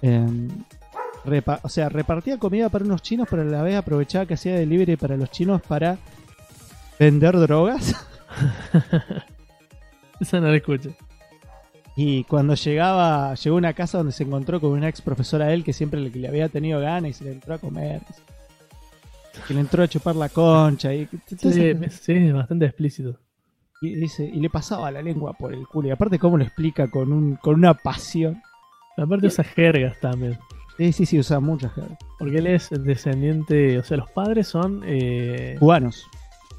[0.03, 0.49] em,
[1.25, 4.55] repa- o sea, repartía comida para unos chinos, pero a la vez aprovechaba que hacía
[4.55, 5.99] delivery para los chinos para
[6.99, 7.95] vender drogas.
[10.21, 10.91] Esa no la escucho.
[12.03, 15.53] Y cuando llegaba, llegó a una casa donde se encontró con una ex profesora de
[15.53, 18.01] él que siempre le, había tenido ganas y se le entró a comer.
[19.47, 20.95] Que le entró a chupar la concha.
[20.95, 23.19] Y, Sí, sí, bastante explícito.
[23.83, 25.89] y dice, y le pasaba la lengua por el culo.
[25.89, 28.41] Y aparte, cómo lo explica con, un, con una pasión.
[28.97, 30.39] Aparte usa jergas también.
[30.79, 31.99] Sí, sí, sí, usa muchas jergas.
[32.19, 36.07] Porque él es descendiente, o sea, los padres son eh, Cubanos.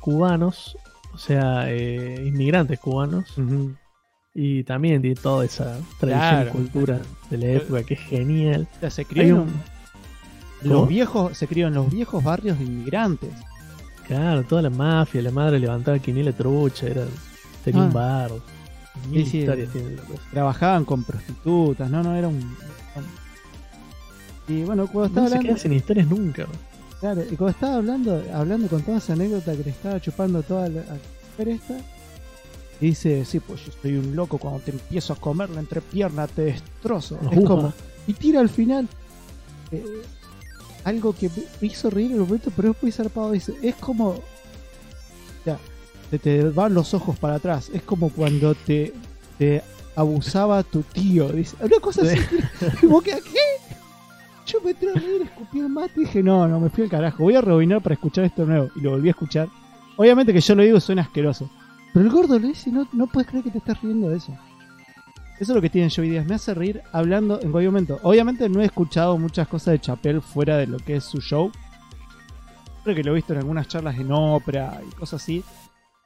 [0.01, 0.77] cubanos,
[1.15, 3.35] o sea, eh, inmigrantes cubanos.
[4.33, 6.49] Y también tiene toda esa tradición Claro.
[6.49, 8.67] y cultura de la época que es genial.
[8.77, 9.45] O sea, se crió
[10.61, 13.29] los viejos, se crió en los viejos barrios de inmigrantes.
[14.07, 17.03] Claro, toda la mafia, la madre levantaba quiniela trucha, era,
[17.63, 17.85] tenía Ah.
[17.85, 18.31] un bar.
[19.09, 19.37] Mil Sí, sí.
[19.39, 20.21] historias tiene la cosa.
[20.31, 21.89] Trabajaban con prostitutas.
[21.89, 22.55] No, no, era un.
[24.47, 25.47] Y bueno, cuando estaba No se hablando.
[25.55, 26.43] queda sin historias nunca.
[26.43, 26.53] bro.
[26.99, 30.69] Claro, y cuando estaba hablando, hablando con toda esa anécdota que le estaba chupando toda
[30.69, 30.97] la a la
[31.31, 31.77] mujer esta,
[32.81, 36.27] y dice, sí, pues yo soy un loco, cuando te empiezo a comer la entrepierna
[36.27, 37.19] te destrozo.
[37.31, 37.71] Es como,
[38.07, 38.87] y tira al final
[39.71, 39.85] eh,
[40.83, 41.29] algo que
[41.61, 44.15] me hizo reír en el momento, pero es muy zarpado, dice, es como,
[45.45, 45.59] ya,
[46.09, 48.93] te, te van los ojos para atrás, es como cuando te,
[49.37, 49.61] te
[49.95, 52.17] abusaba tu tío, dice, una cosa así,
[52.87, 53.61] vos que, ¿qué?
[54.47, 56.89] Yo me entré a reír, escupí el mate y dije, no, no, me fui al
[56.89, 58.69] carajo, voy a rebobinar para escuchar esto nuevo.
[58.75, 59.47] Y lo volví a escuchar.
[59.95, 61.49] Obviamente que yo lo digo suena asqueroso.
[61.93, 64.31] Pero el gordo le dice, no, no puedes creer que te estás riendo de eso.
[65.39, 67.99] Eso es lo que tiene Joey Díaz, me hace reír hablando en cualquier momento.
[68.03, 71.51] Obviamente no he escuchado muchas cosas de Chapel fuera de lo que es su show.
[72.83, 75.43] Creo que lo he visto en algunas charlas en ópera y cosas así.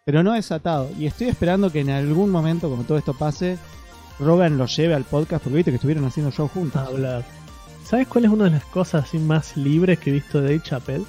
[0.05, 0.89] Pero no desatado.
[0.97, 3.57] Y estoy esperando que en algún momento, cuando todo esto pase,
[4.19, 6.81] Rogan lo lleve al podcast, porque viste que estuvieron haciendo show juntos.
[6.81, 7.25] a hablar.
[7.83, 10.63] ¿Sabes cuál es una de las cosas así más libres que he visto de Dave
[10.63, 11.05] Chappelle?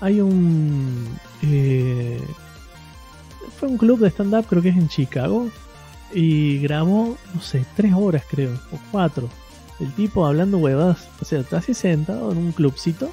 [0.00, 1.06] Hay un.
[1.42, 2.20] eh,
[3.58, 5.48] fue un club de stand-up, creo que es en Chicago.
[6.12, 9.28] Y grabó, no sé, tres horas creo, o cuatro.
[9.78, 11.08] El tipo hablando huevadas.
[11.20, 13.10] O sea, está así sentado en un clubcito,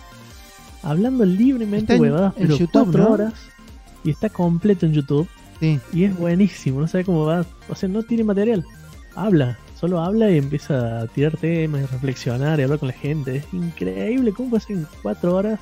[0.81, 3.09] hablando libremente Está huevadas, en pero YouTube, cuatro ¿no?
[3.11, 3.33] horas.
[4.03, 5.27] Y está completo en YouTube.
[5.59, 5.79] Sí.
[5.91, 7.45] Y es buenísimo, no sabe cómo va.
[7.69, 8.65] O sea, no tiene material.
[9.15, 13.37] Habla, solo habla y empieza a tirar temas y reflexionar y hablar con la gente.
[13.37, 15.59] Es increíble cómo en cuatro horas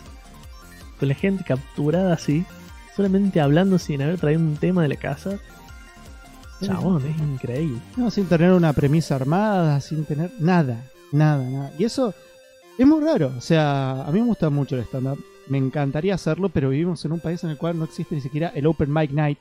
[0.99, 2.45] con la gente capturada así,
[2.95, 5.37] solamente hablando sin haber traído un tema de la casa.
[6.61, 7.79] Chabón, es increíble.
[7.97, 11.71] No, sin tener una premisa armada, sin tener nada, nada, nada.
[11.77, 12.13] Y eso
[12.77, 13.33] es muy raro.
[13.37, 15.19] O sea, a mí me gusta mucho el stand-up.
[15.47, 18.51] Me encantaría hacerlo, pero vivimos en un país en el cual no existe ni siquiera
[18.55, 19.39] el Open Mic Night.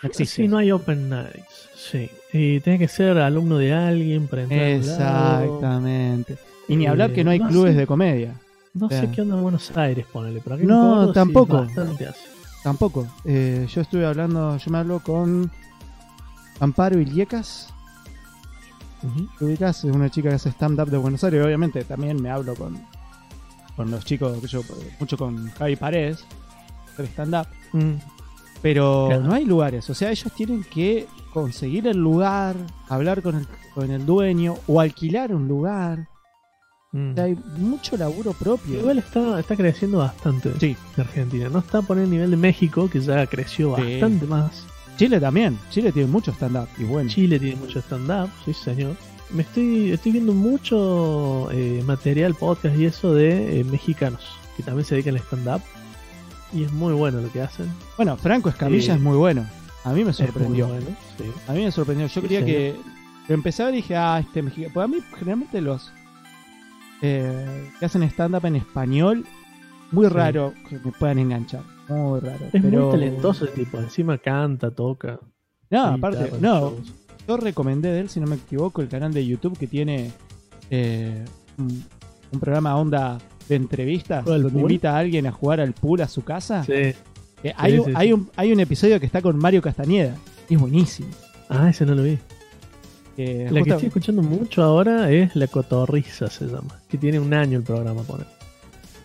[0.00, 0.36] No existe.
[0.42, 1.68] Sí, no hay open nights.
[1.74, 2.08] Sí.
[2.32, 4.60] Y tiene que ser alumno de alguien para entrar.
[4.62, 6.36] Exactamente.
[6.68, 7.80] Y ni Eh, hablar que no hay no clubes sé.
[7.80, 8.34] de comedia.
[8.74, 10.40] No sé qué onda en Buenos Aires, ponele.
[10.44, 11.56] Pero en No, tampoco.
[11.64, 12.27] bastante hace.
[12.62, 13.06] Tampoco.
[13.24, 15.50] Eh, yo estuve hablando, yo me hablo con
[16.60, 16.98] Amparo.
[19.02, 19.28] Ujú.
[19.38, 19.84] ¿Te ubicas?
[19.84, 21.44] Es una chica que hace stand-up de Buenos Aires.
[21.44, 22.76] Obviamente también me hablo con,
[23.76, 24.62] con los chicos, que yo
[24.98, 26.24] mucho con Javi Paredes,
[26.98, 27.46] stand-up.
[27.72, 27.92] Mm.
[28.60, 29.22] Pero Claro.
[29.22, 29.88] no hay lugares.
[29.88, 32.56] O sea, ellos tienen que conseguir el lugar,
[32.88, 36.08] hablar con el, con el dueño o alquilar un lugar.
[36.92, 37.10] Mm.
[37.10, 38.78] O sea, hay mucho laburo propio.
[38.80, 40.76] Igual está, está creciendo bastante Sí.
[40.96, 41.48] en Argentina.
[41.48, 43.82] No está por el nivel de México, que ya creció Sí.
[43.82, 44.64] bastante más.
[44.96, 45.58] Chile también.
[45.70, 47.08] Chile tiene mucho stand-up y bueno.
[47.10, 48.96] Chile tiene mucho stand-up, sí señor.
[49.30, 54.22] Me estoy, estoy viendo mucho eh, material, podcast y eso de eh, mexicanos
[54.56, 55.62] que también se dedican al stand-up.
[56.52, 57.70] Y es muy bueno lo que hacen.
[57.98, 59.46] Bueno, Franco Escamilla es muy bueno.
[59.84, 60.66] A mí me sorprendió.
[60.68, 60.86] bueno,
[61.18, 61.24] sí.
[61.46, 62.06] A mí me sorprendió.
[62.06, 62.74] Yo creía que.
[63.28, 64.72] Lo empecé a ver y dije, ah, este mexicano.
[64.72, 65.92] Pues a mí, generalmente, los
[67.02, 69.24] eh, que hacen stand-up en español,
[69.92, 70.12] muy Sí.
[70.12, 71.62] raro que me puedan enganchar.
[71.88, 72.44] Muy raro.
[72.52, 72.82] Es pero...
[72.82, 73.78] muy talentoso el tipo.
[73.78, 75.18] Encima canta, toca.
[75.70, 76.74] No, aparte, no.
[77.26, 80.10] Yo recomendé de él, si no me equivoco, el canal de YouTube que tiene
[80.70, 81.24] eh,
[81.58, 81.84] un,
[82.32, 83.18] un programa onda
[83.48, 84.70] de entrevistas ¿Juega al donde pool?
[84.70, 86.64] invita a alguien a jugar al pool a su casa.
[86.64, 86.72] Sí.
[86.72, 86.94] Eh,
[87.56, 88.12] hay, Sí, hay.
[88.12, 90.16] Un, hay un episodio que está con Mario Castañeda.
[90.48, 91.08] Y es buenísimo.
[91.48, 92.18] Ah, ese no lo vi.
[93.18, 96.80] Eh, La que estoy escuchando mucho ahora es La Cotorriza, se llama.
[96.88, 98.24] Que tiene un año el programa, pone.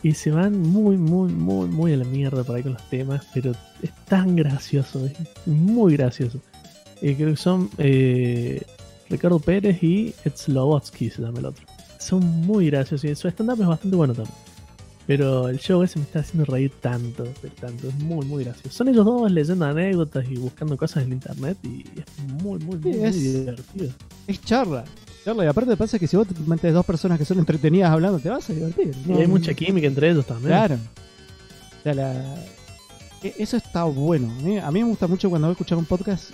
[0.03, 3.26] Y se van muy, muy, muy, muy a la mierda por ahí con los temas,
[3.34, 5.18] pero es tan gracioso, es
[5.48, 6.40] muy gracioso.
[7.02, 8.61] Eh, creo que son eh,
[9.10, 11.65] Ricardo Pérez y Slovotsky, se llama el otro.
[11.98, 14.35] Son muy graciosos y su stand-up es bastante bueno también.
[15.05, 17.25] Pero el show ese me está haciendo reír tanto,
[17.59, 18.69] tanto, es muy, muy gracioso.
[18.77, 22.05] Son ellos dos leyendo anécdotas y buscando cosas en el internet y es
[22.41, 23.91] muy, muy, muy, Sí, muy es- divertido.
[24.27, 24.85] es charla.
[25.25, 25.43] Charla.
[25.43, 28.30] Y aparte pasa que si vos te metes dos personas que son entretenidas hablando, te
[28.30, 28.93] vas a divertir.
[29.07, 30.49] Y hay mucha química entre ellos también.
[30.49, 30.75] Claro.
[31.80, 32.35] O sea, la-
[33.23, 34.31] e- Eso está bueno.
[34.31, 36.31] A mí, a mí me gusta mucho cuando voy a escuchar un podcast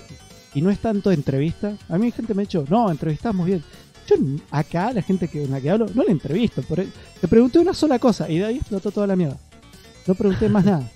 [0.54, 1.76] y no es tanto entrevista.
[1.88, 3.64] A mí gente me ha dicho, no, entrevistamos bien.
[4.10, 4.15] Yo
[4.52, 6.61] acá, la gente que, en la que hablo, no la entrevisto.
[6.64, 6.84] Por,
[7.22, 9.38] te pregunté una sola cosa y de ahí explotó toda la mierda.
[10.07, 10.90] No pregunté más nada.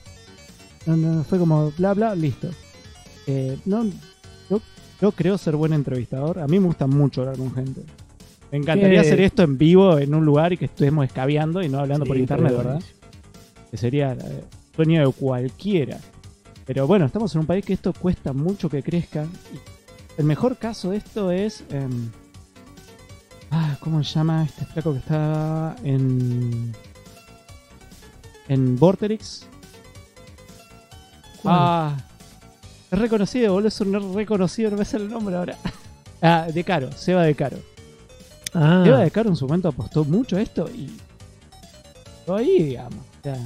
[0.85, 2.49] No, no, fue como bla, bla, listo.
[3.27, 3.85] Eh, no,
[4.49, 4.59] yo,
[5.01, 6.39] yo creo ser buen entrevistador.
[6.39, 7.81] A mí me gusta mucho hablar con gente.
[8.51, 9.07] Me encantaría ¿Qué?
[9.07, 12.09] hacer esto en vivo en un lugar y que estemos escabeando y no hablando Sí,
[12.09, 12.81] por internet, ¿verdad?
[13.71, 14.43] Que sería eh,
[14.75, 15.99] sueño de cualquiera.
[16.65, 19.25] Pero bueno, estamos en un país que esto cuesta mucho que crezca.
[20.17, 21.63] El mejor caso de esto es.
[21.69, 22.09] em,
[23.53, 26.73] ah, ¿Cómo se llama este flaco que está en.
[28.47, 29.45] En Vorterix?
[31.41, 31.55] ¿Cuál?
[31.57, 31.97] Ah,
[32.91, 35.57] es reconocido, boludo, es un reconocido, no me sale el nombre ahora.
[36.21, 37.57] ah, de Caro, Seba de Caro.
[38.53, 40.97] Ah, Seba de Caro en su momento apostó mucho a esto y.
[42.25, 42.99] Todo ahí, digamos.
[43.19, 43.37] O sea,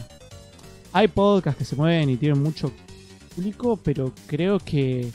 [0.94, 2.72] hay podcasts que se mueven y tienen mucho
[3.36, 5.12] público, pero creo que.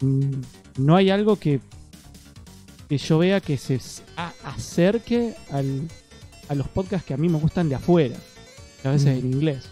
[0.00, 0.32] mm,
[0.78, 1.60] no hay algo que.
[2.88, 3.80] Que yo vea que se
[4.44, 5.82] acerque al,
[6.48, 8.16] a los podcasts que a mí me gustan de afuera.
[8.84, 9.18] A veces Mm.
[9.26, 9.64] en inglés.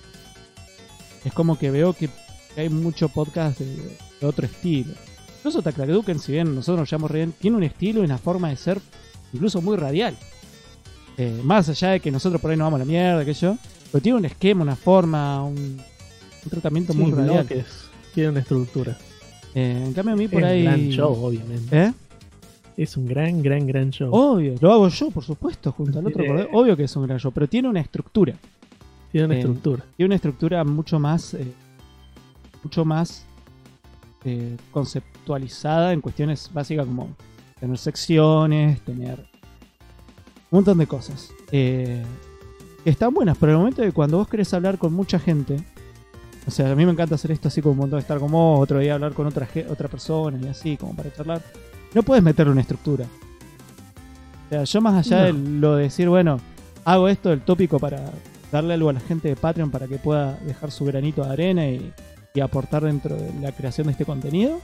[1.25, 2.09] Es como que veo que
[2.57, 3.67] hay mucho podcast de,
[4.21, 4.93] de otro estilo.
[5.39, 8.57] Incluso Duken, si bien nosotros nos llamamos Ryan, tiene un estilo y una forma de
[8.57, 8.81] ser
[9.33, 10.17] incluso muy radial.
[11.17, 13.57] Eh, más allá de que nosotros por ahí no vamos a la mierda, que yo,
[13.93, 17.45] pero tiene un esquema, una forma, un, un tratamiento sí, muy radial.
[17.47, 17.67] bloques,
[18.15, 18.99] tiene una estructura.
[19.55, 20.63] Eh, en cambio a mí Es por un ahí...
[20.65, 21.77] gran show, obviamente.
[21.85, 21.93] ¿Eh?
[22.77, 24.11] Es un gran, gran, gran show.
[24.13, 26.25] Obvio, lo hago yo, por supuesto, junto al otro.
[26.25, 26.49] Eh.
[26.53, 28.35] Obvio que es un gran show, pero tiene una estructura.
[29.13, 29.85] tiene una eh, estructura.
[29.97, 31.35] Tiene una estructura mucho más...
[31.35, 31.53] eh,
[32.65, 33.27] mucho más
[34.25, 37.15] eh, conceptualizada en cuestiones básicas como
[37.61, 39.19] tener secciones, tener
[40.51, 41.31] un montón de cosas.
[41.53, 42.03] Eh,
[42.85, 45.59] están buenas, pero en el momento de cuando vos querés hablar con mucha gente,
[46.47, 48.59] o sea, a mí me encanta hacer esto así como un montón de estar como
[48.59, 51.43] otro día hablar con otra, otra persona y así, como para charlar,
[51.95, 53.07] no puedes meterle una estructura.
[54.47, 55.25] O sea, yo más allá No.
[55.25, 56.41] de lo de decir, bueno,
[56.85, 58.11] hago esto del tópico para
[58.53, 61.67] darle algo a la gente de Patreon para que pueda dejar su granito de arena
[61.69, 61.93] y,
[62.35, 64.61] y aportar dentro de la creación de este contenido,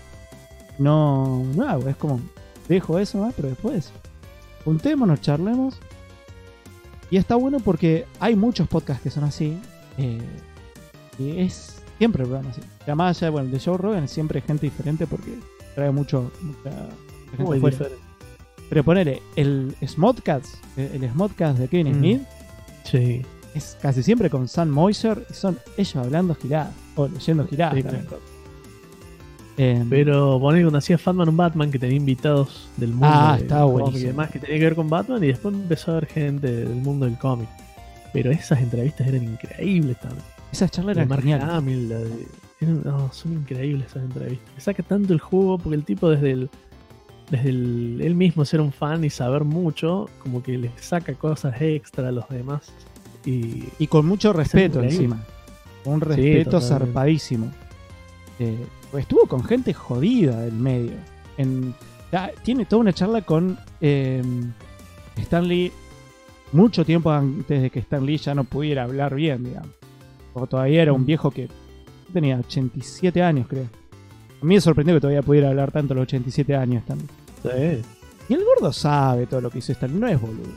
[0.78, 2.20] no, no hago, es como,
[2.68, 3.32] dejo eso, ¿no?
[3.36, 3.90] pero después
[4.64, 5.78] juntémonos, charlemos.
[7.10, 9.58] Y está bueno porque hay muchos podcasts que son así.
[9.98, 10.20] eh,
[11.18, 12.60] y es siempre el programa así.
[12.94, 15.38] Más allá de, bueno, de Joe Rogan siempre gente diferente porque
[15.74, 16.70] trae mucho, mucha,
[17.38, 17.96] Muy diferente.
[18.68, 21.94] Pero ponele, el Smodcast, el el Smodcast de Kevin Mm.
[21.98, 22.22] Smith,
[22.84, 23.22] Sí.
[23.54, 27.82] es casi siempre con Sam Moiser y son ellos hablando giradas o leyendo giradas Sí,
[27.82, 27.98] claro.
[29.56, 33.48] Eh, Pero poner cuando hacía Fatman un Batman que tenía invitados del mundo Ah, del
[33.48, 36.50] cómic y demás que tenía que ver con Batman y después empezó a ver gente
[36.50, 37.48] del mundo del cómic.
[38.12, 40.22] Pero esas entrevistas eran increíbles también.
[40.52, 41.24] Esas charlas eran Mark.
[41.50, 42.26] Hamill, la de-
[42.60, 44.48] eran- no, son increíbles esas entrevistas.
[44.54, 46.50] Le saca tanto el jugo porque el tipo desde el
[47.30, 51.60] desde el, él mismo ser un fan y saber mucho, como que le saca cosas
[51.60, 52.72] extra a los demás.
[53.24, 55.24] Y Y con mucho respeto encima.
[55.84, 56.68] Un respeto totalmente.
[56.68, 57.50] zarpadísimo.
[58.38, 60.92] Eh, pues estuvo con gente jodida del medio.
[61.36, 61.74] En,
[62.12, 64.22] ah, tiene toda una charla con eh,
[65.16, 65.72] Stanley
[66.52, 69.70] mucho tiempo antes de que Stan Lee ya no pudiera hablar bien, digamos.
[70.34, 71.48] O todavía era un viejo que
[72.12, 73.64] tenía 87 años, creo.
[74.42, 77.06] A mí me sorprendió que todavía pudiera hablar tanto a los 87 años Stanley.
[77.42, 77.82] Sí.
[78.28, 80.52] Y el gordo sabe todo lo que hizo Stanley, no es boludo.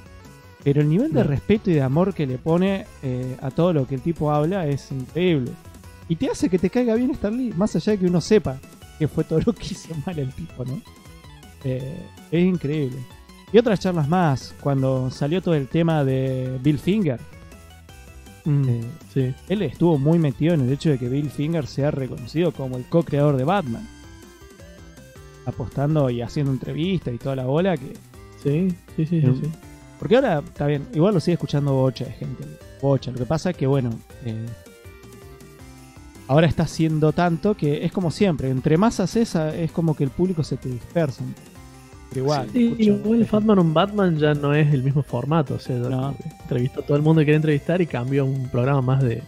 [0.63, 3.85] Pero el nivel de respeto y de amor que le pone eh, a todo lo
[3.87, 5.51] que el tipo habla es increíble.
[6.07, 8.57] Y te hace que te caiga bien Stanley, más allá de que uno sepa
[8.99, 10.79] que fue todo lo que hizo mal el tipo, ¿no?
[11.63, 11.97] Eh,
[12.31, 12.99] es increíble.
[13.51, 17.19] Y otras charlas más, cuando salió todo el tema de Bill Finger,
[18.45, 18.81] Mm, eh,
[19.13, 19.33] sí.
[19.47, 22.83] él estuvo muy metido en el hecho de que Bill Finger sea reconocido como el
[22.83, 23.87] co-creador de Batman.
[25.45, 27.93] Apostando y haciendo entrevistas y toda la bola que
[28.43, 29.41] Sí, sí, sí, sí, Mm.
[29.41, 29.51] sí.
[29.99, 32.43] Porque ahora, está bien, igual lo sigue escuchando bocha de gente.
[32.81, 33.11] Bocha.
[33.11, 33.91] Lo que pasa es que, bueno,
[34.25, 34.45] eh,
[36.27, 38.49] ahora está haciendo tanto que es como siempre.
[38.49, 41.23] Entre más haces, es como que el público se te dispersa.
[42.09, 42.49] Pero igual.
[42.51, 43.25] Sí, igual.
[43.25, 45.55] Fatman on Batman ya no es el mismo formato.
[45.55, 46.15] O sea, No.
[46.41, 49.23] entrevistó a todo el mundo que quería entrevistar y cambió a un programa más de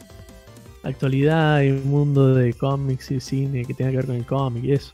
[0.84, 4.64] actualidad y un mundo de cómics y cine que tenga que ver con el cómic
[4.66, 4.92] y eso.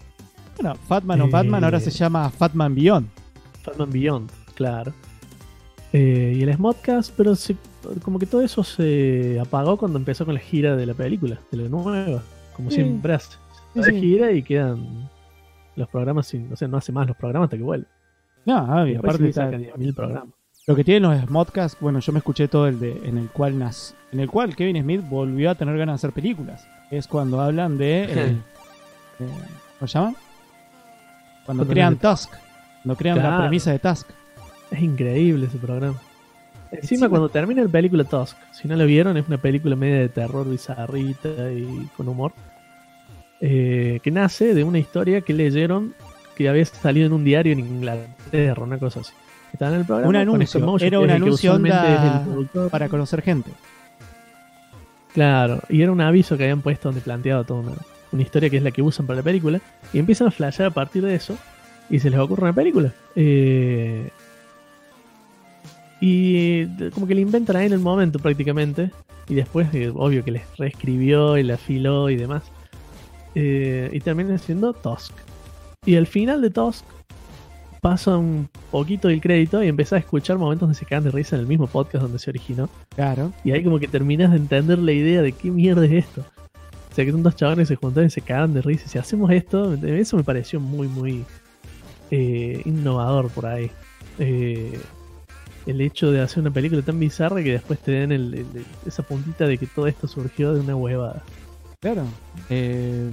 [0.62, 1.82] Bueno, Fatman o Batman ahora Eh.
[1.82, 3.08] se llama Fatman Beyond.
[3.64, 4.94] Fatman Beyond, claro.
[5.92, 7.56] Eh, y el Smodcast, pero se-
[8.04, 11.58] como que todo eso se apagó cuando empezó con la gira de la película, de
[11.58, 12.22] la nueva.
[12.56, 12.76] Como Sí.
[12.76, 13.38] siempre hace.
[13.74, 14.00] Sí, sí.
[14.02, 15.10] gira y quedan
[15.76, 16.52] los programas sin.
[16.54, 17.88] O sea, no hace más los programas hasta que vuelve.
[18.46, 20.30] No, ah, y aparte sí está- 10.000 programas.
[20.68, 23.58] lo que tienen los Modcasts, bueno, yo me escuché todo el de en el cual
[23.58, 26.68] nas, en el cual Kevin Smith volvió a tener ganas de hacer películas.
[26.92, 28.08] Es cuando hablan de eh,
[29.20, 29.26] eh,
[29.80, 30.14] ¿cómo se llama?
[31.46, 32.32] Cuando crean Tusk,
[32.84, 34.08] cuando crean la premisa de Tusk.
[34.72, 35.98] Es increíble ese programa.
[36.72, 40.00] Encima, Encima- cuando termina la película Tusk, si no la vieron, es una película media
[40.00, 42.32] de terror bizarrita y con humor.
[43.44, 45.96] eh, que nace de una historia que leyeron
[46.36, 49.12] que había salido en un diario en Inglaterra, una cosa así.
[49.52, 50.10] Estaba en el programa.
[50.10, 52.16] Un anuncio, motion, era un anuncio onda
[52.70, 53.50] para conocer gente.
[55.14, 57.72] Claro, y era un aviso que habían puesto donde planteaba toda una,
[58.12, 59.62] una historia que es la que usan para la película.
[59.94, 61.38] Y empiezan a flashear a partir de eso.
[61.90, 62.94] Y se les ocurre una película.
[63.16, 64.10] Eh,
[66.02, 68.92] y eh, como que le inventan ahí en el momento prácticamente.
[69.30, 72.44] Y después, eh, obvio que les reescribió y la afiló y demás.
[73.36, 75.14] Eh, y termina siendo Tusk.
[75.86, 76.84] Y al final de Tusk
[77.82, 81.36] pasa un poquito del crédito y empieza a escuchar momentos donde se cagan de risa
[81.36, 82.70] en el mismo podcast donde se originó.
[82.96, 83.32] Claro.
[83.44, 86.26] Y ahí como que terminas de entender la idea de qué mierda es esto.
[86.92, 88.84] O sea, que son dos chavales que se juntan y se cagan de risa.
[88.86, 91.24] Y si hacemos esto, eso me pareció muy, muy
[92.12, 93.72] eh, innovador por ahí.
[94.20, 94.78] Eh,
[95.66, 99.04] el hecho de hacer una película tan bizarra que después te den el- el- esa
[99.04, 101.24] puntita de que todo esto surgió de una huevada.
[101.80, 102.04] Claro.
[102.50, 103.10] Eh,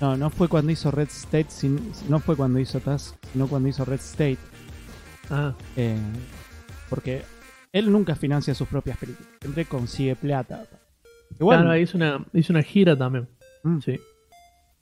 [0.00, 3.68] no, no fue cuando hizo Red State, sin- no fue cuando hizo Tusk, sino cuando
[3.68, 4.38] hizo Red State.
[5.30, 5.96] Ah, eh,
[6.88, 7.22] porque
[7.72, 9.30] él nunca financia sus propias películas.
[9.40, 10.64] Siempre consigue plata.
[11.38, 13.28] Igual, claro, hizo una, hizo una gira también.
[13.62, 13.78] Mm.
[13.80, 14.00] Sí.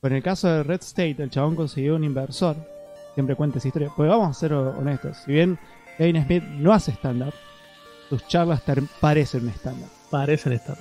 [0.01, 2.57] Pero en el caso de Red State, el chabón consiguió un inversor.
[3.15, 3.91] Siempre cuenta esa historia.
[3.97, 5.17] Porque vamos a ser honestos.
[5.25, 5.59] Si bien
[5.97, 7.35] Kevin Smith no hace stand-up,
[8.09, 8.63] sus charlas
[9.01, 9.89] parecen stand-up.
[10.11, 10.77] Parecen estar.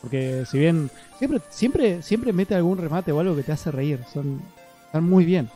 [0.00, 4.00] Porque si bien siempre, siempre, siempre mete algún remate o algo que te hace reír.
[4.12, 4.40] Son,
[4.86, 5.48] están muy bien.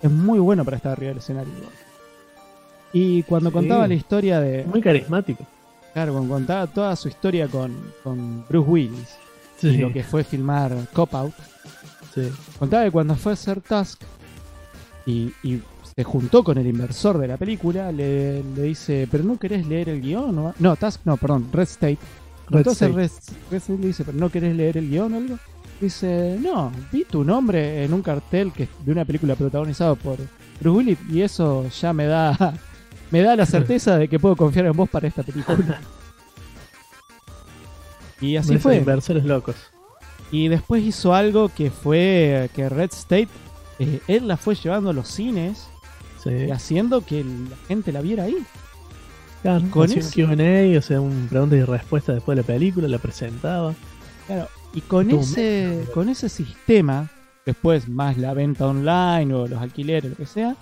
[0.00, 1.52] Es muy bueno para estar arriba del escenario.
[2.92, 3.54] Y cuando Sí.
[3.54, 4.64] contaba la historia de.
[4.64, 5.44] Muy carismático.
[6.06, 9.08] Cuando contaba toda su historia con, con Bruce Willis
[9.60, 9.68] Sí.
[9.70, 11.34] y lo que fue filmar Cop Out,
[12.14, 12.30] sí.
[12.60, 14.00] contaba que cuando fue a hacer Tusk
[15.04, 15.60] y, y
[15.96, 19.88] se juntó con el inversor de la película, le, le dice, pero no querés leer
[19.88, 20.54] el guion, ¿no?
[20.60, 21.98] No, Tusk, no, perdón, Red State.
[22.50, 22.96] Red Entonces State.
[22.96, 23.10] Red,
[23.50, 25.38] Red State le dice, pero no querés leer el guion o algo.
[25.80, 30.18] Dice, no, vi tu nombre en un cartel que de una película protagonizada por
[30.60, 32.54] Bruce Willis y eso ya me da
[33.10, 35.80] me da la certeza de que puedo confiar en vos para esta película.
[38.20, 38.76] Y así Esos fue.
[38.78, 39.54] Inversores locos.
[40.30, 43.28] Y después hizo algo que fue que Red State,
[43.78, 45.68] eh, él la fue llevando a los cines
[46.22, 46.30] Sí.
[46.30, 48.36] y haciendo que la gente la viera ahí.
[49.42, 52.88] Claro, con ese- un QA, o sea, un pregunta y respuesta después de la película,
[52.88, 53.72] la presentaba.
[54.26, 57.08] Claro, y con ese, con ese sistema,
[57.46, 60.56] después más la venta online o los alquileres, lo que sea,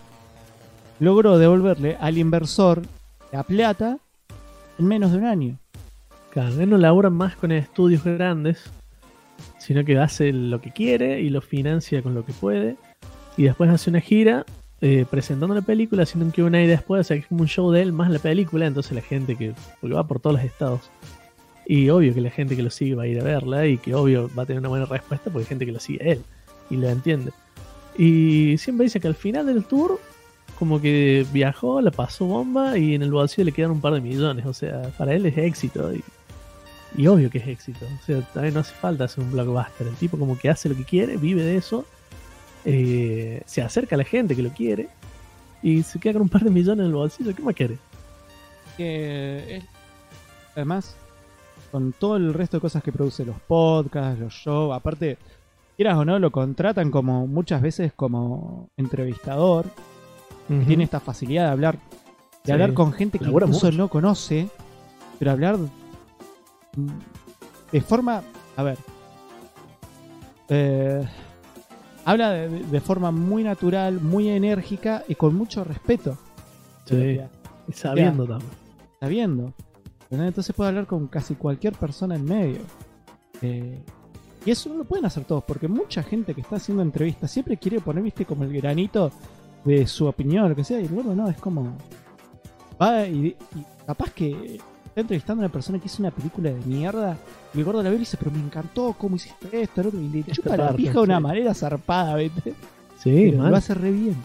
[1.00, 2.82] logró devolverle al inversor
[3.32, 3.98] la plata
[4.78, 5.58] en menos de un año.
[6.30, 8.64] Claro, él no labura más con estudios grandes,
[9.58, 12.76] sino que hace lo que quiere y lo financia con lo que puede.
[13.36, 14.44] Y después hace una gira
[14.82, 17.92] eh, presentando la película, haciendo un Q&A y después hace como un show de él
[17.92, 18.66] más la película.
[18.66, 19.54] Entonces la gente que,
[19.84, 20.90] va por todos los estados.
[21.66, 23.94] Y obvio que la gente que lo sigue va a ir a verla y que
[23.94, 26.22] obvio va a tener una buena respuesta porque hay gente que lo sigue a él
[26.70, 27.32] y lo entiende.
[27.98, 29.98] Y siempre dice que al final del tour,
[30.58, 34.00] como que viajó, la pasó bomba y en el bolsillo le quedan un par de
[34.00, 34.44] millones.
[34.46, 35.90] O sea, para él es éxito.
[36.96, 37.84] Y, obvio que es éxito.
[37.84, 39.86] O sea, también no hace falta hacer un blockbuster.
[39.86, 41.84] El tipo como que hace lo que quiere, vive de eso.
[42.64, 44.88] eh, se acerca a la gente que lo quiere.
[45.62, 47.34] Y se queda con un par de millones en el bolsillo.
[47.34, 47.78] ¿Qué más quiere?
[48.78, 49.62] él-
[50.54, 50.96] además
[51.72, 55.18] con todo el resto de cosas que produce los podcasts, los shows, aparte
[55.76, 59.66] quieras o no lo contratan como muchas veces como entrevistador,
[60.48, 61.80] que tiene esta facilidad de hablar de
[62.44, 62.52] Sí.
[62.52, 63.72] hablar con gente que incluso mucho.
[63.76, 64.48] no conoce,
[65.18, 65.58] pero hablar
[67.72, 68.22] de forma,
[68.56, 68.78] a ver,
[70.48, 71.04] eh,
[72.04, 76.16] habla de, de forma muy natural, muy enérgica y con mucho respeto.
[76.84, 77.18] Sí.
[77.68, 78.50] Y sabiendo también.
[79.00, 79.52] sabiendo.
[80.10, 82.60] Entonces puede hablar con casi cualquier persona en medio.
[83.42, 83.82] Eh,
[84.44, 87.56] y eso no lo pueden hacer todos, porque mucha gente que está haciendo entrevistas siempre
[87.56, 89.10] quiere poner, viste, como el granito
[89.66, 91.76] de su opinión, lo que sea, y luego no, es como.
[92.80, 94.56] Va y, y capaz que
[94.86, 97.16] está entrevistando a una persona que hizo una película de mierda,
[97.52, 100.00] y el gordo la ve y dice, pero me encantó cómo hiciste esto, lo otro",
[100.00, 101.22] y le Esta chupa la pija de una sí.
[101.22, 102.54] manera zarpada, ¿viste?
[102.98, 104.16] Sí, Pero lo hace re bien.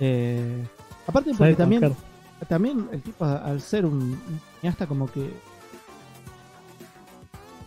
[0.00, 0.64] Eh,
[1.06, 1.94] aparte porque Sabe también,
[2.48, 5.30] también el tipo al ser un, un cineasta como que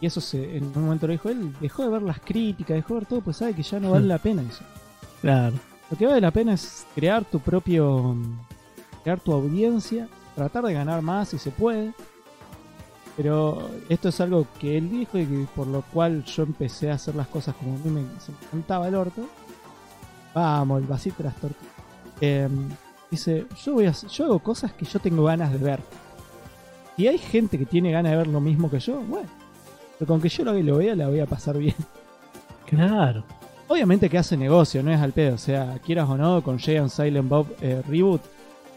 [0.01, 2.95] y eso se, en un momento lo dijo él, dejó de ver las críticas, dejó
[2.95, 4.63] de ver todo, pues sabe que ya no vale la pena eso.
[5.21, 5.55] Claro.
[5.89, 8.15] Lo que vale la pena es crear tu propio
[9.05, 11.93] crear tu audiencia, tratar de ganar más si se puede.
[13.15, 16.95] Pero esto es algo que él dijo y que por lo cual yo empecé a
[16.95, 19.27] hacer las cosas como a mí me, se me cantaba el orto.
[20.33, 21.63] Vamos, el vasito de las tortas.
[22.19, 22.49] Eh,
[23.11, 25.79] dice, yo voy a, yo hago cosas que yo tengo ganas de ver.
[26.97, 29.29] Si hay gente que tiene ganas de ver lo mismo que yo, bueno.
[29.99, 31.75] Pero con que yo lo, lo vea, la voy a pasar bien.
[32.65, 33.23] Claro.
[33.67, 35.35] Obviamente que hace negocio, no es al pedo.
[35.35, 38.21] O sea, quieras o no, con Jay and Silent Bob eh, Reboot,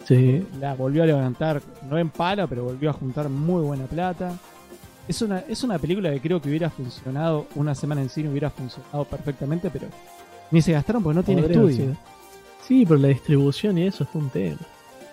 [0.06, 0.46] Sí.
[0.58, 1.60] la volvió a levantar,
[1.90, 4.32] no en pala, pero volvió a juntar muy buena plata.
[5.06, 8.48] Es una, es una película que creo que hubiera funcionado una semana en cine, hubiera
[8.48, 9.86] funcionado perfectamente, pero
[10.50, 11.76] ni se gastaron porque no tiene Podría estudio.
[11.84, 11.96] sido.
[12.66, 14.56] Sí, pero la distribución y eso fue un tema.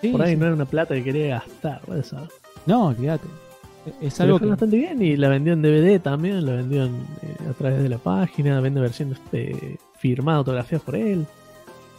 [0.00, 0.36] Sí, Por ahí sí.
[0.38, 2.30] no era una plata que quería gastar, ¿sabes?
[2.66, 3.26] No, olvídate.
[4.00, 4.46] Es algo que.
[4.46, 7.88] bastante bien y la vendió en DVD también, la vendió en, eh, a través de
[7.88, 11.26] la página, vende versiones eh, firmadas, autografiadas por él.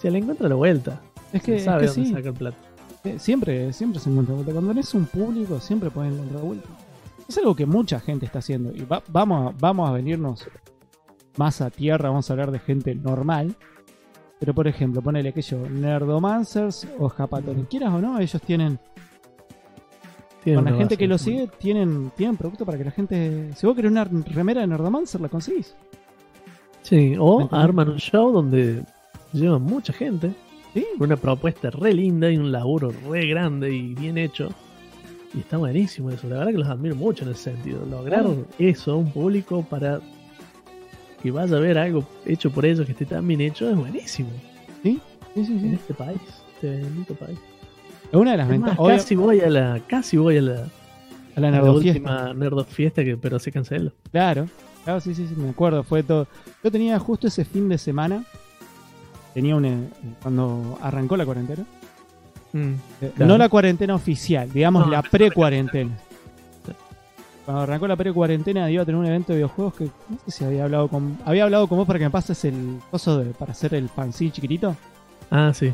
[0.01, 1.01] Se le encuentra la vuelta.
[1.33, 2.13] Es que, Se es sabe que dónde sí.
[2.13, 2.57] saca el plato.
[3.03, 4.51] Eh, Siempre, siempre se encuentra vuelta.
[4.51, 6.69] Cuando eres un público, siempre pueden encontrar vuelta.
[7.27, 8.71] Es algo que mucha gente está haciendo.
[8.75, 10.47] Y va- vamos, a, vamos a venirnos
[11.37, 13.55] más a tierra, vamos a hablar de gente normal.
[14.39, 17.63] Pero por ejemplo, ponele aquello, Nerdomancers o Japatoni.
[17.63, 18.79] Quieras o no, ellos tienen.
[20.55, 23.53] Con la gente que lo sigue, tienen, tienen producto para que la gente.
[23.55, 25.75] Si vos querés una remera de Nerdomancer, la conseguís.
[26.81, 28.83] Sí, o arman un show donde
[29.33, 30.31] llevan mucha gente,
[30.73, 30.85] Sí.
[30.97, 34.49] con una propuesta re linda y un laburo re grande y bien hecho.
[35.33, 36.27] Y está buenísimo eso.
[36.29, 37.85] La verdad que los admiro mucho en ese sentido.
[37.89, 38.45] Lograr Claro.
[38.57, 39.99] eso, un público para
[41.21, 44.29] que vaya a ver algo hecho por ellos que esté tan bien hecho, es buenísimo.
[44.83, 44.99] Sí,
[45.33, 45.51] sí, sí.
[45.53, 45.73] En sí.
[45.73, 46.21] este país,
[46.55, 47.37] este bendito país.
[48.11, 48.77] Es una de las ventajas.
[48.87, 50.67] casi voy a la, casi voy a la, a la
[51.35, 51.99] a la Nerdofiesta.
[51.99, 53.91] última Nerdo Fiesta, que, pero se canceló.
[54.11, 54.47] Claro,
[54.83, 56.27] claro, sí, sí, sí, me acuerdo, fue todo.
[56.63, 58.23] Yo tenía justo ese fin de semana,
[59.33, 59.77] tenía un, eh,
[60.21, 61.63] cuando arrancó la cuarentena,
[62.53, 62.75] eh,
[63.15, 63.25] Claro.
[63.27, 65.91] no la cuarentena oficial, digamos No, la pre-cuarentena.
[67.45, 70.43] Cuando arrancó la pre-cuarentena iba a tener un evento de videojuegos que no sé si
[70.43, 73.51] había hablado con había hablado con vos para que me pases el coso de, para
[73.53, 74.75] hacer el fanzine chiquitito.
[75.31, 75.71] Ah, sí.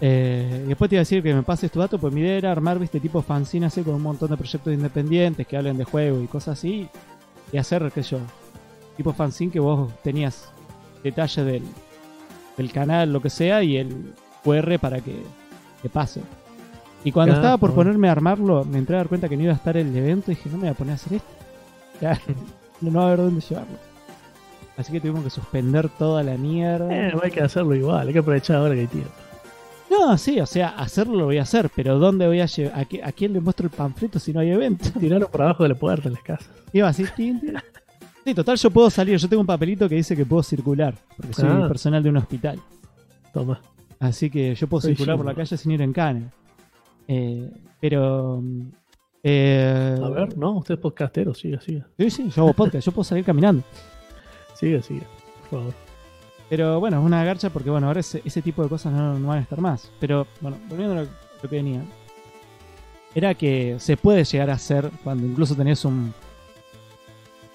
[0.00, 2.36] Eh, y después te iba a decir que me pases tu dato, pues mi idea
[2.36, 5.84] era armar, viste, tipo fanzine así con un montón de proyectos independientes que hablen de
[5.84, 6.88] juegos y cosas así.
[7.52, 8.18] Y hacer, qué sé yo,
[8.96, 10.50] tipo fanzine que vos tenías
[11.02, 11.62] detalle del,
[12.56, 14.12] del canal, lo que sea, y el
[14.44, 15.22] QR para que,
[15.82, 16.20] que pase.
[17.04, 19.52] Y cuando estaba por ponerme a armarlo, me entré a dar cuenta que no iba
[19.52, 21.28] a estar el evento y dije, no me voy a poner a hacer esto.
[21.98, 22.20] Ya,
[22.82, 23.78] no va a haber dónde llevarlo.
[24.76, 26.94] Así que tuvimos que suspender toda la mierda.
[26.94, 29.10] Eh, hay que hacerlo igual, hay que aprovechar ahora que hay tiempo.
[29.90, 32.78] No, sí, o sea, hacerlo lo voy a hacer, pero ¿dónde voy a llevar?
[32.80, 34.88] ¿A, qué- a quién le muestro el panfleto si no hay evento?
[35.00, 36.50] Tirarlo por abajo de la puerta en las casas.
[36.72, 37.04] Iba así.
[38.24, 39.16] Sí, total, yo puedo salir.
[39.18, 41.68] Yo tengo un papelito que dice que puedo circular, porque soy Ah.
[41.68, 42.58] personal de un hospital.
[43.32, 43.60] Toma.
[44.00, 46.30] Así que yo puedo Soy circular por la calle sin ir en cana.
[47.08, 47.50] Eh,
[47.80, 48.60] pero mm,
[49.28, 51.86] Eh, A ver, no, usted es podcastero, siga, siga.
[51.98, 53.62] Sí, sí, yo hago podcast, yo puedo salir caminando.
[54.54, 55.02] Siga, siga,
[55.50, 55.74] por favor.
[56.48, 59.28] Pero bueno, es una garcha porque bueno, ahora ese, ese tipo de cosas no, no
[59.28, 59.90] van a estar más.
[59.98, 61.08] Pero bueno, volviendo a lo,
[61.42, 61.82] lo que venía.
[63.14, 66.12] Era que se puede llegar a hacer cuando incluso tenés un,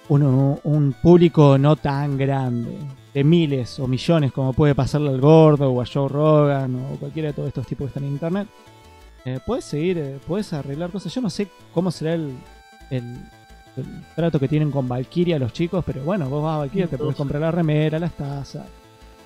[0.10, 2.78] un, un público no tan grande,
[3.14, 7.30] de miles o millones, como puede pasarle al Gordo o a Joe Rogan o cualquiera
[7.30, 8.48] de todos estos tipos que están en internet.
[9.24, 11.14] Eh, puedes seguir, eh, puedes arreglar cosas.
[11.14, 12.36] Yo no sé cómo será el,
[12.90, 13.04] el,
[13.78, 13.86] el
[14.16, 17.16] trato que tienen con Valkyria los chicos, pero bueno, vos vas a Valkyria, te puedes
[17.16, 18.66] comprar la remera, las tazas.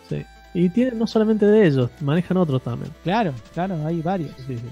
[0.10, 0.26] Sí.
[0.54, 2.92] Y tienen no solamente de ellos, manejan otros también.
[3.04, 4.32] Claro, claro, hay varios.
[4.48, 4.70] Sí, sí.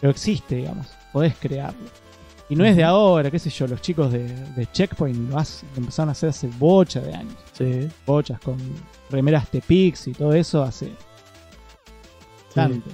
[0.00, 0.86] Pero existe, digamos.
[1.12, 1.80] Podés crearlo.
[2.48, 5.64] Y no es de ahora, qué sé yo, los chicos de, de Checkpoint lo, hace-
[5.74, 7.34] lo empezaron a hacer hace bocha de años.
[7.52, 7.88] Sí.
[8.06, 8.56] Bochas con
[9.10, 10.92] remeras Tepix y todo eso hace
[12.54, 12.90] tanto.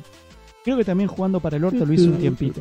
[0.64, 2.60] Creo que también jugando para el orto lo hizo un tiempito.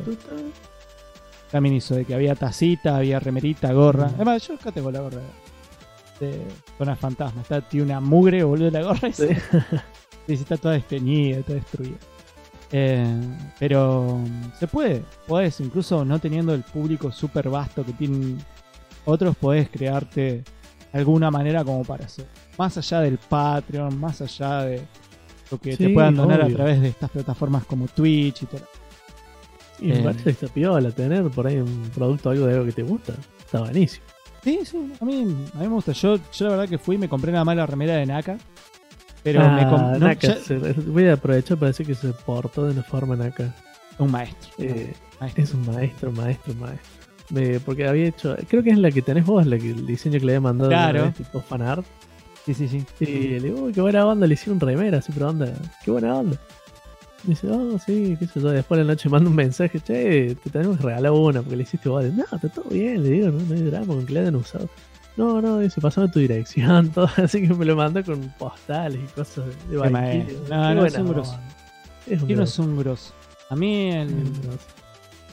[1.50, 4.10] También hizo de que había tacita, había remerita, gorra.
[4.14, 5.20] Además, yo acá tengo la gorra
[6.20, 6.42] de
[6.76, 7.42] Zona Fantasma.
[7.42, 9.08] Está, tiene una mugre, boludo, la gorra.
[9.08, 9.26] y Sí.
[10.26, 11.96] Sí, está toda desteñida, toda destruida.
[12.70, 13.20] Eh,
[13.58, 18.36] pero mm, se puede, podés, incluso no teniendo el público súper vasto que tienen
[19.06, 20.44] otros, podés crearte
[20.92, 22.26] alguna manera como para hacer.
[22.58, 24.82] Más allá del Patreon, más allá de
[25.50, 28.60] lo que te puedan donar a través de estas plataformas como Twitch y todo.
[29.80, 30.02] Y me Eh.
[30.02, 33.14] parece que está piola tener por ahí un producto algo de algo que te gusta.
[33.38, 34.04] Está buenísimo.
[34.44, 35.20] Sí, sí, a mí,
[35.54, 35.92] a mí me gusta.
[35.92, 38.38] Yo, yo la verdad que fui y me compré nada más la remera de Naka.
[39.22, 40.36] Pero Ah, me compré Naka
[40.86, 43.54] voy a aprovechar para decir que se portó de una forma Naka.
[43.98, 44.50] un maestro.
[44.58, 45.42] Eh, maestro.
[45.44, 46.88] es un maestro, maestro, maestro.
[47.30, 50.18] Me- porque había hecho, creo que es la que tenés vos, la que el diseño
[50.20, 51.02] que le había mandado Claro.
[51.02, 51.84] vez, tipo fanart.
[52.46, 52.86] Sí, sí, sí.
[53.00, 55.52] Y le digo, uy, qué buena onda, le hicieron remera, así, pero onda,
[55.84, 56.38] qué buena onda.
[57.24, 58.50] Dice, oh, sí, qué sé yo.
[58.50, 61.62] Después de la noche manda un mensaje, che, te tenemos que regalar una porque le
[61.64, 62.04] hiciste vos.
[62.04, 64.68] No, está todo bien, le digo, no, no hay drama con que le hayan usado.
[65.16, 69.06] No, no, dice, pasame tu dirección, todo, así que me lo mandó con postales y
[69.14, 69.76] cosas de.
[70.26, 71.38] Qué No, no, es un grosso.
[72.06, 73.12] Es un es un grosso.
[73.50, 74.32] A mí, el-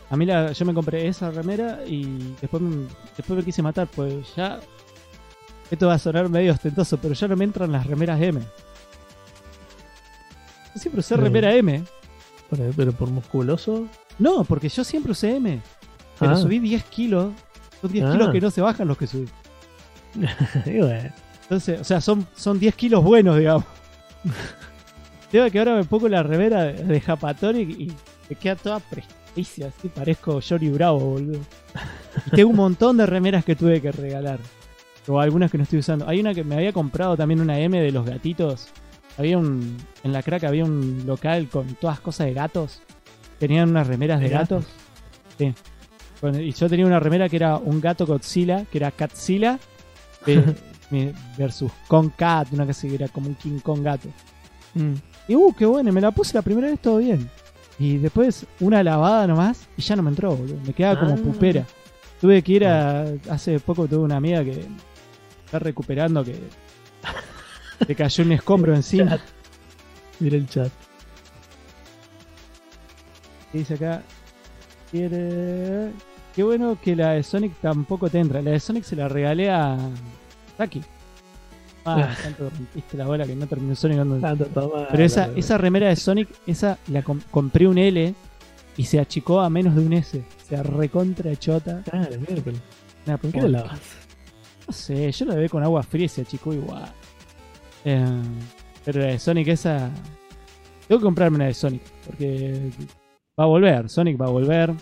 [0.09, 3.87] a mí la, yo me compré esa remera y después, me- después me quise matar,
[3.95, 4.59] pues ya.
[5.69, 8.39] Esto va a sonar medio ostentoso, pero ya no me entran las remeras M.
[10.75, 11.21] Yo siempre usé Sí.
[11.21, 11.83] remera M.
[12.51, 13.87] Pero, pero por musculoso.
[14.19, 15.59] No, porque yo siempre usé M.
[16.19, 16.35] Pero Ah.
[16.37, 17.33] subí 10 kilos.
[17.81, 18.11] Son 10 Ah.
[18.11, 19.27] kilos que no se bajan los que subí.
[20.65, 21.09] y bueno,
[21.43, 23.65] Entonces, o sea, son, son 10 kilos buenos, digamos.
[25.31, 27.91] Tengo que ahora me pongo la remera de, de Japatori y
[28.29, 31.39] me queda toda presticia, así parezco Johnny Bravo, boludo.
[32.27, 34.39] Y tengo un montón de remeras que tuve que regalar.
[35.07, 36.07] O algunas que no estoy usando.
[36.07, 38.69] Hay una que me había comprado también una M de los gatitos.
[39.17, 39.77] Había un.
[40.03, 42.81] En la crack había un local con todas cosas de gatos.
[43.39, 44.65] Tenían unas remeras de ¿De gatos.
[45.37, 45.53] Sí.
[46.21, 49.59] Bueno, y yo tenía una remera que era un gato Godzilla, que era Catzilla,
[51.37, 54.07] versus Kong Cat, una que era como un King Kong gato.
[54.75, 54.93] mm,
[55.27, 57.29] Y uh, qué bueno, me la puse la primera vez todo bien.
[57.77, 60.57] Y después una lavada nomás y ya no me entró, boludo.
[60.65, 61.17] Me quedaba como Ah.
[61.17, 61.65] pupera.
[62.21, 63.05] Tuve que ir a.
[63.29, 64.65] Hace poco tuve una amiga que
[65.45, 66.39] está recuperando que.
[67.87, 69.11] Le cayó un escombro encima.
[69.11, 69.21] Chat.
[70.19, 70.71] mira el chat.
[73.53, 74.01] Y dice acá.
[74.91, 75.91] Quiere.
[76.35, 78.41] Qué bueno que la de Sonic tampoco te entra.
[78.41, 79.77] La de Sonic se la regalé a.
[80.57, 80.81] Saki.
[81.87, 83.99] Ah, tanto rompiste la bola que no terminó Sonic.
[84.21, 84.87] Tanto toma.
[84.89, 88.13] Pero esa, esa remera de Sonic, esa la com- compré un L
[88.77, 90.23] y se achicó a menos de un S.
[90.49, 91.81] Se recontra chota.
[91.83, 92.59] Claro, miércoles.
[93.05, 93.79] Una ¿Con qué la lavas?
[94.67, 96.91] No sé, yo la ve con agua fría y se achicó igual.
[97.85, 98.05] Eh,
[98.83, 99.89] pero la de Sonic esa...
[100.87, 102.69] Tengo que comprarme una de Sonic, porque
[103.39, 103.89] va a volver.
[103.89, 104.73] Sonic va a volver.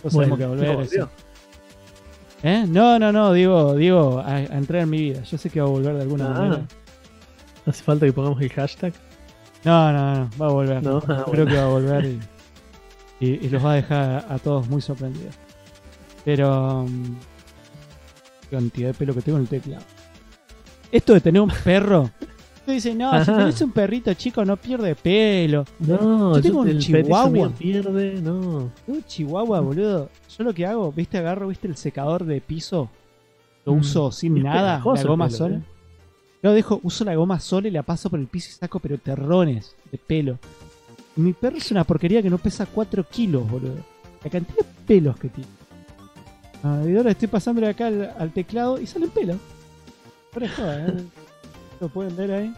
[0.00, 0.76] Todos sabemos que va a volver.
[0.76, 1.10] No, eso.
[2.42, 2.64] ¿Eh?
[2.68, 5.22] No, no, no, digo, digo a, a entrar en mi vida.
[5.22, 6.38] Yo sé que va a volver de alguna Ah.
[6.38, 6.66] manera.
[7.66, 8.92] Hace falta que pongamos el hashtag.
[9.64, 10.82] No, no, no, va a volver.
[10.82, 11.46] No, ah, Creo bueno.
[11.46, 12.20] que va a volver y,
[13.20, 15.34] y- y los va a dejar a todos muy sorprendidos.
[16.24, 16.80] Pero.
[16.82, 17.14] um,
[18.50, 19.84] cantidad de pelo que tengo en el teclado.
[20.90, 22.10] Esto de tener un perro.
[22.64, 25.64] Tú dices, no, si tenés un perrito chico no pierde pelo.
[25.80, 27.50] No, Yo tengo un chihuahua.
[27.50, 28.70] pierde, no.
[28.86, 30.08] Tengo un chihuahua, boludo.
[30.38, 32.88] Yo lo que hago, viste, agarro, viste, el secador de piso.
[33.64, 33.78] Lo Mm.
[33.80, 35.56] uso sin Es nada, la goma pelo, sola.
[35.56, 35.62] ¿eh?
[36.42, 38.96] Yo dejo, uso la goma sola y la paso por el piso y saco, pero
[38.98, 40.38] terrones de pelo.
[41.16, 43.76] Mi perro es una porquería que no pesa 4 kilos, boludo.
[44.24, 45.50] La cantidad de pelos que tiene.
[46.62, 49.36] Ah, y ahora estoy pasándole acá al, al teclado y salen pelos.
[50.32, 50.94] Por eso, ¿eh?
[51.82, 52.54] Lo pueden ver ahí.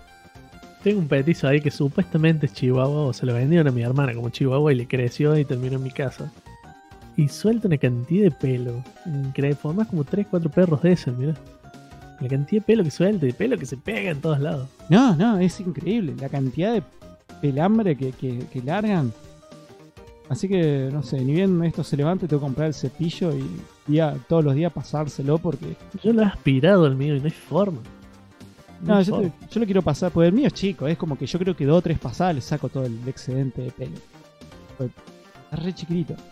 [0.82, 4.12] Tengo un petizo ahí que supuestamente es chihuahua o se lo vendieron a mi hermana
[4.12, 6.30] como chihuahua y le creció y terminó en mi casa.
[7.16, 8.84] y suelta una cantidad de pelo.
[9.06, 9.56] Increíble.
[9.56, 11.32] Formás como 3, 4 perros de esos, mirá.
[12.20, 14.68] La cantidad de pelo que suelta y de pelo que se pega en todos lados.
[14.90, 16.82] No, no, es increíble la cantidad de
[17.40, 19.10] pelambre que, que, que largan.
[20.28, 23.44] Así que, no sé, ni bien esto se levante, tengo que comprar el cepillo y
[23.86, 25.76] día, todos los días pasárselo porque...
[26.02, 27.80] Yo lo he aspirado el mío y no hay forma.
[28.86, 31.26] No, yo, te- yo lo quiero pasar, porque el mío es chico, es como que
[31.26, 33.96] yo creo que dos o tres pasadas le saco todo el excedente de pelo.
[34.78, 36.14] Está re chiquitito.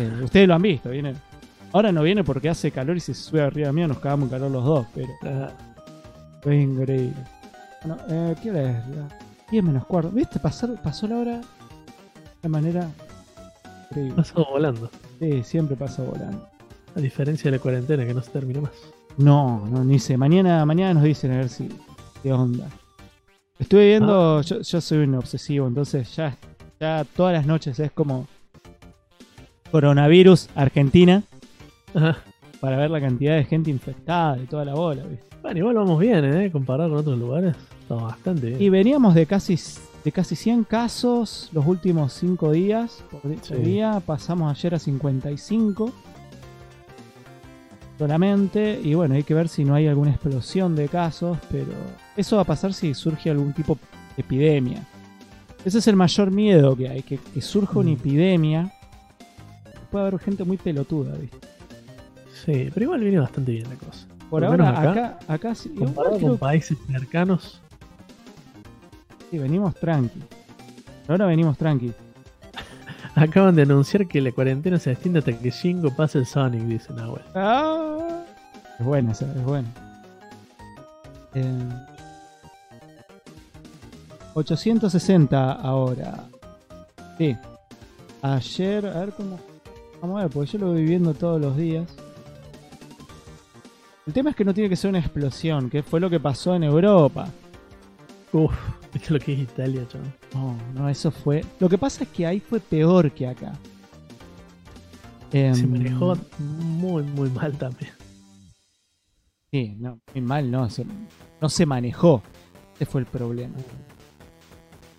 [0.00, 1.14] Eh, ustedes lo han visto, viene.
[1.72, 4.50] Ahora no viene porque hace calor y se sube arriba mío, nos cagamos en calor
[4.50, 5.48] los dos, pero Ah,
[6.44, 7.12] es increíble.
[7.84, 8.88] Bueno, eh, ¿qué hora es?
[8.96, 9.08] La
[9.52, 10.10] 10 menos cuarto.
[10.10, 10.40] ¿Viste?
[10.40, 11.40] Pasar, pasó la hora
[12.42, 12.90] de manera
[13.90, 14.14] increíble.
[14.16, 14.90] pasó volando.
[15.20, 16.48] Sí, siempre pasa volando.
[16.96, 18.72] A diferencia de la cuarentena que no se termina más.
[19.18, 20.16] No, no, ni sé.
[20.16, 21.68] Mañana, mañana nos dicen a ver si
[22.22, 22.68] qué onda.
[23.58, 26.36] Estuve viendo, yo, yo soy un obsesivo, entonces ya,
[26.78, 28.26] ya todas las noches es como
[29.70, 31.22] coronavirus Argentina
[31.94, 32.18] Ajá.
[32.60, 35.24] para ver la cantidad de gente infectada y toda la bola, ¿viste?
[35.42, 36.50] Bueno, igual vamos bien, ¿eh?
[36.50, 37.54] Comparado con otros lugares.
[37.80, 38.62] Estamos bastante bien.
[38.62, 39.58] Y veníamos de casi
[40.04, 43.62] de casi 100 casos los últimos 5 días por, di- por Sí.
[43.62, 45.90] día, pasamos ayer a 55
[47.98, 51.72] solamente y bueno, hay que ver si no hay alguna explosión de casos, pero
[52.16, 54.82] eso va a pasar si surge algún tipo de epidemia.
[55.64, 57.94] Ese es el mayor miedo que hay, que, que surja una Mm.
[57.94, 58.72] epidemia.
[59.90, 61.38] Puede haber gente muy pelotuda, ¿viste?
[62.44, 64.06] Sí, pero igual viene bastante bien la cosa.
[64.30, 67.60] Por, ahora acá, acá, acá, sí, igual Comparado creo con países cercanos.
[69.30, 70.20] que venimos tranqui.
[71.06, 71.92] Por Ahora venimos tranqui.
[73.16, 76.92] Acaban de anunciar que la cuarentena se extiende hasta que Shingo pase el Sonic, dice
[76.92, 77.22] Nahuel.
[77.34, 78.22] Ah,
[78.78, 79.68] es buena esa, es buena.
[81.34, 81.68] Eh,
[84.34, 86.24] 860 ahora.
[87.16, 87.34] Sí.
[88.20, 89.40] Ayer, a ver cómo.
[90.02, 91.88] Vamos a ver, porque yo lo voy viviendo todos los días.
[94.06, 96.54] El tema es que no tiene que ser una explosión, que fue lo que pasó
[96.54, 97.28] en Europa.
[98.32, 98.54] Uf,
[98.98, 100.12] ¿viste lo que es Italia, chaval?
[100.34, 101.44] No, no, eso fue.
[101.60, 103.52] Lo que pasa es que ahí fue peor que acá.
[105.30, 107.90] Se Em, manejó muy, muy mal también.
[109.50, 110.68] Sí, no, muy mal, no.
[110.70, 110.84] Se,
[111.40, 112.22] no se manejó.
[112.76, 113.54] Ese fue el problema.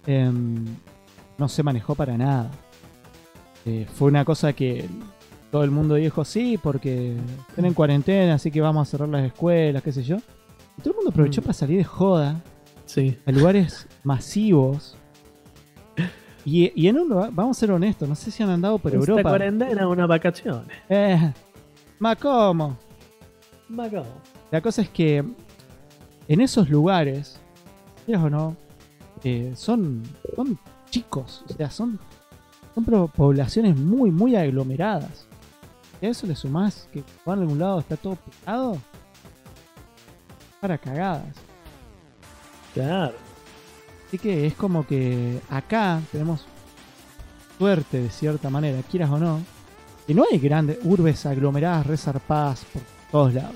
[0.06, 0.65] Em,
[1.38, 2.52] no se manejó para nada.
[3.65, 4.88] Eh, fue una cosa que
[5.52, 7.15] todo el mundo dijo, sí, porque
[7.49, 10.18] están en cuarentena, así que vamos a cerrar las escuelas, qué sé yo.
[10.78, 11.44] Y todo el mundo aprovechó Mm.
[11.45, 12.41] para salir de joda
[12.86, 13.18] Sí.
[13.26, 14.95] a lugares masivos.
[16.45, 18.93] Y, y en un lugar, vamos a ser honestos, no sé si han andado por
[18.93, 19.29] Esta Europa.
[19.29, 20.77] cuarentena, unas vacaciones.
[20.88, 21.34] Eh,
[21.99, 22.77] ma, ¿cómo?
[23.67, 24.05] Macao.
[24.49, 25.25] La cosa es que
[26.29, 27.38] en esos lugares,
[28.05, 28.55] quieras o no,
[29.25, 30.03] eh, son,
[30.38, 30.57] son
[30.89, 31.99] chicos, o sea, son,
[32.75, 35.27] son poblaciones muy, muy aglomeradas.
[36.01, 38.77] Y a eso le sumás que van a algún lado está todo pegado,
[40.61, 41.35] para cagadas.
[42.73, 43.27] Claro.
[44.07, 46.45] Así que es como que acá tenemos
[47.57, 49.41] suerte de cierta manera, quieras o no,
[50.05, 52.81] que no hay grandes urbes aglomeradas resarpadas por
[53.11, 53.55] todos lados.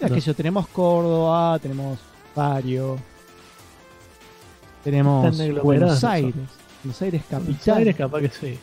[0.00, 0.08] No.
[0.08, 1.98] que yo tenemos Córdoba, tenemos
[2.34, 2.96] Barrio,
[4.82, 6.34] tenemos Buenos no Aires,
[6.82, 8.58] Buenos Aires Buenos capital, Aires capaz que sí.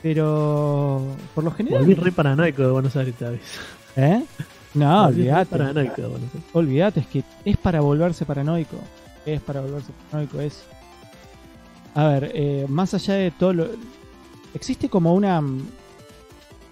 [0.00, 1.02] pero
[1.34, 3.60] por lo general, Volví re paranoico de Buenos Aires, te aviso.
[3.96, 4.22] ¿eh?
[4.74, 5.46] No, olvídate.
[5.46, 6.50] paranoico de Buenos Aires.
[6.52, 8.76] Olvídate, es que es para volverse paranoico.
[9.34, 10.64] Es para volverse paranoico, es.
[11.94, 13.66] A ver, eh, más allá de todo lo.
[14.54, 15.42] Existe como una.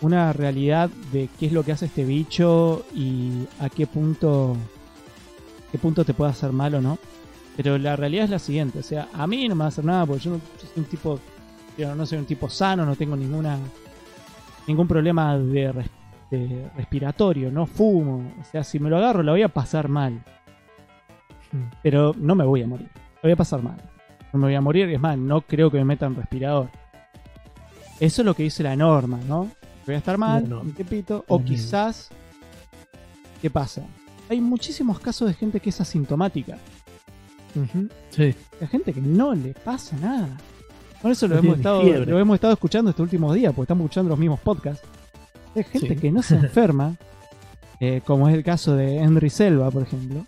[0.03, 4.57] Una realidad de qué es lo que hace este bicho y a qué punto.
[5.73, 6.99] qué punto te puede hacer mal o no.
[7.57, 9.87] Pero la realidad es la siguiente, o sea, a mí no me va a hacer
[9.87, 11.19] nada porque yo no soy un tipo.
[11.79, 13.59] no soy un tipo sano, no tengo ninguna.
[14.67, 15.73] ningún problema de
[16.31, 18.33] de respiratorio, no fumo.
[18.41, 20.23] O sea, si me lo agarro, la voy a pasar mal.
[21.53, 21.65] Hmm.
[21.83, 22.89] Pero no me voy a morir.
[22.95, 23.77] La voy a pasar mal.
[24.33, 26.69] No me voy a morir, es más, no creo que me metan respirador.
[28.01, 29.51] Eso es lo que dice la norma, ¿no?
[29.87, 30.65] Voy a estar mal, La norma.
[30.65, 31.25] un tiempito.
[31.29, 32.11] O quizás.
[33.41, 33.83] ¿Qué pasa?
[34.29, 36.59] Hay muchísimos casos de gente que es asintomática.
[37.55, 37.89] Ujú.
[38.11, 38.35] Sí.
[38.61, 40.29] Hay gente que no le pasa nada.
[41.01, 42.07] Por eso lo, No hemos estado, fiebre.
[42.11, 44.87] lo hemos estado escuchando estos últimos días, porque estamos escuchando los mismos podcasts.
[45.55, 45.97] Hay gente Sí.
[45.97, 46.97] que no se enferma,
[47.81, 50.27] eh, como es el caso de Henry Selva, por ejemplo,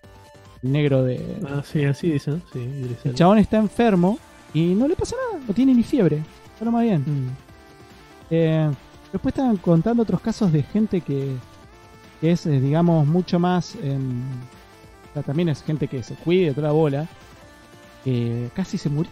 [0.63, 1.39] el negro de...
[1.49, 2.43] Ah, sí, así dicen.
[2.53, 4.19] Sí, Idris El chabón está enfermo
[4.55, 6.23] y no le pasa nada, no tiene ni fiebre,
[6.53, 7.01] está lo más bien.
[7.03, 7.29] Mm.
[8.31, 8.71] Eh,
[9.13, 11.35] después estaban contando otros casos de gente que,
[12.21, 13.75] que es, eh, digamos, mucho más...
[13.83, 14.21] em,
[15.11, 17.07] o sea, también es gente que se cuida, toda la bola,
[18.05, 19.11] que casi se murió.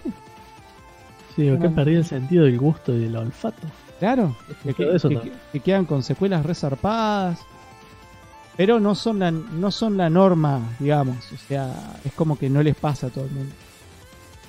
[1.35, 1.74] Sí, acá Bueno.
[1.74, 3.66] perdí el sentido del gusto y del olfato.
[3.98, 5.32] Claro, que, que- también.
[5.52, 7.40] que quedan con secuelas resarpadas.
[8.57, 11.19] Pero no son, la, no son la norma, digamos.
[11.33, 13.53] O sea, es como que no les pasa a todo el mundo.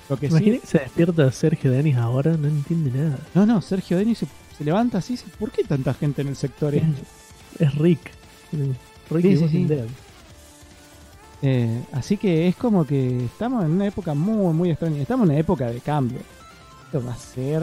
[0.08, 0.60] Lo que Imagina sí.
[0.60, 3.18] que se despierta Sergio Denis ahora, no entiende nada.
[3.34, 4.26] No, no, Sergio Denis se,
[4.56, 5.12] se levanta así.
[5.12, 7.02] y dice, ¿Por qué tanta gente en el sector este?
[7.58, 8.10] Es Rick.
[9.10, 9.68] Rick Sí, sí, sí.
[11.40, 15.00] Eh, así que es como que estamos en una época muy, muy extraña.
[15.02, 16.20] Estamos en una época de cambio.
[16.86, 17.62] Esto va a ser.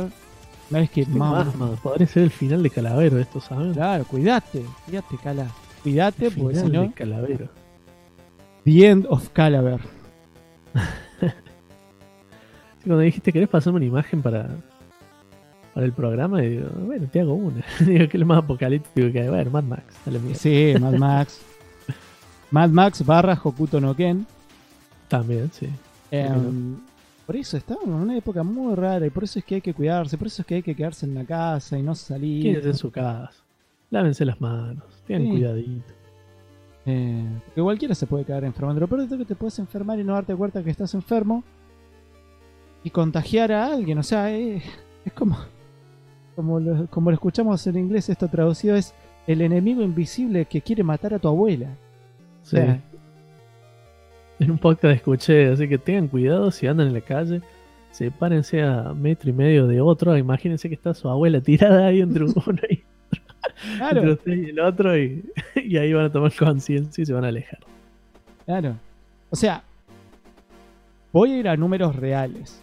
[0.70, 1.48] Una vez que Qué más.
[1.82, 3.74] Podría ser el final de Calavero esto, ¿sabes?
[3.74, 5.48] Claro, cuídate, cuídate, Cala.
[5.86, 6.82] Cuídate, porque si no.
[6.82, 7.48] de Calavero.
[8.64, 9.80] The End of Calaver.
[12.84, 14.50] Cuando dijiste, ¿querés pasarme una imagen para,
[15.76, 16.44] para el programa?
[16.44, 17.64] Y digo, bueno, te hago una.
[17.82, 19.28] digo, que es lo más apocalíptico que hay.
[19.28, 19.96] Bueno, Mad Max.
[20.04, 20.34] Dale.
[20.34, 21.40] Sí, Mad Max.
[22.50, 24.26] Mad Max barra Hokuto no Ken.
[25.08, 25.70] También, sí.
[26.10, 26.78] Em,
[27.28, 29.76] por eso estamos en una época muy rara y por eso es que hay que
[29.76, 32.42] cuidarse, por eso es que hay que quedarse en la casa y no salir.
[32.42, 33.45] Quédense en su casa.
[33.96, 34.84] Lávense las manos.
[35.08, 35.30] Tengan Sí.
[35.32, 35.94] cuidadito.
[36.86, 38.82] Eh, porque cualquiera se puede quedar enfermando.
[38.82, 40.94] Lo peor de todo es que te puedes enfermar y no darte cuenta que estás
[40.94, 41.44] enfermo
[42.84, 43.98] y contagiar a alguien.
[43.98, 44.62] O sea, eh,
[45.06, 45.38] es como,
[46.36, 48.94] como, lo, como lo escuchamos en inglés, esto traducido es
[49.28, 51.70] el enemigo invisible que quiere matar a tu abuela.
[52.42, 52.58] O Sí.
[52.58, 52.82] sea,
[54.38, 57.42] En un podcast escuché, así que tengan cuidado si andan en la calle.
[57.92, 60.18] Sepárense a metro y medio de otro.
[60.18, 62.34] Imagínense que está su abuela tirada ahí entre uno
[62.70, 62.84] y
[63.78, 64.02] claro.
[64.02, 64.98] entre usted y el otro.
[64.98, 65.24] Y,
[65.56, 67.60] y ahí van a tomar conciencia y se van a alejar.
[68.46, 68.78] Claro.
[69.30, 69.64] O sea,
[71.12, 72.62] voy a ir a números reales.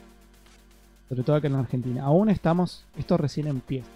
[1.09, 2.05] Sobre todo acá en Argentina.
[2.05, 3.91] Aún estamos, esto recién empieza.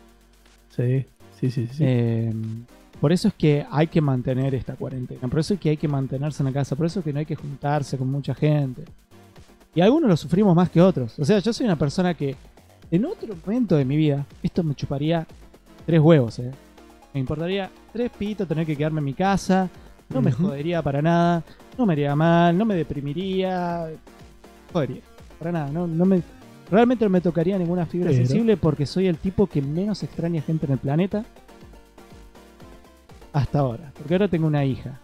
[0.70, 1.06] Sí,
[1.40, 1.66] sí, sí.
[1.68, 1.82] sí.
[1.86, 2.32] Eh,
[3.00, 5.28] por eso es que hay que mantener esta cuarentena.
[5.28, 6.76] Por eso es que hay que mantenerse en la casa.
[6.76, 8.84] Por eso es que no hay que juntarse con mucha gente.
[9.74, 11.18] Y algunos lo sufrimos más que otros.
[11.18, 12.34] O sea, yo soy una persona que
[12.90, 15.26] en otro momento de mi vida, esto me chuparía
[15.84, 16.50] tres huevos, ¿eh?
[17.16, 19.70] Me importaría tres pitos tener que quedarme en mi casa.
[20.10, 21.42] No me jodería para nada.
[21.78, 22.58] No me haría mal.
[22.58, 23.86] No me deprimiría.
[24.70, 25.00] Jodería.
[25.38, 25.70] Para nada.
[25.70, 26.20] No, no me,
[26.70, 30.42] realmente no me tocaría ninguna fibra Pero- sensible porque soy el tipo que menos extraña
[30.42, 31.24] gente en el planeta.
[33.32, 33.92] Hasta ahora.
[33.96, 35.00] Porque ahora tengo una hija.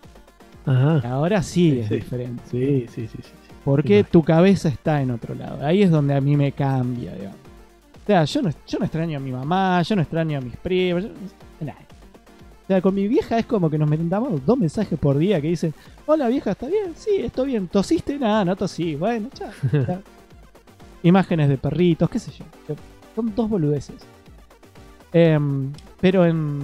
[0.66, 1.00] Ajá.
[1.08, 1.94] Ahora sí, Sí, es sí.
[1.94, 2.42] diferente.
[2.50, 3.30] Sí, sí, sí, sí.
[3.64, 5.64] Porque tu cabeza está en otro lado.
[5.64, 7.38] Ahí es donde a mí me cambia, digamos.
[8.02, 10.56] O sea, yo no, yo no extraño a mi mamá, yo no extraño a mis
[10.58, 11.08] primos, yo
[12.72, 15.74] sea, con mi vieja es como que nos mandamos dos mensajes por día que dicen,
[16.06, 16.94] hola vieja, ¿está bien?
[16.96, 17.68] Sí, estoy bien.
[17.68, 18.18] ¿Tosiste?
[18.18, 18.94] Nada, no tosí.
[18.94, 19.50] Bueno, chao.
[21.02, 22.44] Imágenes de perritos, qué sé yo.
[23.14, 23.96] Son dos boludeces.
[25.12, 25.70] Em,
[26.00, 26.60] pero en,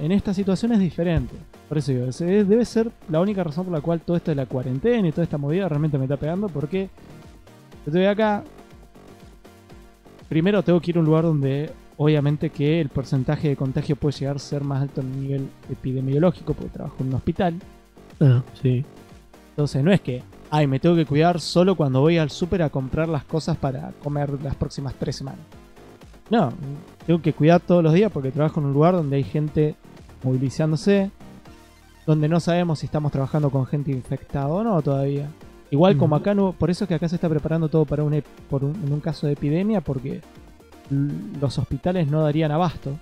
[0.00, 1.34] en esta situación es diferente.
[1.68, 4.46] Por eso digo, debe ser la única razón por la cual todo esto de la
[4.46, 6.48] cuarentena y toda esta movida realmente me está pegando.
[6.48, 6.88] Porque
[7.86, 8.42] yo estoy acá.
[10.28, 11.70] Primero tengo que ir a un lugar donde
[12.02, 16.54] obviamente que el porcentaje de contagio puede llegar a ser más alto en nivel epidemiológico,
[16.54, 17.56] porque trabajo en un hospital.
[18.18, 18.86] Ah, sí.
[19.50, 22.70] Entonces no es que, ay, me tengo que cuidar solo cuando voy al súper a
[22.70, 25.42] comprar las cosas para comer las próximas tres semanas.
[26.30, 26.50] No,
[27.06, 29.74] tengo que cuidar todos los días porque trabajo en un lugar donde hay gente
[30.22, 31.10] movilizándose,
[32.06, 35.28] donde no sabemos si estamos trabajando con gente infectada o no todavía.
[35.70, 38.22] Igual como acá no, por eso es que acá se está preparando todo para un,
[38.48, 40.22] por un, en un caso de epidemia porque
[40.90, 42.98] los hospitales no darían abasto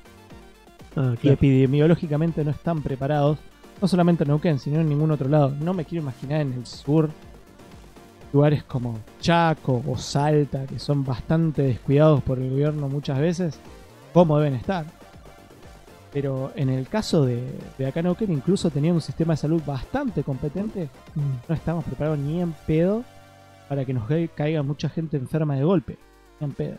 [0.96, 3.38] Ah, y epidemiológicamente no están preparados,
[3.80, 5.54] no solamente en Neuquén, sino en ningún otro lado.
[5.60, 7.10] No me quiero imaginar en el sur
[8.32, 13.58] lugares como Chaco o Salta, que son bastante descuidados por el gobierno muchas veces,
[14.12, 14.86] cómo deben estar.
[16.12, 17.42] Pero en el caso de,
[17.76, 21.20] de acá en Neuquén, incluso teniendo un sistema de salud bastante competente, Mm.
[21.48, 23.04] no estamos preparados ni en pedo
[23.68, 25.98] para que nos ca- caiga mucha gente enferma de golpe.
[26.40, 26.76] Ni en pedo.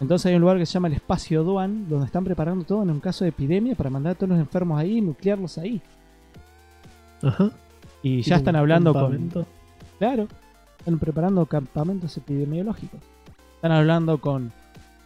[0.00, 2.90] Entonces hay un lugar que se llama el Espacio Duan, donde están preparando todo en
[2.90, 5.80] un caso de epidemia para mandar a todos los enfermos ahí y nuclearlos ahí.
[7.22, 7.50] Ajá.
[8.02, 9.02] Y ya están hablando con...
[9.02, 9.46] campamento.
[9.98, 10.26] Claro,
[10.78, 13.00] están preparando campamentos epidemiológicos.
[13.56, 14.52] Están hablando con,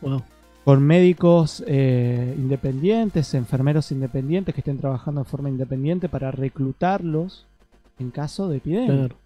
[0.01, 0.23] Wow.
[0.65, 7.47] con médicos eh, independientes, enfermeros independientes que estén trabajando de forma independiente para reclutarlos
[7.99, 8.95] en caso de epidemia.
[8.95, 9.16] Claro.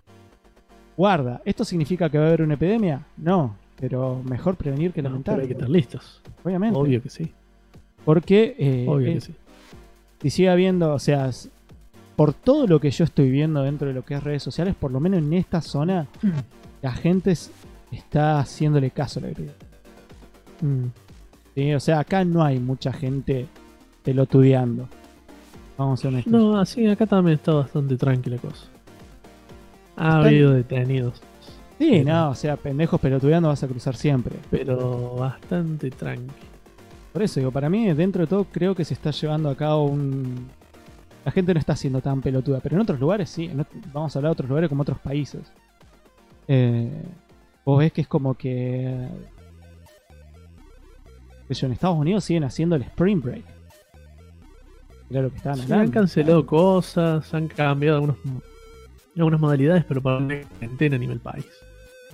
[0.96, 3.02] Guarda, ¿esto significa que va a haber una epidemia?
[3.18, 5.34] No, pero mejor prevenir que No, lamentar.
[5.36, 6.20] pero hay que estar listos.
[6.44, 6.78] Obviamente.
[6.78, 7.32] Obvio que sí.
[8.04, 9.34] Porque eh, Obvio eh, que sí.
[10.22, 11.30] si sigue habiendo, o sea,
[12.16, 14.90] por todo lo que yo estoy viendo dentro de lo que es redes sociales, por
[14.90, 16.06] lo menos en esta zona,
[16.82, 17.50] la gente es-
[17.92, 19.54] está haciéndole caso a la epidemia.
[20.60, 20.84] Mm.
[21.54, 21.74] ¿sí?
[21.74, 23.46] O sea, acá no hay mucha gente
[24.02, 24.88] pelotudeando.
[25.76, 26.32] Vamos a ser honestos.
[26.32, 28.66] No, así acá también está bastante tranquila la cosa.
[29.96, 31.20] Ha habido detenidos,
[31.78, 34.36] Sí, no, o sea, pendejos pelotudeando vas a cruzar siempre.
[34.50, 36.32] pero bastante tranqui.
[37.12, 39.84] Por eso digo, para mí, dentro de todo, creo que se está llevando a cabo
[39.84, 40.48] un.
[41.24, 43.44] La gente no está siendo tan pelotuda, pero en otros lugares sí.
[43.46, 45.52] en vamos a hablar de otros lugares como otros países.
[46.48, 46.90] Eh,
[47.64, 49.06] vos ves que es como que.
[51.48, 53.44] en Estados Unidos siguen haciendo el Spring Break.
[55.10, 55.84] Era lo que estaban Sí, hablando.
[55.84, 58.16] han cancelado cosas, han cambiado algunos,
[59.16, 61.46] algunas modalidades, pero para una cuarentena a nivel país.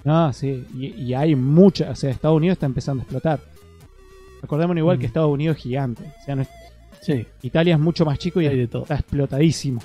[0.05, 3.41] No, sí, y, y hay mucha, o sea, Estados Unidos está empezando a explotar.
[4.43, 5.01] Recordemos igual Mm.
[5.01, 6.03] que Estados Unidos es gigante.
[6.21, 6.49] O sea, no es-
[7.01, 8.83] Sí, Italia es mucho más chico y hay de todo.
[8.83, 9.81] está explotadísimo.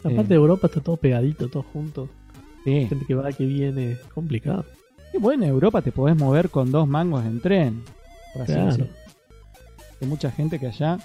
[0.00, 0.24] Aparte Eh.
[0.28, 2.08] de Europa está todo pegadito, todo junto.
[2.64, 2.86] Sí.
[2.88, 4.64] Gente que va, que viene, es complicado.
[5.12, 7.82] Y bueno, en Europa te podés mover con dos mangos en tren.
[8.32, 8.66] Por así Claro.
[8.66, 8.88] decirlo.
[10.00, 10.98] Hay mucha gente que allá.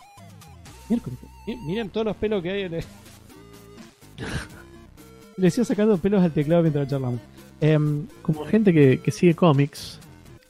[0.90, 2.84] Miércoles, mi- Miren todos los pelos que hay en el-
[5.38, 7.20] Le sigo sacando pelos al teclado mientras charlamos.
[7.62, 10.00] Em, Como gente que, que sigue cómics,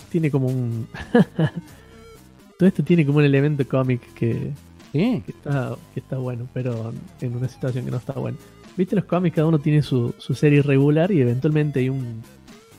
[0.10, 0.88] tiene como un.
[2.58, 4.52] todo esto tiene como un elemento cómic que,
[4.92, 8.38] sí, que está, que está bueno, pero en una situación que no está bueno.
[8.78, 12.22] Viste los cómics, cada uno tiene su, su serie regular y eventualmente hay un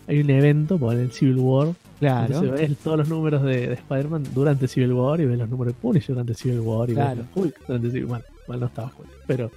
[0.06, 1.68] hay un evento, por el Civil War.
[2.00, 2.26] claro.
[2.34, 5.74] Entonces ves todos los números de, de Spider-Man durante Civil War y ves los números
[5.74, 7.16] de Punisher durante Civil War y Claro.
[7.16, 8.24] ves los Hulk durante Civil War.
[8.48, 9.50] Bueno, no estaba Hulk, pero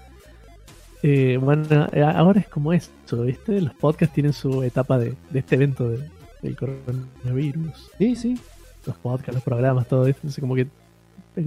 [1.03, 3.61] eh, bueno, eh, ahora es como esto, ¿viste?
[3.61, 6.09] Los podcasts tienen su etapa de, de este evento de-
[6.41, 7.91] del coronavirus.
[7.97, 8.37] Sí, sí.
[8.85, 10.17] Los podcasts, los programas, todo eso.
[10.17, 10.67] Entonces como que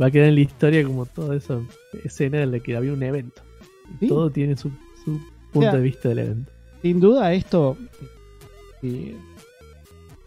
[0.01, 1.59] va a quedar en la historia como toda esa
[2.05, 3.43] escena en la que había un evento.
[4.01, 4.09] Sí.
[4.09, 4.71] todo tiene su,
[5.05, 5.21] su
[5.53, 6.53] punto sea, de vista del evento.
[6.83, 7.77] Sin duda esto
[8.83, 9.15] eh,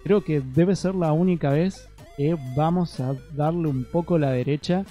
[0.03, 4.85] creo que debe ser la única vez que vamos a darle un poco la derecha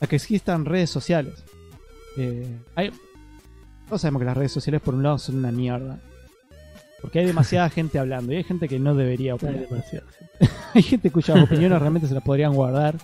[0.00, 1.34] a que existan redes sociales.
[2.16, 2.90] Eh, hay,
[3.90, 5.98] todos sabemos que las redes sociales por un lado son una mierda.
[7.02, 9.68] Porque hay demasiada gente hablando y hay gente que no debería Hay opinar.
[9.68, 10.06] demasiado.
[10.74, 12.94] Hay gente cuyas opiniones realmente se las podrían guardar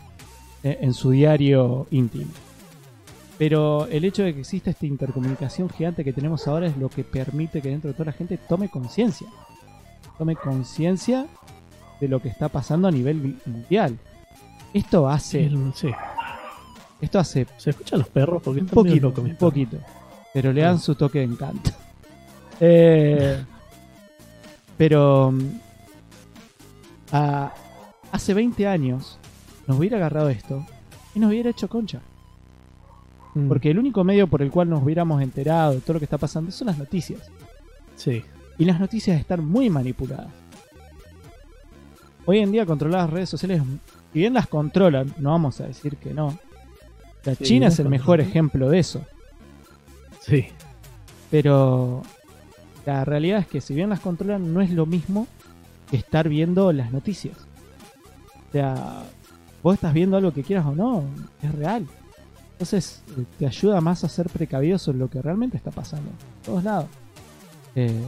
[0.63, 2.31] eh, en su diario íntimo.
[3.37, 7.03] Pero el hecho de que exista esta intercomunicación gigante que tenemos ahora es lo que
[7.03, 9.27] permite que dentro de toda la gente tome conciencia.
[10.17, 11.27] Tome conciencia
[12.01, 13.99] de lo que está pasando a nivel mundial.
[14.73, 15.91] Esto hace, Sí,
[17.01, 18.41] esto hace ¿Se escuchan los perros?
[18.43, 19.79] Porque un poquito, locos un poquito.
[20.37, 21.71] Pero le dan su toque de encanto.
[22.61, 23.39] Eh,
[24.79, 25.45] pero mm,
[27.13, 27.53] a-
[28.13, 29.19] hace 20 años
[29.67, 30.65] nos hubiera agarrado esto
[31.15, 32.01] y nos hubiera hecho concha.
[33.35, 36.07] Mm, Porque el único medio por el cual nos hubiéramos enterado de todo lo que
[36.07, 37.21] está pasando son las noticias.
[37.97, 38.25] Sí.
[38.59, 40.29] Y las noticias están muy manipuladas.
[42.25, 43.61] Hoy en día controlar las redes sociales,
[44.15, 46.39] si bien las controlan, no vamos a decir que no.
[47.25, 49.05] La Sí, China es el mejor ejemplo de eso.
[50.27, 50.47] Sí.
[51.31, 52.03] Pero
[52.85, 55.27] la realidad es que si bien las controlan, no es lo mismo
[55.91, 57.37] que estar viendo las noticias.
[58.49, 59.03] O sea,
[59.63, 61.05] vos estás viendo algo que quieras o no,
[61.43, 61.87] es real.
[62.53, 66.11] Entonces eh, te ayuda más a ser precavido sobre lo que realmente está pasando.
[66.11, 66.87] En todos lados.
[67.75, 68.01] Eh,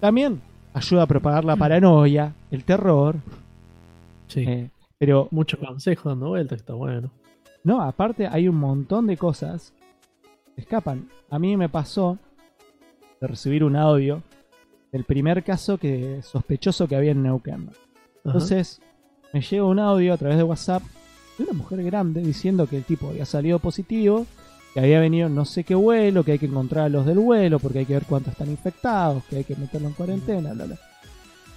[0.00, 0.40] también
[0.72, 3.16] ayuda a propagar la paranoia, el terror.
[4.28, 4.40] Sí.
[4.40, 7.10] eh, pero Muchos consejos dando vueltas, está bueno.
[7.62, 9.72] no, aparte hay un montón de cosas
[10.56, 11.08] escapan.
[11.30, 12.18] A mí me pasó
[13.20, 14.22] de recibir un audio
[14.92, 17.70] del primer caso que sospechoso que había en Neuquén.
[17.70, 17.78] Ajá.
[18.24, 18.80] Entonces
[19.32, 20.82] me llega un audio a través de WhatsApp
[21.36, 24.26] de una mujer grande diciendo que el tipo había salido positivo,
[24.72, 27.18] que había venido en no sé qué vuelo, que hay que encontrar a los del
[27.18, 30.66] vuelo porque hay que ver cuántos están infectados, que hay que meterlo en cuarentena, bla,
[30.66, 30.78] bla.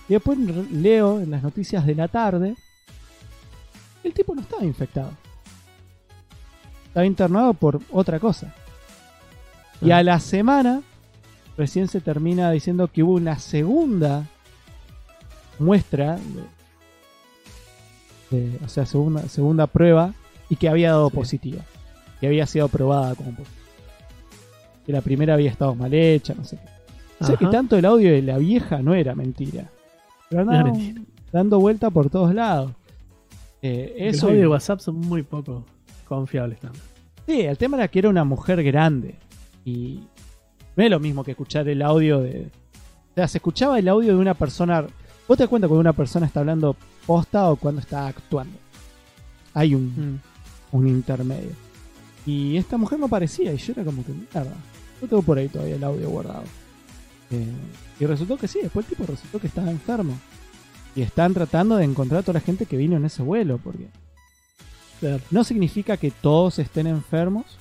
[0.10, 0.40] Y después
[0.72, 2.56] leo en las noticias de la tarde
[4.02, 5.12] que el tipo no estaba infectado.
[6.88, 8.54] Estaba internado por otra cosa.
[9.82, 9.98] Y Ah.
[9.98, 10.82] a la semana
[11.58, 14.26] recién se termina diciendo que hubo una segunda
[15.60, 16.18] muestra,
[18.32, 20.14] de- de- o sea, segunda, segunda prueba,
[20.50, 21.16] y que había dado Sí.
[21.16, 21.62] positiva.
[22.20, 23.58] Que había sido aprobada como positiva.
[24.86, 27.26] Que la primera había estado mal hecha, no sé qué.
[27.26, 27.52] Sé que Ajá.
[27.52, 29.70] tanto el audio de la vieja no era mentira.
[30.30, 31.02] Pero No era andaba mentira.
[31.32, 32.72] dando vuelta por todos lados.
[33.62, 35.66] Eh, Los eso audios y- de WhatsApp son muy poco
[36.08, 36.84] confiables también.
[37.26, 39.16] Sí, el tema era que era una mujer grande.
[39.68, 40.00] Y
[40.78, 42.50] no es lo mismo que escuchar el audio de.
[43.12, 44.86] O sea, se escuchaba el audio de una persona.
[45.28, 46.74] ¿Vos te das cuenta cuando una persona está hablando
[47.06, 48.58] posta o cuando está actuando?
[49.54, 50.22] Hay un,
[50.72, 51.52] un intermedio.
[52.26, 54.56] Y esta mujer no parecía, y yo era como que mierda.
[55.02, 56.44] Yo tengo por ahí todavía el audio guardado.
[57.32, 57.46] Eh,
[58.00, 60.18] y resultó que sí, después el tipo resultó que estaba enfermo.
[60.96, 63.90] Y están tratando de encontrar a toda la gente que vino en ese vuelo, porque
[65.30, 67.58] no significa que todos estén enfermos,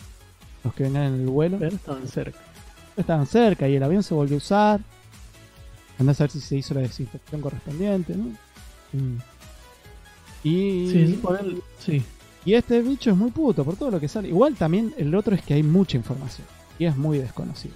[0.67, 1.59] los que vengan en el vuelo.
[1.59, 2.39] Pero estaban cerca.
[2.97, 4.81] Estaban cerca y el avión se volvió a usar.
[5.99, 8.25] Andás a ver si se hizo la desinfección correspondiente, ¿no?
[8.93, 9.19] Mm.
[10.45, 11.19] Y,
[11.79, 12.05] Sí,
[12.45, 14.29] y este bicho es muy puto por todo lo que sale.
[14.29, 16.47] Igual también el otro es que hay mucha información
[16.79, 17.75] y es muy desconocido.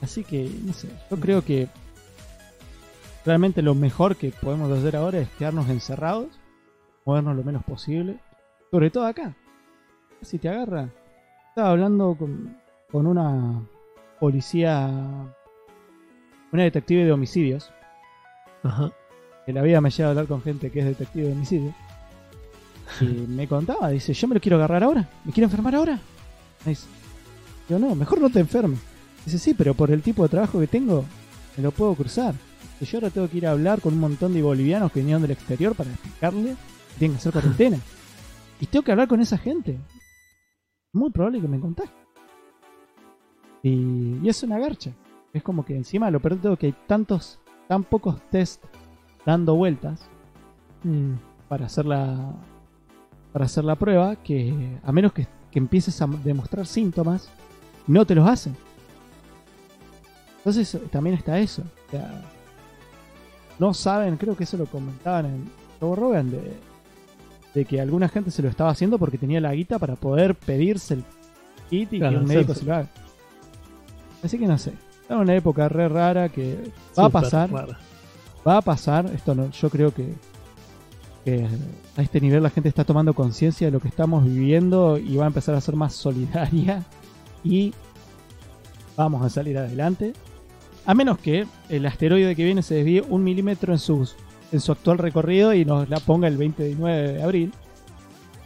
[0.00, 1.68] Así que, no sé, yo creo que
[3.26, 6.28] realmente lo mejor que podemos hacer ahora es quedarnos encerrados,
[7.04, 8.18] movernos lo menos posible,
[8.70, 9.36] sobre todo acá.
[10.22, 10.88] Si te agarra,
[11.58, 12.56] estaba hablando con,
[12.88, 13.60] con una
[14.20, 14.86] policía,
[16.52, 17.72] una detective de homicidios,
[18.62, 18.92] Ajá.
[19.44, 21.74] que la vida me lleva a hablar con gente que es detective de homicidio.
[23.00, 25.98] Y me contaba, dice, yo me lo quiero agarrar ahora, me quiero enfermar ahora.
[26.64, 26.86] Me dice,
[27.68, 28.78] yo no, mejor no te enfermes.
[29.24, 31.04] Dice, sí, pero por el tipo de trabajo que tengo,
[31.56, 32.36] me lo puedo cruzar.
[32.80, 35.22] Y yo ahora tengo que ir a hablar con un montón de bolivianos que vinieron
[35.22, 37.78] del exterior para explicarle que tienen que hacer cuarentena.
[38.60, 39.76] Y tengo que hablar con esa gente.
[40.92, 41.92] Muy probable que me contagie.
[43.62, 44.92] Y, y es una garcha.
[45.32, 48.64] Es como que encima lo peor de todo que hay tantos, tan pocos test
[49.26, 50.08] dando vueltas
[50.84, 51.14] Mm,
[51.48, 52.32] para hacer la
[53.32, 57.28] para hacer la prueba que a menos que, que empieces a demostrar síntomas
[57.86, 58.56] no te los hacen
[60.38, 61.64] entonces también está eso
[63.58, 65.50] no saben creo que eso lo comentaban en
[65.80, 66.56] Joe de,
[67.54, 70.94] de que alguna gente se lo estaba haciendo porque tenía la guita para poder pedirse
[70.94, 71.04] el
[71.70, 72.88] kit y Claro, que un médico se lo haga
[74.22, 74.72] así que no sé
[75.08, 76.58] es una época re rara que
[76.98, 77.78] va a pasar rara.
[78.46, 79.06] va a pasar.
[79.14, 80.12] Esto no, yo creo que,
[81.24, 81.46] que
[81.96, 85.24] a este nivel la gente está tomando conciencia de lo que estamos viviendo y va
[85.24, 86.84] a empezar a ser más solidaria
[87.42, 87.72] y
[88.96, 90.12] vamos a salir adelante.
[90.84, 94.16] A menos que el asteroide que viene se desvíe un milímetro en, sus,
[94.52, 97.52] en su actual recorrido y nos la ponga el 29 de abril,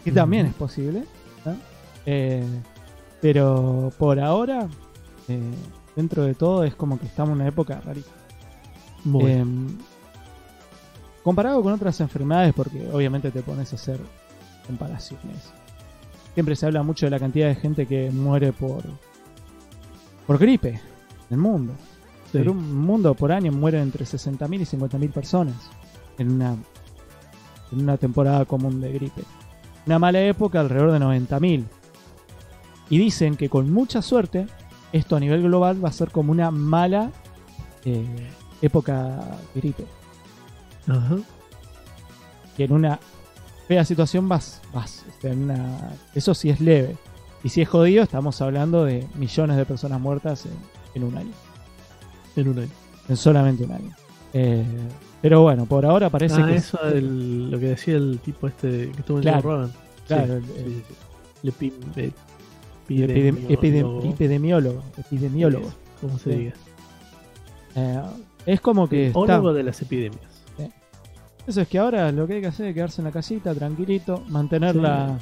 [0.05, 1.05] que también es posible.
[1.45, 1.57] ¿no?
[2.07, 2.45] Eh,
[3.20, 4.69] pero por ahora,
[5.29, 5.41] eh,
[5.95, 8.16] dentro de todo, es como que estamos en una época rarísima.
[9.29, 9.45] Eh,
[11.23, 14.01] comparado con otras enfermedades, porque obviamente te pones a hacer
[14.66, 15.53] comparaciones.
[16.35, 18.83] Siempre se habla mucho de la cantidad de gente que muere por
[20.27, 20.81] por gripe en
[21.31, 21.74] el mundo.
[22.31, 22.39] sí.
[22.39, 25.57] En un mundo por año mueren entre 60.000 y 50.000 personas
[26.19, 26.57] en una
[27.73, 29.23] en una temporada común de gripe.
[29.87, 31.65] Una mala época alrededor de 90.000.
[32.91, 34.47] Y dicen que con mucha suerte
[34.93, 37.11] esto a nivel global va a ser como una mala
[37.87, 38.05] eh,
[38.61, 39.19] época
[39.55, 39.87] de gripe.
[40.87, 41.17] Ajá.
[42.57, 42.99] que en una
[43.67, 45.05] fea situación vas, vas.
[45.17, 46.97] o sea, en una- eso sí es leve.
[47.43, 50.53] Y si es jodido, estamos hablando de millones de personas muertas en,
[50.95, 51.33] en un año.
[52.37, 52.71] En un año.
[53.09, 53.91] En solamente un año.
[54.35, 54.65] Eh,
[55.23, 56.57] pero bueno, por ahora parece ah, que.
[56.57, 59.73] eso del- lo que decía el tipo este que estuvo en Claro, Joe Rogan.
[60.07, 61.44] claro, Sí, el- sí, sí.
[61.44, 61.73] El epi-
[62.89, 64.82] epidem- epidem- epidemiólogo.
[64.99, 65.73] epidemiólogo.
[66.01, 66.53] ¿Cómo se diga?
[67.77, 68.01] Eh,
[68.47, 69.40] es como que está.
[69.40, 70.20] De las epidemias.
[71.47, 74.23] Eso es que ahora lo que hay que hacer es quedarse en la casita, tranquilito,
[74.28, 75.19] mantener la.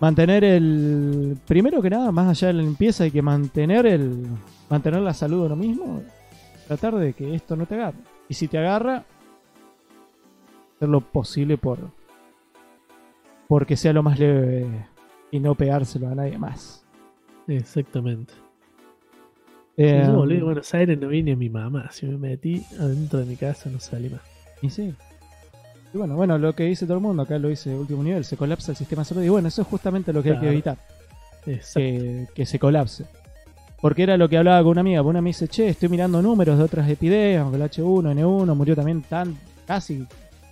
[0.00, 1.36] Mantener el.
[1.46, 4.26] Primero que nada, más allá de la limpieza, hay que mantener el.
[4.70, 6.02] Mantener la salud de uno mismo.
[6.66, 7.98] Tratar de que esto no te agarre.
[8.34, 9.04] Y si te agarra,
[10.74, 11.78] hacer lo posible por.
[13.46, 14.66] Porque sea lo más leve
[15.30, 16.84] y no pegárselo a nadie más.
[17.46, 18.34] Exactamente.
[19.76, 21.92] Eh, Si yo volví a Buenos Aires no vine a mi mamá.
[21.92, 24.22] Si me metí adentro de mi casa no salí más.
[24.62, 24.92] Y sí.
[25.92, 28.36] Y bueno, bueno, lo que dice todo el mundo, acá lo dice último nivel, se
[28.36, 29.22] colapsa el sistema de salud.
[29.22, 30.78] Y bueno, eso es justamente lo que hay que evitar.
[31.46, 31.78] Exacto.
[31.78, 33.06] que, que se colapse.
[33.84, 35.02] Porque era lo que hablaba con una amiga.
[35.02, 39.02] Una me dice, che, estoy mirando números de otras epidemias, el H1, N1, murió también
[39.02, 39.36] tan,
[39.66, 40.06] casi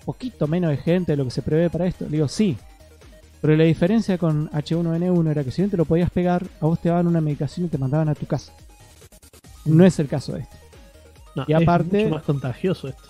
[0.05, 2.05] poquito menos de gente de lo que se prevé para esto.
[2.05, 2.59] Le digo, sí.
[3.41, 6.79] Pero la diferencia con H1N1 era que si bien te lo podías pegar, a vos
[6.79, 8.53] te daban una medicación y te mandaban a tu casa.
[9.65, 10.57] No es el caso de este.
[11.35, 13.09] No, y aparte- es mucho más contagioso esto.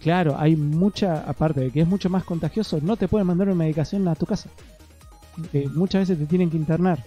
[0.00, 3.54] Claro, hay mucha, aparte de que es mucho más contagioso, no te pueden mandar una
[3.58, 4.50] medicación a tu casa.
[5.52, 7.04] Que muchas veces te tienen que internar.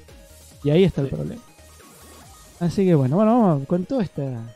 [0.63, 1.41] Y ahí está el problema.
[2.59, 4.55] Así que bueno, bueno, vamos con toda esta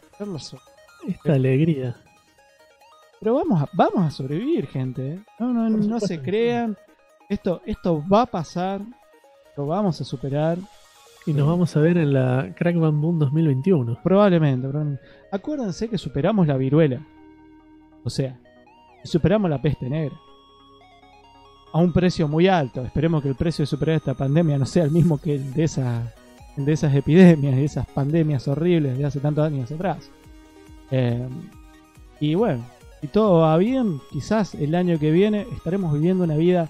[1.07, 1.95] Esta alegría.
[3.19, 5.13] Pero vamos a, vamos a sobrevivir, gente.
[5.13, 5.19] ¿eh?
[5.39, 6.77] No, no, no se crean.
[7.29, 8.81] Esto, esto va a pasar.
[9.55, 10.57] Lo vamos a superar.
[11.25, 13.99] Y nos vamos a ver en la Crack Bam Boom 2021.
[14.03, 15.03] Probablemente, probablemente.
[15.31, 16.99] Acuérdense que superamos la viruela.
[18.03, 18.37] O sea,
[19.05, 20.15] superamos la peste negra.
[21.71, 22.83] A un precio muy alto.
[22.83, 25.63] Esperemos que el precio de superar esta pandemia no sea el mismo que el de,
[25.63, 26.13] esa,
[26.55, 30.09] de esas epidemias y esas pandemias horribles de hace tantos años atrás.
[30.91, 31.27] Eh,
[32.19, 32.65] y bueno,
[33.01, 36.69] si todo va bien, quizás el año que viene estaremos viviendo una vida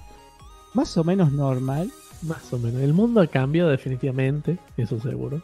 [0.74, 1.92] más o menos normal.
[2.24, 2.82] Más o menos.
[2.82, 5.42] El mundo ha cambiado definitivamente, eso seguro.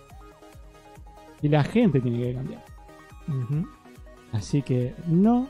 [1.42, 2.64] Y la gente tiene que cambiar.
[4.32, 5.50] Así que no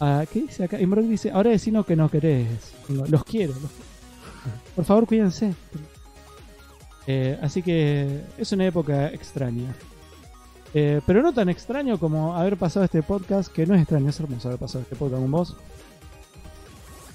[0.00, 0.80] Ah, ¿Qué dice acá?
[0.80, 2.72] Imrock dice, ahora decimos que no querés.
[2.88, 3.52] Digo, los quiero.
[3.54, 4.58] los quiero.
[4.76, 5.54] Por favor, cuídense.
[7.10, 9.74] Eh, así que es una época extraña.
[10.74, 14.20] Eh, pero no tan extraño como haber pasado este podcast, que no es extraño, es
[14.20, 15.56] hermoso haber pasado este podcast con vos.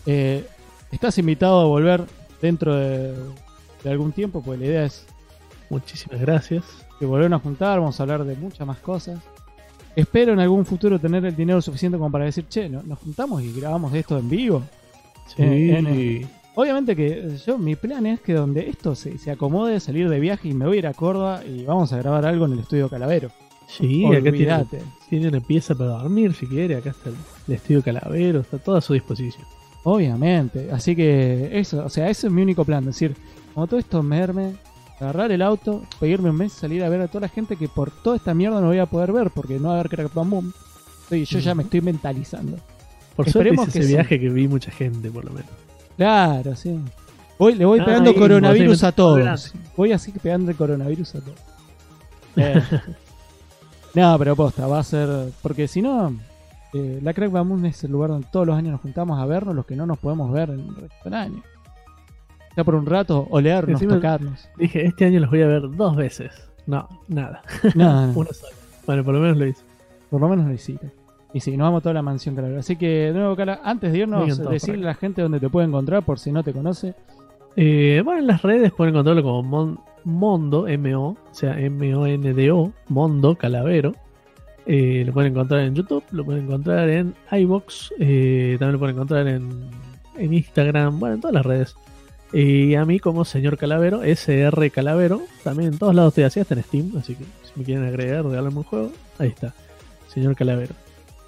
[0.05, 0.45] Eh,
[0.91, 2.03] estás invitado a volver
[2.41, 3.13] dentro de,
[3.83, 5.05] de algún tiempo, pues la idea es
[5.69, 6.63] Muchísimas gracias.
[6.99, 9.19] que volvemos a juntar, vamos a hablar de muchas más cosas.
[9.95, 13.41] Espero en algún futuro tener el dinero suficiente como para decir, che, ¿no- nos juntamos
[13.43, 14.63] y grabamos esto en vivo.
[15.35, 15.41] Sí.
[15.43, 20.07] En- en- Obviamente que yo, mi plan es que donde esto se, se acomode, salir
[20.09, 22.53] de viaje y me voy a ir a Córdoba y vamos a grabar algo en
[22.53, 23.31] el estudio Calavero.
[23.67, 24.65] Sí, acá tiene,
[25.09, 26.75] tiene una pieza para dormir si quiere.
[26.75, 27.15] Acá está el,
[27.47, 29.45] el estudio Calavero, está todo a su disposición.
[29.83, 30.69] Obviamente.
[30.71, 32.85] Así que eso, o sea, ese es mi único plan.
[32.85, 33.15] decir,
[33.53, 34.53] como todo esto merme,
[34.99, 37.91] agarrar el auto, pedirme un mes, salir a ver a toda la gente que por
[37.91, 40.29] toda esta mierda no voy a poder ver porque no va a haber Crack Bam
[40.29, 40.53] Boom.
[41.09, 42.57] Yo ya me estoy mentalizando.
[43.15, 43.93] Por Esperemos suerte hice que ese sí.
[43.95, 45.49] viaje que vi mucha gente, por lo menos.
[45.97, 46.79] Claro, sí.
[47.39, 49.53] Voy, le voy Ah, pegando ahí, coronavirus a todos.
[49.75, 51.39] Voy así pegando el coronavirus a todos.
[52.35, 52.59] Eh,
[53.93, 55.07] no, pero posta, va a ser.
[55.43, 56.15] Porque si no,
[56.73, 59.25] eh, la Crack Bam Boom es el lugar donde todos los años nos juntamos a
[59.27, 61.43] vernos, los que no nos podemos ver en el resto del año.
[62.57, 64.47] Ya por un rato, olearnos, Encima- tocarnos.
[64.57, 66.31] Dije, este año los voy a ver dos veces.
[66.65, 67.43] No, nada.
[67.75, 68.55] No, no, Una sola.
[68.87, 69.61] Bueno, por lo menos lo hice.
[70.09, 70.91] por lo menos lo hiciste.
[71.33, 72.59] Y sí, nos vamos a toda la mansión Calavera.
[72.59, 75.67] Así que, de nuevo, Cala, antes de irnos, decirle a la gente dónde te puede
[75.67, 76.93] encontrar por si no te conoce.
[77.55, 83.35] Eh, bueno, en las redes pueden encontrarlo como Mon- Mondo, M-O, o sea, M-O-N-D-O, Mondo
[83.35, 83.93] Calavero.
[84.65, 88.95] Eh, lo pueden encontrar en YouTube, lo pueden encontrar en iBox, eh, también lo pueden
[88.95, 89.49] encontrar en,
[90.17, 91.75] en Instagram, bueno, en todas las redes.
[92.31, 96.53] Y a mí como señor Calavero, SR Calavero, también en todos lados estoy así, hasta
[96.55, 99.53] en Steam, así que si me quieren agregar, regalarme un juego, ahí está,
[100.07, 100.73] señor Calavero.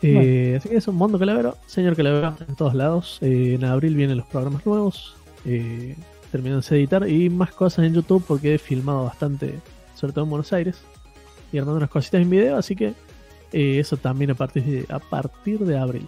[0.07, 3.18] Eh, Así que eso, Mondo Calavero, señor Calavero en todos lados.
[3.22, 5.15] Eh, en abril vienen los programas nuevos.
[5.45, 5.95] Eh,
[6.32, 9.56] de editar y más cosas en YouTube porque he filmado bastante,
[9.95, 10.76] sobre todo en Buenos Aires,
[11.53, 12.88] y armando unas cositas en video, así que
[13.53, 16.06] eh, eso también a partir de, a partir de abril.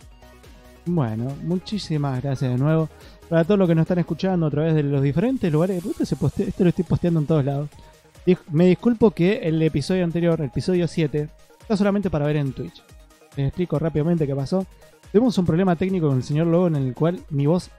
[0.86, 2.90] Bueno, muchísimas gracias de nuevo.
[3.30, 6.48] Para todos los que nos están escuchando a través de los diferentes lugares, se postea-
[6.48, 7.70] esto lo estoy posteando en todos lados.
[8.52, 11.30] Me disculpo que el episodio anterior, el episodio 7,
[11.62, 12.84] está solamente para ver en Twitch.
[13.38, 14.66] Les explico rápidamente qué pasó.
[15.12, 17.70] Tuvimos un problema técnico con el señor Lobo en el cual mi voz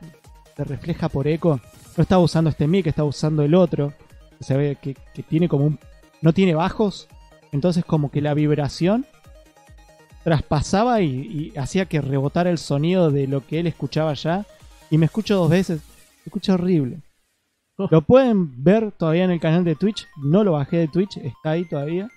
[0.56, 1.60] se refleja por eco.
[1.96, 3.92] No estaba usando este mic, estaba usando el otro.
[4.40, 5.78] Se ve que, que tiene como un.
[6.22, 7.08] No tiene bajos.
[7.50, 9.04] Entonces, como que la vibración
[10.22, 14.46] traspasaba y, y hacía que rebotara el sonido de lo que él escuchaba ya.
[14.90, 15.80] Y me escucho dos veces.
[16.24, 17.00] Me escucho horrible.
[17.78, 17.88] Oh.
[17.90, 20.06] Lo pueden ver todavía en el canal de Twitch.
[20.22, 22.08] No lo bajé de Twitch, está ahí todavía.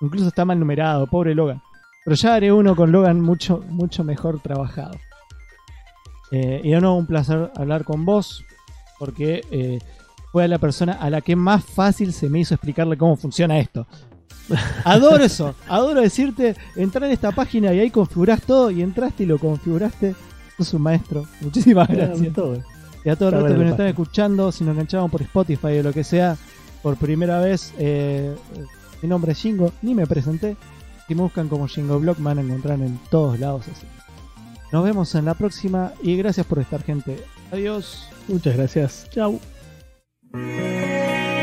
[0.00, 1.60] Incluso está mal numerado, pobre Logan.
[2.08, 4.92] Pero ya haré uno con Logan mucho, mucho mejor trabajado.
[6.30, 8.46] Eh, y nuevo un placer hablar con vos.
[8.98, 9.78] Porque eh,
[10.32, 13.86] fue la persona a la que más fácil se me hizo explicarle cómo funciona esto.
[14.84, 19.26] Adoro eso, adoro decirte, entrar en esta página y ahí configurás todo y entraste y
[19.26, 20.14] lo configuraste.
[20.56, 21.26] Sos un maestro.
[21.42, 22.32] Muchísimas gracias.
[22.32, 22.56] Todo.
[23.04, 25.78] Y a todo el Está resto que nos están escuchando, si nos enganchaban por Spotify
[25.80, 26.38] o lo que sea,
[26.82, 28.34] por primera vez, eh,
[29.02, 30.56] mi nombre es Jingo, ni me presenté.
[31.08, 33.86] Si buscan como Jingo Blog, me van a encontrar en todos lados así.
[34.70, 37.24] Nos vemos en la próxima y gracias por estar, gente.
[37.50, 38.10] Adiós.
[38.28, 39.08] Muchas gracias.
[40.30, 41.37] Thank